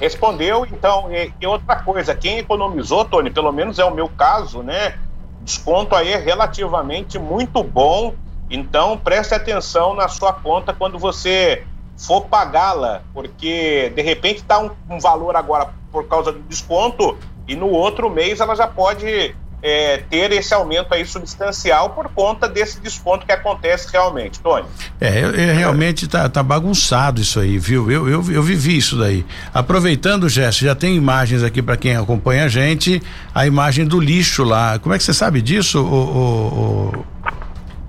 Respondeu, 0.00 0.66
então, 0.72 1.12
e, 1.12 1.30
e, 1.38 1.46
outra 1.46 1.76
coisa, 1.76 2.14
quem 2.14 2.38
economizou, 2.38 3.04
Tony, 3.04 3.30
pelo 3.30 3.52
menos 3.52 3.78
é 3.78 3.84
o 3.84 3.94
meu 3.94 4.08
caso, 4.08 4.62
né? 4.62 4.98
Desconto 5.42 5.94
aí 5.94 6.12
é 6.12 6.16
relativamente 6.16 7.18
muito 7.18 7.62
bom, 7.62 8.14
então 8.48 8.96
preste 8.96 9.34
atenção 9.34 9.94
na 9.94 10.08
sua 10.08 10.32
conta 10.32 10.72
quando 10.72 10.98
você 10.98 11.64
for 11.98 12.22
pagá-la, 12.22 13.02
porque 13.12 13.92
de 13.94 14.00
repente 14.00 14.38
está 14.38 14.58
um, 14.58 14.70
um 14.88 14.98
valor 14.98 15.36
agora 15.36 15.68
por 15.92 16.08
causa 16.08 16.32
do 16.32 16.40
desconto 16.40 17.18
e 17.46 17.54
no 17.54 17.68
outro 17.68 18.08
mês 18.08 18.40
ela 18.40 18.54
já 18.54 18.66
pode 18.66 19.34
é, 19.62 19.98
ter 20.08 20.32
esse 20.32 20.54
aumento 20.54 20.92
aí 20.94 21.04
substancial 21.04 21.90
por 21.90 22.08
conta 22.08 22.48
desse 22.48 22.80
desconto 22.80 23.26
que 23.26 23.32
acontece 23.32 23.88
realmente, 23.92 24.40
Tony. 24.40 24.66
É, 25.00 25.22
eu, 25.22 25.30
eu 25.34 25.54
realmente 25.54 26.08
tá, 26.08 26.28
tá 26.28 26.42
bagunçado 26.42 27.20
isso 27.20 27.38
aí, 27.38 27.58
viu? 27.58 27.90
Eu, 27.90 28.08
eu, 28.08 28.32
eu 28.32 28.42
vivi 28.42 28.76
isso 28.76 28.96
daí. 28.96 29.24
Aproveitando, 29.52 30.28
Jéssica, 30.28 30.66
já 30.66 30.74
tem 30.74 30.96
imagens 30.96 31.42
aqui 31.42 31.60
para 31.60 31.76
quem 31.76 31.96
acompanha 31.96 32.44
a 32.44 32.48
gente, 32.48 33.02
a 33.34 33.46
imagem 33.46 33.84
do 33.84 34.00
lixo 34.00 34.44
lá. 34.44 34.78
Como 34.78 34.94
é 34.94 34.98
que 34.98 35.04
você 35.04 35.12
sabe 35.14 35.42
disso, 35.42 35.80
o, 35.80 35.94
o, 35.94 37.04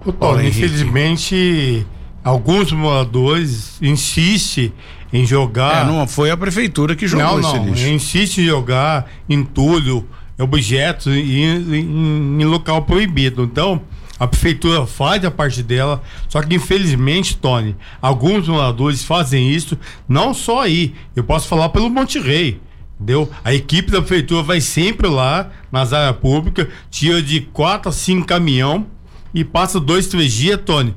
o... 0.05 0.09
o 0.09 0.13
Tony, 0.13 0.49
infelizmente 0.49 1.85
alguns 2.23 2.71
moradores 2.71 3.81
insistem 3.81 4.73
em 5.11 5.25
jogar. 5.25 5.83
É, 5.83 5.85
não 5.85 6.07
foi 6.07 6.31
a 6.31 6.37
prefeitura 6.37 6.95
que 6.95 7.07
jogou 7.07 7.25
não, 7.25 7.39
esse 7.39 7.57
não, 7.57 7.65
lixo. 7.65 7.87
Insiste 7.87 8.37
em 8.39 8.45
jogar 8.45 9.09
entulho 9.27 10.07
objetos 10.39 11.07
em, 11.07 11.43
em, 11.75 12.41
em 12.41 12.45
local 12.45 12.83
proibido. 12.83 13.43
Então, 13.43 13.81
a 14.19 14.27
prefeitura 14.27 14.85
faz 14.85 15.25
a 15.25 15.31
parte 15.31 15.63
dela, 15.63 16.01
só 16.29 16.41
que 16.43 16.53
infelizmente, 16.53 17.37
Tony, 17.37 17.75
alguns 17.99 18.47
moradores 18.47 19.03
fazem 19.03 19.49
isso, 19.49 19.77
não 20.07 20.33
só 20.33 20.61
aí. 20.61 20.93
Eu 21.15 21.23
posso 21.23 21.47
falar 21.47 21.69
pelo 21.69 21.89
Monte 21.89 22.19
Rei. 22.19 22.61
Entendeu? 22.99 23.27
A 23.43 23.51
equipe 23.51 23.89
da 23.89 23.99
prefeitura 23.99 24.43
vai 24.43 24.61
sempre 24.61 25.07
lá 25.07 25.49
nas 25.71 25.91
áreas 25.91 26.17
públicas, 26.17 26.67
tira 26.91 27.19
de 27.19 27.41
quatro 27.41 27.89
a 27.89 27.91
cinco 27.91 28.27
caminhão 28.27 28.85
e 29.33 29.43
passa 29.43 29.79
dois, 29.79 30.05
três 30.05 30.31
dias, 30.31 30.59
Tony, 30.63 30.95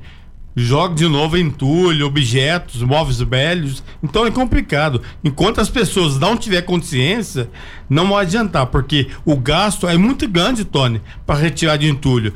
joga 0.57 0.94
de 0.94 1.09
novo 1.09 1.36
entulho, 1.36 2.07
objetos, 2.07 2.82
móveis 2.82 3.20
velhos. 3.20 3.82
Então 4.02 4.26
é 4.26 4.30
complicado. 4.30 5.02
Enquanto 5.22 5.61
as 5.61 5.68
pessoas 5.68 6.18
não 6.18 6.36
tiver 6.36 6.62
consciência, 6.62 7.50
não 7.88 8.09
vai 8.09 8.24
adiantar, 8.24 8.66
porque 8.66 9.09
o 9.24 9.36
gasto 9.36 9.88
é 9.88 9.96
muito 9.96 10.28
grande, 10.28 10.64
Tony, 10.64 11.00
para 11.26 11.40
retirar 11.40 11.76
de 11.76 11.88
entulho. 11.88 12.32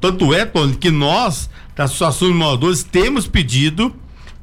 Tanto 0.00 0.32
é, 0.32 0.44
Tony, 0.44 0.76
que 0.76 0.90
nós, 0.90 1.50
da 1.74 1.84
Associação 1.84 2.28
de 2.28 2.34
Moradores, 2.34 2.84
temos 2.84 3.26
pedido 3.26 3.94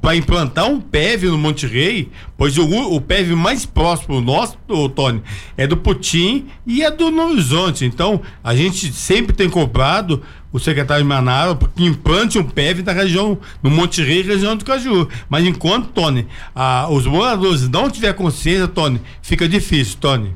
para 0.04 0.18
implantar 0.18 0.68
um 0.68 0.82
PEV 0.82 1.28
no 1.28 1.38
Monte 1.38 1.66
Rei, 1.66 2.12
pois 2.38 2.58
o, 2.58 2.66
o 2.66 3.00
PEV 3.00 3.36
mais 3.38 3.66
próximo 3.66 4.20
nosso, 4.20 4.58
Tony, 4.94 5.22
é 5.56 5.66
do 5.66 5.78
Putim 5.78 6.48
e 6.68 6.84
é 6.84 6.92
do 6.92 7.10
Novo 7.10 7.32
Horizonte. 7.32 7.86
Então, 7.86 8.20
a 8.44 8.54
gente 8.54 8.92
sempre 8.92 9.34
tem 9.34 9.50
cobrado 9.50 10.22
o 10.54 10.60
secretário 10.60 11.04
de 11.04 11.10
Manara 11.10 11.58
que 11.76 11.84
implante 11.84 12.38
um 12.38 12.44
PEV 12.44 12.84
na 12.84 12.94
região, 12.94 13.38
no 13.62 13.72
Monte 13.72 14.04
Rei, 14.04 14.22
região 14.22 14.56
do 14.56 14.64
Caju. 14.64 15.10
Mas 15.28 15.44
enquanto, 15.44 15.88
Tony, 15.88 16.28
a, 16.54 16.88
os 16.90 17.08
moradores 17.08 17.68
não 17.68 17.90
tiver 17.90 18.14
consciência, 18.14 18.68
Tony, 18.68 19.02
fica 19.22 19.50
difícil, 19.50 19.98
Tony. 20.00 20.36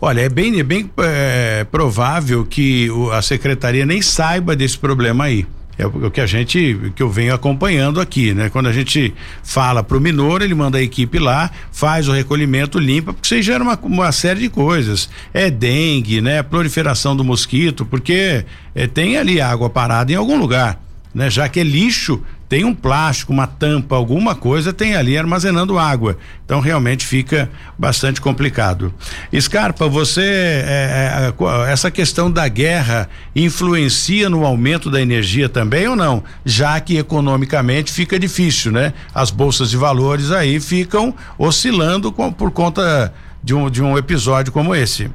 Olha, 0.00 0.22
é 0.22 0.28
bem, 0.28 0.58
é 0.58 0.62
bem 0.62 0.90
é, 0.98 1.64
provável 1.70 2.44
que 2.44 2.88
a 3.12 3.22
secretaria 3.22 3.86
nem 3.86 4.02
saiba 4.02 4.56
desse 4.56 4.76
problema 4.76 5.24
aí. 5.24 5.46
É 5.76 5.86
o 5.86 6.10
que 6.10 6.20
a 6.20 6.26
gente, 6.26 6.92
que 6.94 7.02
eu 7.02 7.10
venho 7.10 7.34
acompanhando 7.34 8.00
aqui, 8.00 8.32
né? 8.32 8.48
Quando 8.48 8.68
a 8.68 8.72
gente 8.72 9.12
fala 9.42 9.82
pro 9.82 10.00
Minor, 10.00 10.42
ele 10.42 10.54
manda 10.54 10.78
a 10.78 10.82
equipe 10.82 11.18
lá, 11.18 11.50
faz 11.72 12.08
o 12.08 12.12
recolhimento, 12.12 12.78
limpa, 12.78 13.12
porque 13.12 13.34
aí 13.34 13.42
gera 13.42 13.62
uma, 13.62 13.78
uma 13.82 14.12
série 14.12 14.40
de 14.40 14.48
coisas. 14.48 15.08
É 15.32 15.50
dengue, 15.50 16.20
né? 16.20 16.42
Proliferação 16.42 17.16
do 17.16 17.24
mosquito, 17.24 17.84
porque 17.84 18.44
é, 18.74 18.86
tem 18.86 19.16
ali 19.16 19.40
água 19.40 19.68
parada 19.68 20.12
em 20.12 20.16
algum 20.16 20.38
lugar, 20.38 20.80
né? 21.12 21.28
Já 21.28 21.48
que 21.48 21.58
é 21.58 21.64
lixo, 21.64 22.22
tem 22.54 22.64
um 22.64 22.72
plástico, 22.72 23.32
uma 23.32 23.48
tampa, 23.48 23.96
alguma 23.96 24.36
coisa 24.36 24.72
tem 24.72 24.94
ali 24.94 25.18
armazenando 25.18 25.76
água. 25.76 26.16
Então 26.44 26.60
realmente 26.60 27.04
fica 27.04 27.50
bastante 27.76 28.20
complicado. 28.20 28.94
Scarpa, 29.40 29.88
você 29.88 30.22
é, 30.22 31.32
é, 31.36 31.72
essa 31.72 31.90
questão 31.90 32.30
da 32.30 32.46
guerra 32.46 33.08
influencia 33.34 34.30
no 34.30 34.46
aumento 34.46 34.88
da 34.88 35.02
energia 35.02 35.48
também 35.48 35.88
ou 35.88 35.96
não? 35.96 36.22
Já 36.44 36.78
que 36.78 36.96
economicamente 36.96 37.92
fica 37.92 38.20
difícil, 38.20 38.70
né? 38.70 38.94
As 39.12 39.32
bolsas 39.32 39.68
de 39.68 39.76
valores 39.76 40.30
aí 40.30 40.60
ficam 40.60 41.12
oscilando 41.36 42.12
com, 42.12 42.32
por 42.32 42.52
conta 42.52 43.12
de 43.42 43.52
um, 43.52 43.68
de 43.68 43.82
um 43.82 43.98
episódio 43.98 44.52
como 44.52 44.76
esse. 44.76 45.10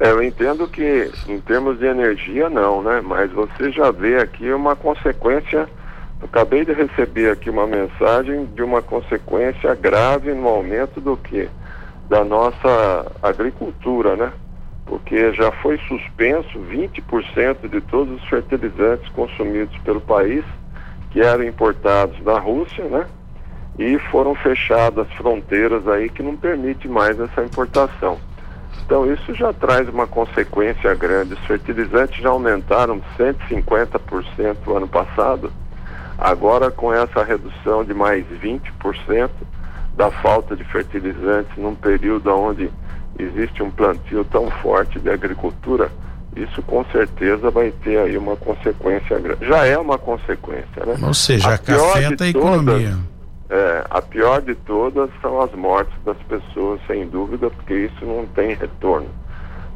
É, 0.00 0.10
eu 0.10 0.20
entendo 0.20 0.66
que 0.66 1.12
em 1.28 1.38
termos 1.38 1.78
de 1.78 1.86
energia 1.86 2.50
não, 2.50 2.82
né? 2.82 3.00
Mas 3.04 3.30
você 3.30 3.70
já 3.70 3.92
vê 3.92 4.18
aqui 4.18 4.52
uma 4.52 4.74
consequência 4.74 5.68
acabei 6.22 6.64
de 6.64 6.72
receber 6.72 7.30
aqui 7.30 7.48
uma 7.48 7.66
mensagem 7.66 8.46
de 8.46 8.62
uma 8.62 8.82
consequência 8.82 9.74
grave 9.74 10.32
no 10.34 10.48
aumento 10.48 11.00
do 11.00 11.16
que? 11.16 11.48
Da 12.08 12.24
nossa 12.24 13.12
agricultura, 13.22 14.16
né? 14.16 14.32
Porque 14.86 15.32
já 15.32 15.52
foi 15.52 15.78
suspenso 15.86 16.58
20% 16.58 17.68
de 17.68 17.80
todos 17.82 18.20
os 18.20 18.28
fertilizantes 18.28 19.08
consumidos 19.10 19.76
pelo 19.78 20.00
país, 20.00 20.44
que 21.10 21.20
eram 21.20 21.44
importados 21.44 22.18
da 22.24 22.38
Rússia, 22.38 22.84
né? 22.84 23.06
E 23.78 23.98
foram 24.10 24.34
fechadas 24.34 25.06
as 25.06 25.16
fronteiras 25.16 25.86
aí 25.86 26.08
que 26.08 26.22
não 26.22 26.36
permite 26.36 26.88
mais 26.88 27.20
essa 27.20 27.44
importação. 27.44 28.18
Então 28.84 29.10
isso 29.12 29.34
já 29.34 29.52
traz 29.52 29.88
uma 29.88 30.06
consequência 30.06 30.94
grande. 30.94 31.34
Os 31.34 31.46
fertilizantes 31.46 32.20
já 32.20 32.30
aumentaram 32.30 33.00
150% 33.18 34.56
no 34.66 34.76
ano 34.76 34.88
passado 34.88 35.52
Agora, 36.18 36.68
com 36.68 36.92
essa 36.92 37.22
redução 37.22 37.84
de 37.84 37.94
mais 37.94 38.24
20% 38.42 39.30
da 39.96 40.10
falta 40.10 40.56
de 40.56 40.64
fertilizantes 40.64 41.56
num 41.56 41.76
período 41.76 42.28
onde 42.34 42.68
existe 43.16 43.62
um 43.62 43.70
plantio 43.70 44.24
tão 44.24 44.50
forte 44.62 44.98
de 44.98 45.08
agricultura, 45.08 45.90
isso 46.36 46.60
com 46.62 46.84
certeza 46.86 47.50
vai 47.50 47.70
ter 47.84 47.98
aí 47.98 48.18
uma 48.18 48.36
consequência 48.36 49.18
grande. 49.18 49.46
Já 49.46 49.64
é 49.64 49.78
uma 49.78 49.96
consequência, 49.96 50.84
né? 50.84 50.96
Ou 51.00 51.14
seja, 51.14 51.50
a 51.50 51.54
afeta 51.54 52.24
a 52.24 52.28
economia. 52.28 52.90
Todas, 52.90 52.98
é, 53.50 53.84
a 53.88 54.02
pior 54.02 54.42
de 54.42 54.54
todas 54.56 55.08
são 55.22 55.40
as 55.40 55.52
mortes 55.52 55.94
das 56.04 56.18
pessoas, 56.28 56.80
sem 56.86 57.08
dúvida, 57.08 57.48
porque 57.48 57.74
isso 57.74 58.04
não 58.04 58.26
tem 58.26 58.54
retorno 58.54 59.08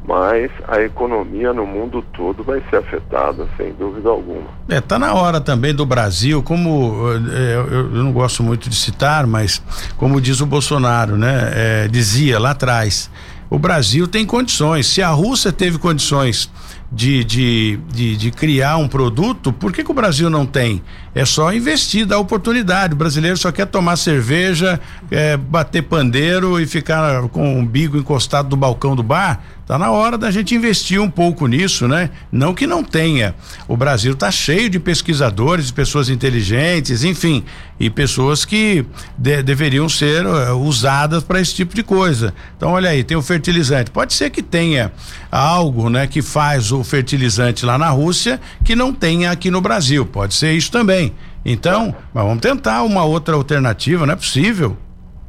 mas 0.05 0.51
a 0.67 0.81
economia 0.81 1.53
no 1.53 1.65
mundo 1.65 2.03
todo 2.13 2.43
vai 2.43 2.61
ser 2.69 2.77
afetada, 2.77 3.47
sem 3.55 3.71
dúvida 3.73 4.09
alguma. 4.09 4.47
É, 4.67 4.81
tá 4.81 4.99
na 4.99 5.13
hora 5.13 5.39
também 5.39 5.73
do 5.73 5.85
Brasil, 5.85 6.43
como 6.43 6.95
é, 7.31 7.55
eu, 7.55 7.67
eu, 7.67 8.03
não 8.03 8.11
gosto 8.11 8.43
muito 8.43 8.69
de 8.69 8.75
citar, 8.75 9.25
mas 9.25 9.63
como 9.97 10.19
diz 10.19 10.41
o 10.41 10.45
Bolsonaro, 10.45 11.17
né? 11.17 11.51
É, 11.53 11.87
dizia 11.87 12.37
lá 12.37 12.51
atrás, 12.51 13.09
o 13.49 13.59
Brasil 13.59 14.07
tem 14.07 14.25
condições. 14.25 14.87
Se 14.87 15.01
a 15.01 15.09
Rússia 15.09 15.51
teve 15.51 15.77
condições 15.77 16.49
de, 16.91 17.23
de, 17.23 17.79
de, 17.91 18.17
de, 18.17 18.31
criar 18.31 18.77
um 18.77 18.87
produto, 18.87 19.53
por 19.53 19.71
que, 19.71 19.83
que 19.83 19.91
o 19.91 19.93
Brasil 19.93 20.29
não 20.29 20.45
tem? 20.45 20.81
É 21.15 21.23
só 21.23 21.53
investir, 21.53 22.05
dar 22.05 22.19
oportunidade. 22.19 22.93
O 22.93 22.97
brasileiro 22.97 23.37
só 23.37 23.51
quer 23.51 23.65
tomar 23.65 23.95
cerveja, 23.95 24.79
é, 25.09 25.37
bater 25.37 25.83
pandeiro 25.83 26.59
e 26.59 26.65
ficar 26.65 27.27
com 27.29 27.55
o 27.55 27.59
umbigo 27.59 27.97
encostado 27.97 28.49
do 28.49 28.57
balcão 28.57 28.95
do 28.95 29.03
bar. 29.03 29.39
Tá 29.65 29.79
na 29.79 29.91
hora 29.91 30.17
da 30.17 30.29
gente 30.29 30.53
investir 30.53 30.99
um 30.99 31.09
pouco 31.09 31.47
nisso, 31.47 31.87
né? 31.87 32.09
Não 32.29 32.53
que 32.53 32.67
não 32.67 32.83
tenha. 32.83 33.33
O 33.65 33.77
Brasil 33.77 34.13
tá 34.13 34.29
cheio 34.29 34.69
de 34.69 34.77
pesquisadores, 34.77 35.67
de 35.67 35.73
pessoas 35.73 36.09
inteligentes, 36.09 37.05
enfim, 37.05 37.45
e 37.79 37.89
pessoas 37.89 38.43
que 38.43 38.85
de, 39.17 39.41
deveriam 39.41 39.87
ser 39.87 40.25
uh, 40.25 40.53
usadas 40.57 41.23
para 41.23 41.39
esse 41.39 41.55
tipo 41.55 41.73
de 41.73 41.81
coisa. 41.81 42.33
Então, 42.57 42.71
olha 42.71 42.89
aí, 42.89 43.05
tem 43.05 43.15
o 43.15 43.21
fertilizante. 43.21 43.89
Pode 43.89 44.13
ser 44.13 44.29
que 44.31 44.43
tenha 44.43 44.91
algo, 45.31 45.89
né, 45.89 46.07
que 46.07 46.21
faz 46.21 46.73
o 46.73 46.83
fertilizante 46.83 47.65
lá 47.65 47.77
na 47.77 47.89
Rússia 47.89 48.41
que 48.65 48.75
não 48.75 48.93
tenha 48.93 49.31
aqui 49.31 49.49
no 49.49 49.61
Brasil. 49.61 50.05
Pode 50.05 50.33
ser 50.33 50.51
isso 50.51 50.71
também. 50.71 51.13
Então, 51.45 51.95
mas 52.13 52.23
vamos 52.25 52.41
tentar 52.41 52.83
uma 52.83 53.03
outra 53.05 53.35
alternativa, 53.35 54.05
não 54.05 54.13
é 54.13 54.17
possível. 54.17 54.77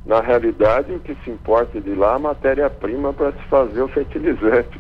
Na 0.07 0.21
realidade, 0.21 0.93
o 0.93 1.01
que 1.01 1.17
se 1.25 1.31
importa 1.31 1.81
de 1.81 1.95
lá 1.95 2.13
é 2.13 2.17
a 2.17 2.19
matéria-prima 2.19 3.13
para 3.13 3.33
se 3.33 3.43
fazer 3.49 3.81
o 3.81 3.89
fertilizante. 3.89 4.79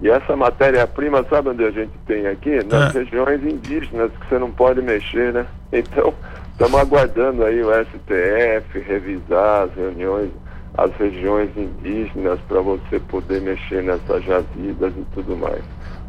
E 0.00 0.10
essa 0.10 0.36
matéria-prima, 0.36 1.24
sabe 1.30 1.50
onde 1.50 1.64
a 1.64 1.70
gente 1.70 1.92
tem 2.06 2.26
aqui? 2.26 2.62
Nas 2.64 2.94
é. 2.94 2.98
regiões 2.98 3.42
indígenas, 3.44 4.10
que 4.12 4.28
você 4.28 4.38
não 4.38 4.50
pode 4.50 4.82
mexer, 4.82 5.32
né? 5.32 5.46
Então, 5.72 6.12
estamos 6.50 6.80
aguardando 6.80 7.44
aí 7.44 7.62
o 7.62 7.70
STF 7.84 8.80
revisar 8.80 9.62
as 9.62 9.74
reuniões, 9.74 10.30
as 10.76 10.90
regiões 10.96 11.50
indígenas 11.56 12.40
para 12.48 12.60
você 12.60 12.98
poder 12.98 13.40
mexer 13.40 13.82
nessas 13.82 14.24
jazidas 14.24 14.92
e 14.96 15.04
tudo 15.14 15.36
mais 15.36 15.62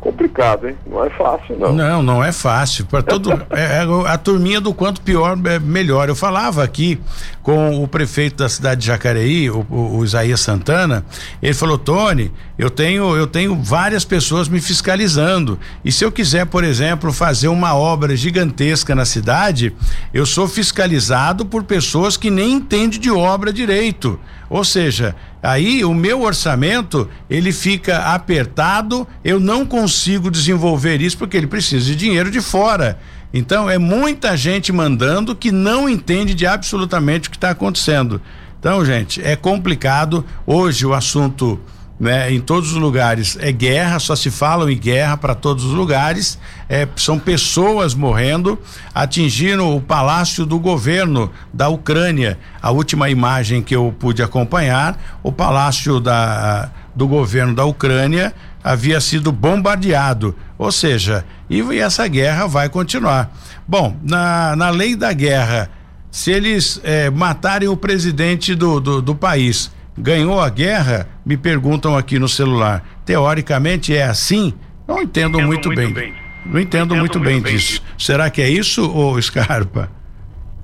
complicado, 0.06 0.68
hein? 0.68 0.76
Não 0.86 1.04
é 1.04 1.10
fácil, 1.10 1.58
não. 1.58 1.74
Não, 1.74 2.04
não 2.04 2.24
é 2.24 2.32
fácil. 2.32 2.86
Para 2.86 3.02
todo 3.02 3.32
é, 3.50 3.80
é, 3.80 3.88
a 4.08 4.18
turminha 4.20 4.62
do 4.62 4.72
quanto 4.72 5.02
pior 5.02 5.36
é 5.46 5.58
melhor. 5.58 6.08
Eu 6.08 6.16
falava 6.16 6.64
aqui 6.64 7.00
com 7.42 7.82
o 7.82 7.88
prefeito 7.88 8.38
da 8.38 8.48
cidade 8.48 8.82
de 8.82 8.88
Jacareí, 8.88 9.50
o, 9.50 9.66
o, 9.68 9.98
o 9.98 10.06
Isaías 10.06 10.42
Santana. 10.42 11.04
Ele 11.42 11.56
falou: 11.56 11.80
Tony, 11.80 12.32
eu 12.58 12.70
tenho 12.70 13.16
eu 13.16 13.26
tenho 13.26 13.56
várias 13.56 14.06
pessoas 14.06 14.48
me 14.48 14.62
fiscalizando 14.62 15.58
e 15.84 15.92
se 15.92 16.06
eu 16.06 16.12
quiser, 16.12 16.46
por 16.46 16.64
exemplo, 16.64 17.12
fazer 17.12 17.48
uma 17.48 17.76
obra 17.76 18.16
gigantesca 18.16 18.94
na 18.94 19.06
cidade, 19.06 19.76
eu 20.14 20.26
sou 20.26 20.48
fiscalizado 20.48 21.48
por 21.48 21.64
pessoas 21.64 22.16
que 22.16 22.30
nem 22.30 22.54
entendem 22.54 23.00
de 23.00 23.10
obra 23.10 23.52
direito. 23.52 24.20
Ou 24.56 24.64
seja, 24.64 25.14
aí 25.44 25.84
o 25.84 25.94
meu 25.94 26.22
orçamento 26.22 27.10
ele 27.30 27.52
fica 27.52 28.14
apertado, 28.14 29.06
eu 29.22 29.38
não 29.38 29.66
consigo 29.66 30.32
desenvolver 30.32 31.02
isso 31.02 31.18
porque 31.18 31.36
ele 31.36 31.46
precisa 31.46 31.88
de 31.88 31.94
dinheiro 31.94 32.32
de 32.32 32.40
fora. 32.40 32.98
Então 33.34 33.70
é 33.70 33.78
muita 33.78 34.38
gente 34.38 34.72
mandando 34.72 35.36
que 35.36 35.52
não 35.52 35.90
entende 35.90 36.34
de 36.34 36.48
absolutamente 36.48 37.28
o 37.28 37.32
que 37.32 37.36
está 37.36 37.50
acontecendo. 37.50 38.22
Então, 38.58 38.86
gente, 38.86 39.22
é 39.22 39.36
complicado. 39.36 40.24
Hoje 40.48 40.86
o 40.86 40.94
assunto 40.94 41.60
né? 42.00 42.32
Em 42.32 42.42
todos 42.42 42.74
os 42.74 42.78
lugares 42.78 43.38
é 43.40 43.52
guerra, 43.52 44.00
só 44.00 44.16
se 44.16 44.30
falam 44.30 44.70
em 44.70 44.78
guerra 44.78 45.16
para 45.18 45.34
todos 45.34 45.64
os 45.64 45.72
lugares. 45.72 46.38
É, 46.68 46.88
são 46.96 47.18
pessoas 47.18 47.94
morrendo, 47.94 48.60
atingindo 48.94 49.66
o 49.76 49.82
palácio 49.82 50.46
do 50.46 50.60
governo 50.60 51.32
da 51.54 51.70
Ucrânia. 51.70 52.38
A 52.62 52.72
última 52.72 53.10
imagem 53.10 53.62
que 53.62 53.76
eu 53.76 53.96
pude 53.98 54.22
acompanhar, 54.22 55.20
o 55.24 55.32
palácio 55.32 56.00
da, 56.00 56.70
do 56.94 57.08
governo 57.08 57.56
da 57.56 57.64
Ucrânia 57.66 58.34
havia 58.64 59.00
sido 59.00 59.32
bombardeado. 59.32 60.36
Ou 60.58 60.72
seja, 60.72 61.24
e, 61.50 61.62
e 61.62 61.80
essa 61.80 62.08
guerra 62.08 62.48
vai 62.48 62.68
continuar. 62.68 63.32
Bom, 63.68 63.96
na, 64.04 64.56
na 64.56 64.70
lei 64.70 64.96
da 64.96 65.14
guerra, 65.14 65.70
se 66.12 66.32
eles 66.32 66.80
é, 66.84 67.10
matarem 67.10 67.70
o 67.70 67.78
presidente 67.78 68.54
do, 68.54 68.80
do, 68.80 69.02
do 69.02 69.16
país 69.16 69.72
ganhou 69.98 70.40
a 70.40 70.50
guerra, 70.50 71.08
me 71.26 71.38
perguntam 71.38 71.96
aqui 71.96 72.20
no 72.20 72.28
celular. 72.28 72.84
Teoricamente 73.06 73.96
é 73.96 74.04
assim? 74.04 74.54
Não 74.88 75.02
entendo, 75.02 75.38
entendo 75.38 75.48
muito, 75.48 75.68
muito 75.70 75.76
bem. 75.76 75.94
bem. 75.94 76.14
Não 76.46 76.60
entendo, 76.60 76.94
entendo 76.94 76.96
muito, 76.96 77.20
muito, 77.20 77.20
bem, 77.20 77.42
bem 77.42 77.54
disso. 77.54 77.82
disso. 77.82 77.84
Será 77.98 78.30
que 78.30 78.42
é 78.42 78.50
isso, 78.50 78.90
ou 78.92 79.20
Scarpa? 79.22 79.90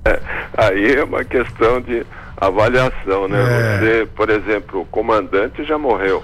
É, 0.05 0.19
aí 0.57 0.95
é 0.95 1.03
uma 1.03 1.23
questão 1.23 1.81
de 1.81 2.05
avaliação, 2.37 3.27
né? 3.27 3.39
É. 3.39 3.77
Você, 3.77 4.05
por 4.15 4.29
exemplo, 4.29 4.81
o 4.81 4.85
comandante 4.85 5.63
já 5.63 5.77
morreu 5.77 6.23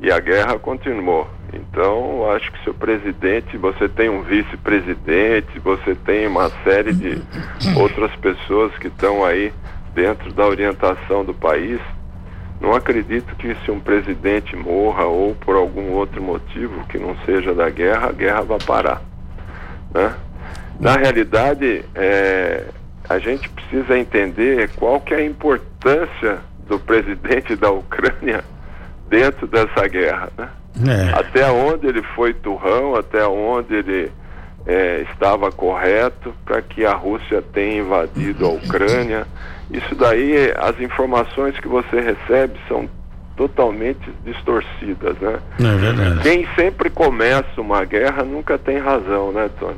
e 0.00 0.10
a 0.10 0.20
guerra 0.20 0.58
continuou. 0.58 1.28
Então, 1.52 2.30
acho 2.32 2.52
que 2.52 2.62
se 2.62 2.70
o 2.70 2.74
presidente, 2.74 3.56
você 3.56 3.88
tem 3.88 4.10
um 4.10 4.22
vice-presidente, 4.22 5.58
você 5.60 5.94
tem 5.94 6.26
uma 6.26 6.50
série 6.64 6.92
de 6.92 7.22
outras 7.76 8.14
pessoas 8.16 8.76
que 8.78 8.88
estão 8.88 9.24
aí 9.24 9.52
dentro 9.94 10.32
da 10.32 10.46
orientação 10.46 11.24
do 11.24 11.32
país, 11.32 11.80
não 12.60 12.74
acredito 12.74 13.34
que 13.36 13.54
se 13.64 13.70
um 13.70 13.80
presidente 13.80 14.56
morra 14.56 15.04
ou 15.04 15.34
por 15.34 15.56
algum 15.56 15.92
outro 15.92 16.22
motivo 16.22 16.86
que 16.86 16.98
não 16.98 17.16
seja 17.24 17.54
da 17.54 17.68
guerra, 17.68 18.08
a 18.08 18.12
guerra 18.12 18.42
vai 18.42 18.58
parar. 18.58 19.02
Né? 19.92 20.14
Na 20.80 20.96
realidade, 20.96 21.84
é, 21.94 22.64
a 23.08 23.18
gente 23.18 23.48
precisa 23.48 23.98
entender 23.98 24.70
qual 24.76 25.00
que 25.00 25.14
é 25.14 25.18
a 25.18 25.24
importância 25.24 26.38
do 26.66 26.78
presidente 26.78 27.54
da 27.56 27.70
Ucrânia 27.70 28.44
dentro 29.08 29.46
dessa 29.46 29.86
guerra, 29.86 30.30
né? 30.36 30.48
É. 30.86 31.18
Até 31.18 31.50
onde 31.50 31.86
ele 31.86 32.02
foi 32.14 32.34
turrão, 32.34 32.96
até 32.96 33.26
onde 33.26 33.74
ele 33.74 34.12
é, 34.66 35.06
estava 35.12 35.52
correto 35.52 36.34
para 36.44 36.60
que 36.60 36.84
a 36.84 36.94
Rússia 36.94 37.42
tenha 37.52 37.80
invadido 37.80 38.46
a 38.46 38.48
Ucrânia. 38.48 39.26
Isso 39.70 39.94
daí, 39.94 40.52
as 40.56 40.80
informações 40.80 41.58
que 41.58 41.68
você 41.68 42.00
recebe 42.00 42.58
são 42.68 42.88
totalmente 43.36 44.10
distorcidas, 44.24 45.16
né? 45.20 45.38
É 45.60 45.76
verdade. 45.76 46.20
Quem 46.22 46.48
sempre 46.56 46.90
começa 46.90 47.60
uma 47.60 47.84
guerra 47.84 48.24
nunca 48.24 48.58
tem 48.58 48.78
razão, 48.78 49.30
né, 49.30 49.48
Tony? 49.58 49.76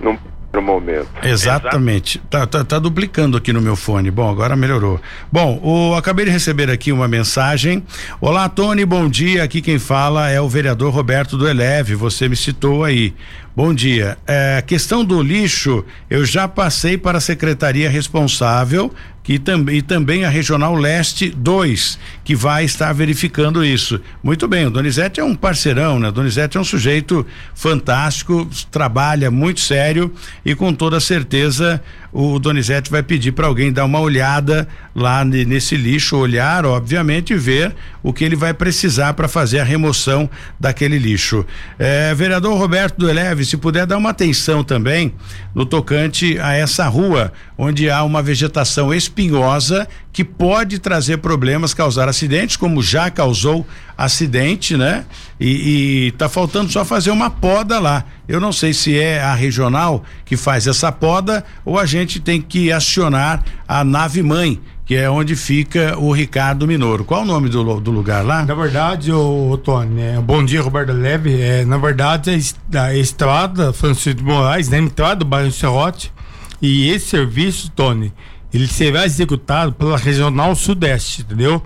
Num 0.00 0.18
primeiro 0.54 0.62
momento. 0.62 1.08
Exatamente. 1.22 2.18
Tá, 2.30 2.46
tá, 2.46 2.64
tá 2.64 2.78
duplicando 2.78 3.36
aqui 3.36 3.52
no 3.52 3.60
meu 3.60 3.74
fone. 3.74 4.10
Bom, 4.10 4.30
agora 4.30 4.54
melhorou. 4.54 5.00
Bom, 5.30 5.60
o, 5.62 5.94
acabei 5.94 6.24
de 6.24 6.30
receber 6.30 6.70
aqui 6.70 6.92
uma 6.92 7.08
mensagem. 7.08 7.82
Olá, 8.20 8.48
Tony, 8.48 8.84
bom 8.84 9.08
dia. 9.08 9.42
Aqui 9.42 9.60
quem 9.60 9.78
fala 9.78 10.30
é 10.30 10.40
o 10.40 10.48
vereador 10.48 10.92
Roberto 10.92 11.36
do 11.36 11.48
Eleve. 11.48 11.94
Você 11.94 12.28
me 12.28 12.36
citou 12.36 12.84
aí. 12.84 13.14
Bom 13.56 13.72
dia. 13.72 14.18
É, 14.26 14.60
questão 14.66 15.04
do 15.04 15.22
lixo, 15.22 15.84
eu 16.10 16.24
já 16.24 16.48
passei 16.48 16.98
para 16.98 17.18
a 17.18 17.20
secretaria 17.20 17.88
responsável 17.88 18.92
que 19.24 19.38
também 19.38 19.78
e 19.78 19.82
também 19.82 20.24
a 20.24 20.28
Regional 20.28 20.74
Leste 20.76 21.30
2, 21.30 21.98
que 22.22 22.36
vai 22.36 22.64
estar 22.64 22.92
verificando 22.92 23.64
isso. 23.64 23.98
Muito 24.22 24.46
bem, 24.46 24.66
o 24.66 24.70
Donizete 24.70 25.18
é 25.18 25.24
um 25.24 25.34
parceirão, 25.34 25.98
né? 25.98 26.12
Donizete 26.12 26.58
é 26.58 26.60
um 26.60 26.64
sujeito 26.64 27.26
fantástico, 27.54 28.46
trabalha 28.70 29.30
muito 29.30 29.60
sério 29.60 30.12
e 30.44 30.54
com 30.54 30.74
toda 30.74 31.00
certeza 31.00 31.82
o 32.14 32.38
Donizete 32.38 32.88
vai 32.90 33.02
pedir 33.02 33.32
para 33.32 33.48
alguém 33.48 33.72
dar 33.72 33.84
uma 33.84 33.98
olhada 33.98 34.68
lá 34.94 35.24
nesse 35.24 35.76
lixo, 35.76 36.16
olhar, 36.16 36.64
obviamente, 36.64 37.32
e 37.32 37.36
ver 37.36 37.74
o 38.04 38.12
que 38.12 38.22
ele 38.22 38.36
vai 38.36 38.54
precisar 38.54 39.14
para 39.14 39.26
fazer 39.26 39.58
a 39.58 39.64
remoção 39.64 40.30
daquele 40.60 40.96
lixo. 40.96 41.44
É, 41.76 42.14
vereador 42.14 42.56
Roberto 42.56 42.98
do 42.98 43.10
Eleve, 43.10 43.44
se 43.44 43.56
puder 43.56 43.84
dar 43.84 43.96
uma 43.96 44.10
atenção 44.10 44.62
também 44.62 45.12
no 45.52 45.66
tocante 45.66 46.38
a 46.38 46.52
essa 46.52 46.86
rua, 46.86 47.32
onde 47.58 47.90
há 47.90 48.04
uma 48.04 48.22
vegetação 48.22 48.94
espinhosa 49.14 49.86
que 50.12 50.24
pode 50.24 50.78
trazer 50.78 51.18
problemas, 51.18 51.72
causar 51.72 52.08
acidentes, 52.08 52.56
como 52.56 52.82
já 52.82 53.10
causou 53.10 53.64
acidente, 53.96 54.76
né? 54.76 55.04
E, 55.38 56.06
e 56.06 56.10
tá 56.12 56.28
faltando 56.28 56.70
só 56.70 56.84
fazer 56.84 57.10
uma 57.10 57.30
poda 57.30 57.78
lá. 57.78 58.04
Eu 58.28 58.40
não 58.40 58.52
sei 58.52 58.72
se 58.72 58.98
é 58.98 59.22
a 59.22 59.34
regional 59.34 60.04
que 60.24 60.36
faz 60.36 60.66
essa 60.66 60.90
poda 60.90 61.44
ou 61.64 61.78
a 61.78 61.86
gente 61.86 62.20
tem 62.20 62.40
que 62.40 62.72
acionar 62.72 63.44
a 63.66 63.84
nave 63.84 64.22
mãe, 64.22 64.60
que 64.84 64.94
é 64.94 65.08
onde 65.08 65.34
fica 65.34 65.96
o 65.98 66.12
Ricardo 66.12 66.66
Minoro. 66.66 67.04
Qual 67.04 67.22
o 67.22 67.24
nome 67.24 67.48
do, 67.48 67.80
do 67.80 67.90
lugar 67.90 68.24
lá? 68.24 68.44
Na 68.44 68.54
verdade, 68.54 69.12
o 69.12 69.56
Tony, 69.58 70.00
é, 70.00 70.20
bom 70.20 70.44
dia, 70.44 70.60
Roberto 70.60 70.92
Leve. 70.92 71.40
É, 71.40 71.64
na 71.64 71.78
verdade, 71.78 72.30
a, 72.74 72.82
a 72.82 72.94
estrada 72.94 73.72
Francisco 73.72 74.22
Moraes, 74.22 74.68
na 74.68 74.78
entrada 74.78 75.16
do 75.16 75.24
bairro 75.24 75.50
Serrote, 75.50 76.12
e 76.60 76.88
esse 76.88 77.08
serviço, 77.08 77.70
Tony, 77.72 78.12
ele 78.54 78.68
será 78.68 79.04
executado 79.04 79.72
pela 79.72 79.98
Regional 79.98 80.54
Sudeste, 80.54 81.22
entendeu? 81.22 81.60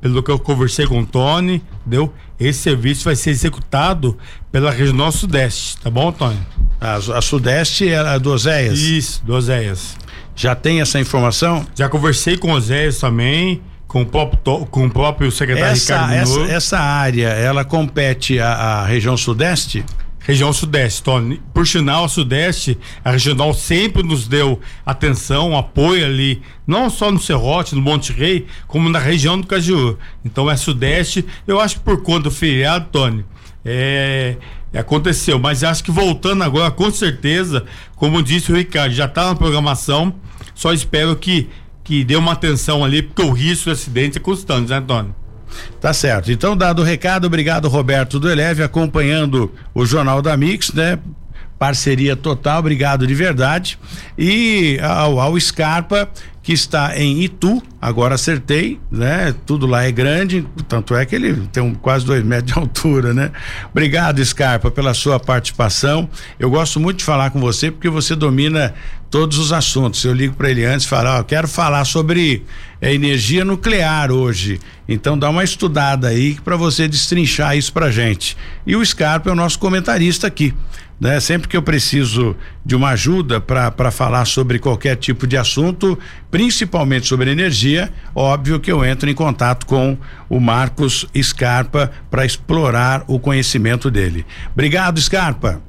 Pelo 0.00 0.22
que 0.22 0.30
eu 0.30 0.38
conversei 0.38 0.86
com 0.86 1.00
o 1.00 1.06
Tony, 1.06 1.62
entendeu? 1.80 2.12
Esse 2.38 2.58
serviço 2.58 3.04
vai 3.04 3.16
ser 3.16 3.30
executado 3.30 4.18
pela 4.52 4.70
Regional 4.70 5.10
Sudeste, 5.10 5.78
tá 5.78 5.88
bom, 5.88 6.12
Tony? 6.12 6.38
A, 6.78 6.96
a 6.96 7.22
Sudeste 7.22 7.88
é 7.88 7.96
a 7.96 8.18
do 8.18 8.30
Oséias? 8.30 8.78
Isso, 8.78 9.24
do 9.24 9.34
Oséias. 9.34 9.96
Já 10.36 10.54
tem 10.54 10.82
essa 10.82 11.00
informação? 11.00 11.66
Já 11.74 11.88
conversei 11.88 12.36
com 12.36 12.52
o 12.52 12.56
Oséias 12.56 12.98
também, 12.98 13.62
com 13.88 14.02
o 14.02 14.06
próprio, 14.06 14.66
com 14.66 14.84
o 14.84 14.90
próprio 14.90 15.30
secretário 15.30 15.72
essa, 15.72 16.06
Ricardo 16.06 16.42
essa, 16.42 16.52
essa 16.52 16.78
área, 16.78 17.28
ela 17.28 17.64
compete 17.64 18.38
à, 18.38 18.52
à 18.52 18.84
região 18.84 19.16
Sudeste? 19.16 19.82
Região 20.24 20.54
Sudeste, 20.54 21.02
Tony. 21.02 21.40
Por 21.52 21.66
sinal, 21.66 22.06
a 22.06 22.08
Sudeste, 22.08 22.78
a 23.04 23.10
regional 23.10 23.52
sempre 23.52 24.02
nos 24.02 24.26
deu 24.26 24.58
atenção, 24.84 25.56
apoio 25.56 26.04
ali, 26.04 26.40
não 26.66 26.88
só 26.88 27.12
no 27.12 27.20
Serrote, 27.20 27.74
no 27.74 27.82
Monte 27.82 28.10
Rei, 28.10 28.46
como 28.66 28.88
na 28.88 28.98
região 28.98 29.38
do 29.38 29.46
Caju. 29.46 29.98
Então 30.24 30.50
é 30.50 30.56
Sudeste. 30.56 31.26
Eu 31.46 31.60
acho 31.60 31.76
que 31.76 31.82
por 31.82 32.02
conta 32.02 32.24
do 32.24 32.30
feriado, 32.30 32.86
Tony, 32.90 33.22
é, 33.62 34.36
aconteceu. 34.72 35.38
Mas 35.38 35.62
acho 35.62 35.84
que 35.84 35.90
voltando 35.90 36.42
agora, 36.42 36.70
com 36.70 36.90
certeza, 36.90 37.66
como 37.94 38.22
disse 38.22 38.50
o 38.50 38.56
Ricardo, 38.56 38.94
já 38.94 39.04
está 39.04 39.26
na 39.26 39.34
programação. 39.34 40.14
Só 40.54 40.72
espero 40.72 41.14
que, 41.16 41.50
que 41.82 42.02
dê 42.02 42.16
uma 42.16 42.32
atenção 42.32 42.82
ali, 42.82 43.02
porque 43.02 43.20
o 43.20 43.30
risco 43.30 43.66
de 43.66 43.72
acidente 43.72 44.16
é 44.16 44.20
constante, 44.22 44.70
né, 44.70 44.80
Tony? 44.80 45.12
Tá 45.80 45.92
certo. 45.92 46.30
Então, 46.32 46.56
dado 46.56 46.82
o 46.82 46.84
recado, 46.84 47.26
obrigado 47.26 47.68
Roberto 47.68 48.18
do 48.18 48.30
Eleve 48.30 48.62
acompanhando 48.62 49.52
o 49.74 49.84
Jornal 49.84 50.22
da 50.22 50.36
Mix, 50.36 50.72
né? 50.72 50.98
Parceria 51.58 52.16
total, 52.16 52.58
obrigado 52.58 53.06
de 53.06 53.14
verdade. 53.14 53.78
E 54.18 54.78
ao, 54.82 55.20
ao 55.20 55.38
Scarpa, 55.40 56.10
que 56.44 56.52
está 56.52 56.94
em 56.98 57.22
Itu, 57.22 57.62
agora 57.80 58.16
acertei, 58.16 58.78
né? 58.90 59.34
Tudo 59.46 59.66
lá 59.66 59.84
é 59.84 59.90
grande, 59.90 60.46
tanto 60.68 60.94
é 60.94 61.06
que 61.06 61.16
ele 61.16 61.34
tem 61.50 61.62
um, 61.62 61.74
quase 61.74 62.04
dois 62.04 62.22
metros 62.22 62.52
de 62.52 62.58
altura, 62.60 63.14
né? 63.14 63.32
Obrigado, 63.70 64.22
Scarpa, 64.22 64.70
pela 64.70 64.92
sua 64.92 65.18
participação. 65.18 66.06
Eu 66.38 66.50
gosto 66.50 66.78
muito 66.78 66.98
de 66.98 67.04
falar 67.04 67.30
com 67.30 67.40
você 67.40 67.70
porque 67.70 67.88
você 67.88 68.14
domina 68.14 68.74
todos 69.10 69.38
os 69.38 69.52
assuntos. 69.54 70.04
Eu 70.04 70.12
ligo 70.12 70.34
para 70.34 70.50
ele 70.50 70.66
antes 70.66 70.84
e 70.84 70.88
falo, 70.88 71.08
ó, 71.08 71.18
eu 71.18 71.24
quero 71.24 71.48
falar 71.48 71.84
sobre 71.86 72.42
é, 72.78 72.92
energia 72.92 73.42
nuclear 73.42 74.10
hoje. 74.10 74.60
Então 74.86 75.16
dá 75.16 75.30
uma 75.30 75.44
estudada 75.44 76.08
aí 76.08 76.36
para 76.44 76.56
você 76.56 76.86
destrinchar 76.86 77.56
isso 77.56 77.72
pra 77.72 77.90
gente. 77.90 78.36
E 78.66 78.76
o 78.76 78.84
Scarpa 78.84 79.30
é 79.30 79.32
o 79.32 79.36
nosso 79.36 79.58
comentarista 79.58 80.26
aqui. 80.26 80.52
Né? 81.00 81.18
Sempre 81.20 81.48
que 81.48 81.56
eu 81.56 81.62
preciso 81.62 82.36
de 82.64 82.76
uma 82.76 82.90
ajuda 82.90 83.40
para 83.40 83.90
falar 83.90 84.24
sobre 84.24 84.58
qualquer 84.58 84.96
tipo 84.96 85.26
de 85.26 85.36
assunto, 85.36 85.98
principalmente 86.30 87.06
sobre 87.06 87.30
energia, 87.30 87.92
óbvio 88.14 88.60
que 88.60 88.70
eu 88.70 88.84
entro 88.84 89.10
em 89.10 89.14
contato 89.14 89.66
com 89.66 89.98
o 90.28 90.40
Marcos 90.40 91.06
Scarpa 91.20 91.90
para 92.10 92.24
explorar 92.24 93.04
o 93.06 93.18
conhecimento 93.18 93.90
dele. 93.90 94.24
Obrigado, 94.52 95.00
Scarpa. 95.00 95.60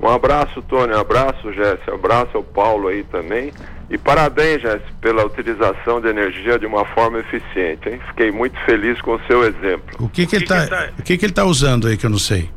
Um 0.00 0.08
abraço, 0.08 0.60
Tony, 0.62 0.92
um 0.92 0.98
abraço, 0.98 1.52
Jéssica, 1.52 1.92
um 1.92 1.94
abraço 1.94 2.36
ao 2.36 2.42
Paulo 2.42 2.88
aí 2.88 3.04
também. 3.04 3.52
E 3.88 3.96
parabéns, 3.96 4.62
Jéssica, 4.62 4.92
pela 5.00 5.24
utilização 5.24 6.00
de 6.00 6.08
energia 6.08 6.58
de 6.58 6.66
uma 6.66 6.84
forma 6.86 7.20
eficiente, 7.20 7.88
hein? 7.88 8.00
Fiquei 8.08 8.32
muito 8.32 8.58
feliz 8.64 9.00
com 9.00 9.14
o 9.14 9.20
seu 9.26 9.44
exemplo. 9.44 9.84
O 10.00 10.08
que 10.08 10.26
que, 10.26 10.36
ele 10.36 10.46
tá, 10.46 10.90
o 10.98 11.02
que 11.02 11.16
que 11.16 11.24
ele 11.24 11.32
tá 11.32 11.44
usando 11.44 11.86
aí 11.86 11.96
que 11.96 12.04
eu 12.04 12.10
não 12.10 12.18
sei? 12.18 12.50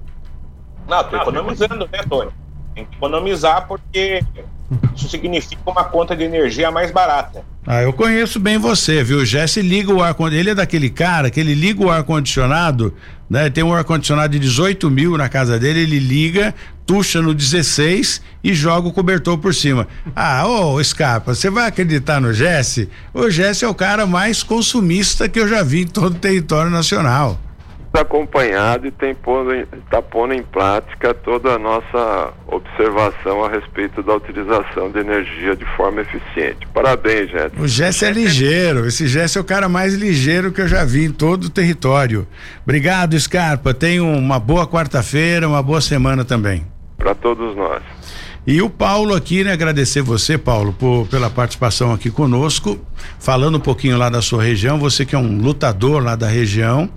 Não, 0.87 1.03
tô 1.03 1.17
economizando, 1.17 1.89
né, 1.91 2.03
Tony? 2.09 2.31
Tem 2.73 2.85
que 2.85 2.95
economizar 2.95 3.67
porque 3.67 4.23
isso 4.95 5.09
significa 5.09 5.61
uma 5.69 5.83
conta 5.83 6.15
de 6.15 6.23
energia 6.23 6.71
mais 6.71 6.91
barata. 6.91 7.43
Ah, 7.67 7.81
eu 7.81 7.91
conheço 7.93 8.39
bem 8.39 8.57
você, 8.57 9.03
viu? 9.03 9.19
O 9.19 9.25
Jesse 9.25 9.61
liga 9.61 9.91
o 9.91 10.03
ar 10.03 10.15
Ele 10.31 10.51
é 10.51 10.55
daquele 10.55 10.89
cara 10.89 11.31
que 11.31 11.39
ele 11.39 11.55
liga 11.55 11.83
o 11.83 11.89
ar-condicionado, 11.89 12.93
né? 13.27 13.49
Tem 13.49 13.63
um 13.63 13.73
ar-condicionado 13.73 14.33
de 14.33 14.39
18 14.39 14.89
mil 14.89 15.17
na 15.17 15.27
casa 15.27 15.57
dele, 15.57 15.81
ele 15.81 15.97
liga, 15.97 16.53
tuxa 16.85 17.21
no 17.21 17.33
16 17.33 18.21
e 18.43 18.53
joga 18.53 18.87
o 18.87 18.93
cobertor 18.93 19.37
por 19.39 19.53
cima. 19.53 19.87
Ah, 20.15 20.47
ô 20.47 20.83
Scarpa, 20.83 21.33
você 21.33 21.49
vai 21.49 21.67
acreditar 21.67 22.21
no 22.21 22.33
Jesse? 22.33 22.89
O 23.13 23.29
Jesse 23.31 23.65
é 23.65 23.67
o 23.67 23.73
cara 23.73 24.05
mais 24.05 24.43
consumista 24.43 25.27
que 25.27 25.39
eu 25.39 25.47
já 25.47 25.63
vi 25.63 25.81
em 25.81 25.87
todo 25.87 26.15
o 26.15 26.19
território 26.19 26.69
nacional 26.69 27.39
acompanhado 28.01 28.87
e 28.87 28.91
tem 28.91 29.15
está 29.85 30.01
pondo 30.01 30.33
em 30.33 30.43
prática 30.43 31.13
toda 31.13 31.53
a 31.53 31.59
nossa 31.59 32.33
observação 32.47 33.43
a 33.43 33.49
respeito 33.49 34.01
da 34.03 34.15
utilização 34.15 34.91
de 34.91 34.99
energia 34.99 35.55
de 35.55 35.65
forma 35.75 36.01
eficiente. 36.01 36.67
Parabéns, 36.73 37.29
Jesse. 37.29 37.59
O 37.59 37.67
Jesse 37.67 38.05
é 38.05 38.11
ligeiro, 38.11 38.85
esse 38.87 39.07
Jesse 39.07 39.37
é 39.37 39.41
o 39.41 39.43
cara 39.43 39.67
mais 39.67 39.93
ligeiro 39.93 40.51
que 40.51 40.61
eu 40.61 40.67
já 40.67 40.83
vi 40.83 41.05
em 41.05 41.11
todo 41.11 41.45
o 41.45 41.49
território. 41.49 42.27
Obrigado, 42.63 43.19
Scarpa. 43.19 43.73
Tenha 43.73 44.03
uma 44.03 44.39
boa 44.39 44.67
quarta-feira, 44.67 45.47
uma 45.47 45.63
boa 45.63 45.81
semana 45.81 46.23
também. 46.23 46.65
Para 46.97 47.13
todos 47.15 47.55
nós. 47.55 47.81
E 48.47 48.61
o 48.61 48.69
Paulo 48.69 49.15
aqui, 49.15 49.43
né? 49.43 49.51
Agradecer 49.51 50.03
você, 50.03 50.37
Paulo, 50.37 50.71
por, 50.71 51.07
pela 51.07 51.31
participação 51.31 51.91
aqui 51.91 52.11
conosco, 52.11 52.79
falando 53.19 53.57
um 53.57 53.59
pouquinho 53.59 53.97
lá 53.97 54.07
da 54.07 54.21
sua 54.21 54.43
região. 54.43 54.77
Você 54.77 55.03
que 55.03 55.15
é 55.15 55.17
um 55.17 55.41
lutador 55.41 56.03
lá 56.03 56.15
da 56.15 56.27
região. 56.27 56.87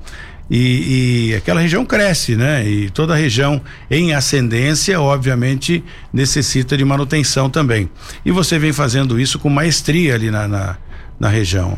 E, 0.51 1.31
e, 1.31 1.35
aquela 1.35 1.61
região 1.61 1.85
cresce, 1.85 2.35
né? 2.35 2.67
E 2.67 2.89
toda 2.89 3.15
região 3.15 3.61
em 3.91 4.15
ascendência, 4.15 4.99
obviamente, 4.99 5.85
necessita 6.13 6.77
de 6.77 6.85
manutenção 6.85 7.51
também. 7.51 7.91
E 8.25 8.31
você 8.31 8.59
vem 8.59 8.73
fazendo 8.73 9.21
isso 9.21 9.39
com 9.39 9.51
maestria 9.51 10.15
ali 10.15 10.31
na, 10.31 10.49
na, 10.49 10.77
na 11.21 11.29
região. 11.29 11.77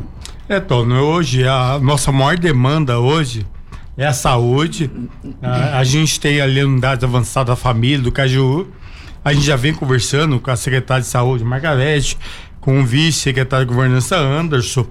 É, 0.48 0.60
Tono, 0.60 0.94
hoje 1.00 1.46
a 1.46 1.78
nossa 1.80 2.12
maior 2.12 2.36
demanda 2.36 2.98
hoje 2.98 3.46
é 3.96 4.06
a 4.06 4.12
saúde. 4.12 4.90
A, 5.42 5.78
a 5.78 5.84
gente 5.84 6.18
tem 6.18 6.40
ali 6.40 6.60
a 6.60 6.64
unidade 6.64 7.04
avançada 7.04 7.52
da 7.52 7.56
família 7.56 8.00
do 8.00 8.12
Caju. 8.12 8.68
A 9.24 9.32
gente 9.32 9.44
já 9.44 9.56
vem 9.56 9.74
conversando 9.74 10.40
com 10.40 10.50
a 10.50 10.56
secretária 10.56 11.02
de 11.02 11.08
saúde, 11.08 11.44
Margarete, 11.44 12.16
com 12.60 12.80
o 12.80 12.84
vice-secretário 12.84 13.66
de 13.66 13.72
governança, 13.72 14.16
Anderson, 14.16 14.86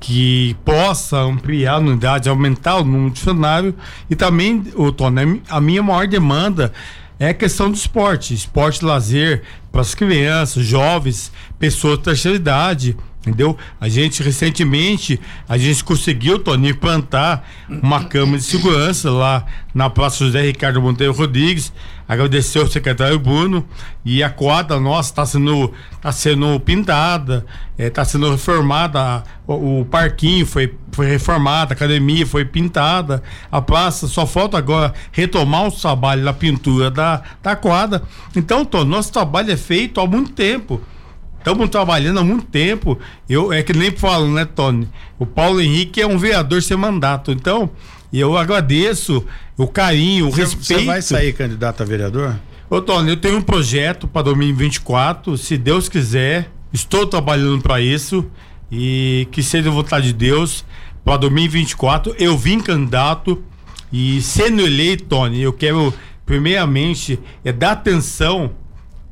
que 0.00 0.56
possa 0.64 1.18
ampliar 1.18 1.74
a 1.74 1.78
unidade, 1.78 2.28
aumentar 2.28 2.76
o 2.76 2.84
número 2.84 3.10
de 3.10 3.20
funcionários 3.20 3.74
e 4.08 4.14
também, 4.14 4.64
o 4.74 4.92
Tony, 4.92 5.42
a 5.48 5.60
minha 5.60 5.82
maior 5.82 6.06
demanda 6.06 6.72
é 7.18 7.28
a 7.28 7.34
questão 7.34 7.70
do 7.70 7.76
esporte, 7.76 8.34
esporte 8.34 8.84
lazer 8.84 9.42
para 9.70 9.80
as 9.80 9.94
crianças, 9.94 10.64
jovens, 10.64 11.32
pessoas 11.58 11.98
de 11.98 12.04
terceira 12.04 12.36
idade, 12.36 12.96
entendeu? 13.26 13.56
A 13.80 13.88
gente 13.88 14.22
recentemente, 14.22 15.20
a 15.48 15.56
gente 15.56 15.82
conseguiu, 15.82 16.38
Tony, 16.38 16.74
plantar 16.74 17.48
uma 17.68 18.04
cama 18.04 18.36
de 18.36 18.44
segurança 18.44 19.10
lá 19.10 19.44
na 19.74 19.90
Praça 19.90 20.24
José 20.24 20.42
Ricardo 20.42 20.80
Monteiro 20.80 21.12
Rodrigues, 21.12 21.72
agradecer 22.06 22.58
ao 22.58 22.66
secretário 22.66 23.18
Bruno 23.18 23.66
e 24.04 24.22
a 24.22 24.28
quadra 24.28 24.78
nossa 24.78 25.10
está 25.10 25.26
sendo 25.26 25.72
tá 26.00 26.12
sendo 26.12 26.60
pintada, 26.60 27.46
está 27.78 28.02
eh, 28.02 28.04
sendo 28.04 28.30
reformada, 28.30 29.24
o, 29.46 29.80
o, 29.80 29.84
parquinho 29.86 30.46
foi 30.46 30.74
foi 30.92 31.06
reformado, 31.06 31.72
a 31.72 31.74
academia 31.74 32.24
foi 32.24 32.44
pintada, 32.44 33.22
a 33.50 33.60
praça 33.60 34.06
só 34.06 34.24
falta 34.26 34.56
agora 34.56 34.94
retomar 35.10 35.66
o 35.66 35.72
trabalho 35.72 36.24
da 36.24 36.32
pintura 36.32 36.88
da, 36.88 37.20
da 37.42 37.56
quadra. 37.56 38.02
Então, 38.36 38.64
Tony, 38.64 38.88
nosso 38.88 39.12
trabalho 39.12 39.50
é 39.50 39.56
feito 39.56 40.00
há 40.00 40.06
muito 40.06 40.30
tempo. 40.32 40.80
Estamos 41.44 41.68
trabalhando 41.68 42.20
há 42.20 42.24
muito 42.24 42.46
tempo. 42.46 42.98
Eu 43.28 43.52
é 43.52 43.62
que 43.62 43.74
nem 43.74 43.90
falo, 43.90 44.32
né, 44.32 44.46
Tony? 44.46 44.88
O 45.18 45.26
Paulo 45.26 45.60
Henrique 45.60 46.00
é 46.00 46.06
um 46.06 46.16
vereador 46.16 46.62
sem 46.62 46.74
mandato. 46.74 47.30
Então, 47.32 47.68
eu 48.10 48.34
agradeço 48.38 49.22
o 49.54 49.66
carinho, 49.68 50.28
o 50.28 50.30
você, 50.30 50.40
respeito. 50.40 50.80
Você 50.80 50.86
vai 50.86 51.02
sair 51.02 51.34
candidato 51.34 51.82
a 51.82 51.84
vereador? 51.84 52.40
Ô, 52.70 52.80
Tony, 52.80 53.10
eu 53.10 53.18
tenho 53.18 53.36
um 53.36 53.42
projeto 53.42 54.08
para 54.08 54.22
2024. 54.22 55.36
Se 55.36 55.58
Deus 55.58 55.86
quiser, 55.86 56.50
estou 56.72 57.06
trabalhando 57.06 57.60
para 57.60 57.78
isso. 57.78 58.24
E 58.72 59.28
que 59.30 59.42
seja 59.42 59.70
vontade 59.70 60.06
de 60.06 60.14
Deus, 60.14 60.64
para 61.04 61.18
2024 61.18 62.16
eu 62.18 62.38
vim 62.38 62.58
candidato. 62.58 63.44
E 63.92 64.22
sendo 64.22 64.62
eleito, 64.62 65.04
Tony, 65.04 65.42
eu 65.42 65.52
quero, 65.52 65.92
primeiramente, 66.24 67.20
é 67.44 67.52
dar 67.52 67.72
atenção 67.72 68.52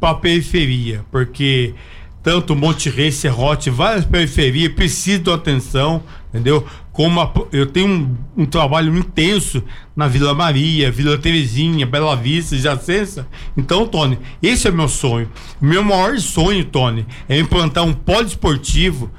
para 0.01 0.13
a 0.13 0.15
periferia, 0.15 1.05
porque 1.13 1.75
tanto 2.23 2.55
Monte 2.55 2.89
Rei, 2.89 3.11
Serrote, 3.11 3.69
várias 3.69 4.05
periferias 4.05 4.73
precisam 4.73 5.35
atenção, 5.35 6.03
entendeu? 6.29 6.65
Como 6.93 7.21
a, 7.21 7.33
eu 7.51 7.67
tenho 7.67 7.89
um, 7.89 8.43
um, 8.43 8.47
trabalho 8.47 8.97
intenso 8.97 9.63
na 9.97 10.07
Vila 10.07 10.35
Maria, 10.35 10.93
Vila 10.93 11.19
Terezinha, 11.19 11.87
Bela 11.87 12.15
Vista, 12.15 12.57
Jacença. 12.57 13.27
Então, 13.57 13.87
Tony, 13.87 14.19
esse 14.43 14.69
é 14.69 14.71
meu 14.71 14.89
sonho. 14.89 15.29
Meu 15.61 15.83
maior 15.83 16.19
sonho, 16.19 16.65
Tony, 16.65 17.07
é 17.29 17.39
implantar 17.39 17.85
um 17.85 17.93
polo 17.93 18.27
esportivo, 18.27 19.11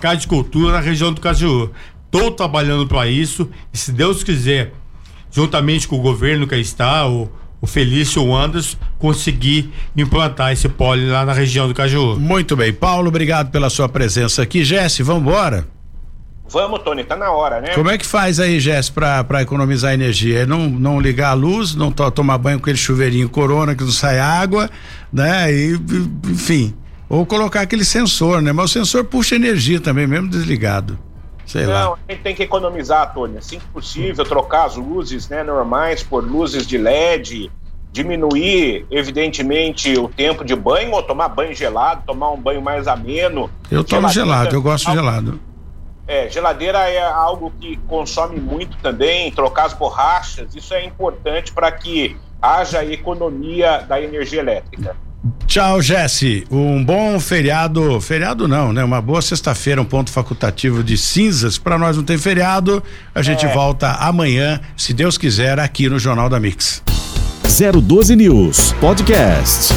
casa 0.00 0.16
de 0.16 0.28
cultura 0.28 0.72
na 0.72 0.80
região 0.80 1.12
do 1.12 1.20
Caju. 1.20 1.70
Estou 2.06 2.30
trabalhando 2.30 2.86
para 2.86 3.06
isso 3.08 3.50
e, 3.74 3.76
se 3.76 3.92
Deus 3.92 4.22
quiser, 4.22 4.72
juntamente 5.30 5.86
com 5.86 5.96
o 5.96 6.02
governo 6.02 6.46
que 6.46 6.56
está, 6.56 7.06
o 7.06 7.28
o 7.60 7.66
Felício 7.66 8.34
Anderson 8.34 8.76
conseguir 8.98 9.70
implantar 9.96 10.52
esse 10.52 10.68
pole 10.68 11.08
lá 11.08 11.24
na 11.24 11.32
região 11.32 11.66
do 11.68 11.74
Caju. 11.74 12.18
Muito 12.18 12.56
bem. 12.56 12.72
Paulo, 12.72 13.08
obrigado 13.08 13.50
pela 13.50 13.70
sua 13.70 13.88
presença 13.88 14.42
aqui. 14.42 14.64
Jesse, 14.64 15.02
vamos 15.02 15.22
embora? 15.22 15.66
Vamos, 16.48 16.82
Tony, 16.82 17.02
tá 17.02 17.16
na 17.16 17.30
hora, 17.30 17.60
né? 17.60 17.74
Como 17.74 17.90
é 17.90 17.98
que 17.98 18.06
faz 18.06 18.38
aí, 18.38 18.60
Jesse, 18.60 18.92
pra, 18.92 19.24
pra 19.24 19.42
economizar 19.42 19.92
energia? 19.92 20.40
É 20.40 20.46
não, 20.46 20.70
não 20.70 21.00
ligar 21.00 21.30
a 21.30 21.34
luz, 21.34 21.74
não 21.74 21.90
to, 21.90 22.08
tomar 22.10 22.38
banho 22.38 22.58
com 22.58 22.64
aquele 22.64 22.78
chuveirinho 22.78 23.28
corona 23.28 23.74
que 23.74 23.82
não 23.82 23.90
sai 23.90 24.20
água, 24.20 24.70
né? 25.12 25.52
E, 25.52 25.72
enfim. 26.30 26.74
Ou 27.08 27.26
colocar 27.26 27.62
aquele 27.62 27.84
sensor, 27.84 28.40
né? 28.40 28.52
Mas 28.52 28.70
o 28.70 28.72
sensor 28.72 29.04
puxa 29.04 29.34
energia 29.34 29.80
também, 29.80 30.06
mesmo 30.06 30.28
desligado. 30.28 30.98
Sei 31.46 31.64
não, 31.64 31.90
lá. 31.90 31.98
a 32.08 32.12
gente 32.12 32.22
tem 32.22 32.34
que 32.34 32.42
economizar, 32.42 33.14
Tony. 33.14 33.38
Assim 33.38 33.58
que 33.58 33.66
possível, 33.66 34.24
trocar 34.24 34.66
as 34.66 34.76
luzes 34.76 35.28
né, 35.28 35.42
normais 35.42 36.02
por 36.02 36.24
luzes 36.24 36.66
de 36.66 36.76
LED, 36.76 37.50
diminuir, 37.92 38.84
evidentemente, 38.90 39.96
o 39.96 40.08
tempo 40.08 40.44
de 40.44 40.54
banho, 40.54 40.92
ou 40.92 41.02
tomar 41.02 41.28
banho 41.28 41.54
gelado, 41.54 42.02
tomar 42.04 42.30
um 42.32 42.40
banho 42.40 42.60
mais 42.60 42.88
ameno. 42.88 43.48
Eu 43.70 43.84
tomo 43.84 44.08
gelado, 44.08 44.54
eu 44.54 44.60
gosto 44.60 44.86
de 44.86 44.92
gelado. 44.92 45.40
É, 46.06 46.28
geladeira 46.28 46.78
é 46.88 47.02
algo 47.02 47.52
que 47.58 47.76
consome 47.88 48.38
muito 48.38 48.76
também, 48.78 49.32
trocar 49.32 49.66
as 49.66 49.72
borrachas, 49.72 50.54
isso 50.54 50.72
é 50.72 50.84
importante 50.84 51.52
para 51.52 51.70
que 51.72 52.16
haja 52.40 52.84
economia 52.84 53.78
da 53.78 54.00
energia 54.00 54.40
elétrica. 54.40 54.96
Tchau, 55.46 55.80
Jesse. 55.80 56.44
Um 56.50 56.84
bom 56.84 57.18
feriado. 57.20 58.00
Feriado 58.00 58.46
não, 58.46 58.72
né? 58.72 58.82
Uma 58.84 59.00
boa 59.00 59.22
sexta-feira, 59.22 59.80
um 59.80 59.84
ponto 59.84 60.10
facultativo 60.10 60.82
de 60.82 60.96
cinzas. 60.96 61.58
Para 61.58 61.78
nós 61.78 61.96
não 61.96 62.04
tem 62.04 62.18
feriado. 62.18 62.82
A 63.14 63.22
gente 63.22 63.46
é. 63.46 63.52
volta 63.52 63.92
amanhã, 63.92 64.60
se 64.76 64.92
Deus 64.92 65.16
quiser, 65.16 65.58
aqui 65.58 65.88
no 65.88 65.98
Jornal 65.98 66.28
da 66.28 66.38
Mix. 66.38 66.82
012 67.44 68.16
News 68.16 68.72
Podcast. 68.80 69.72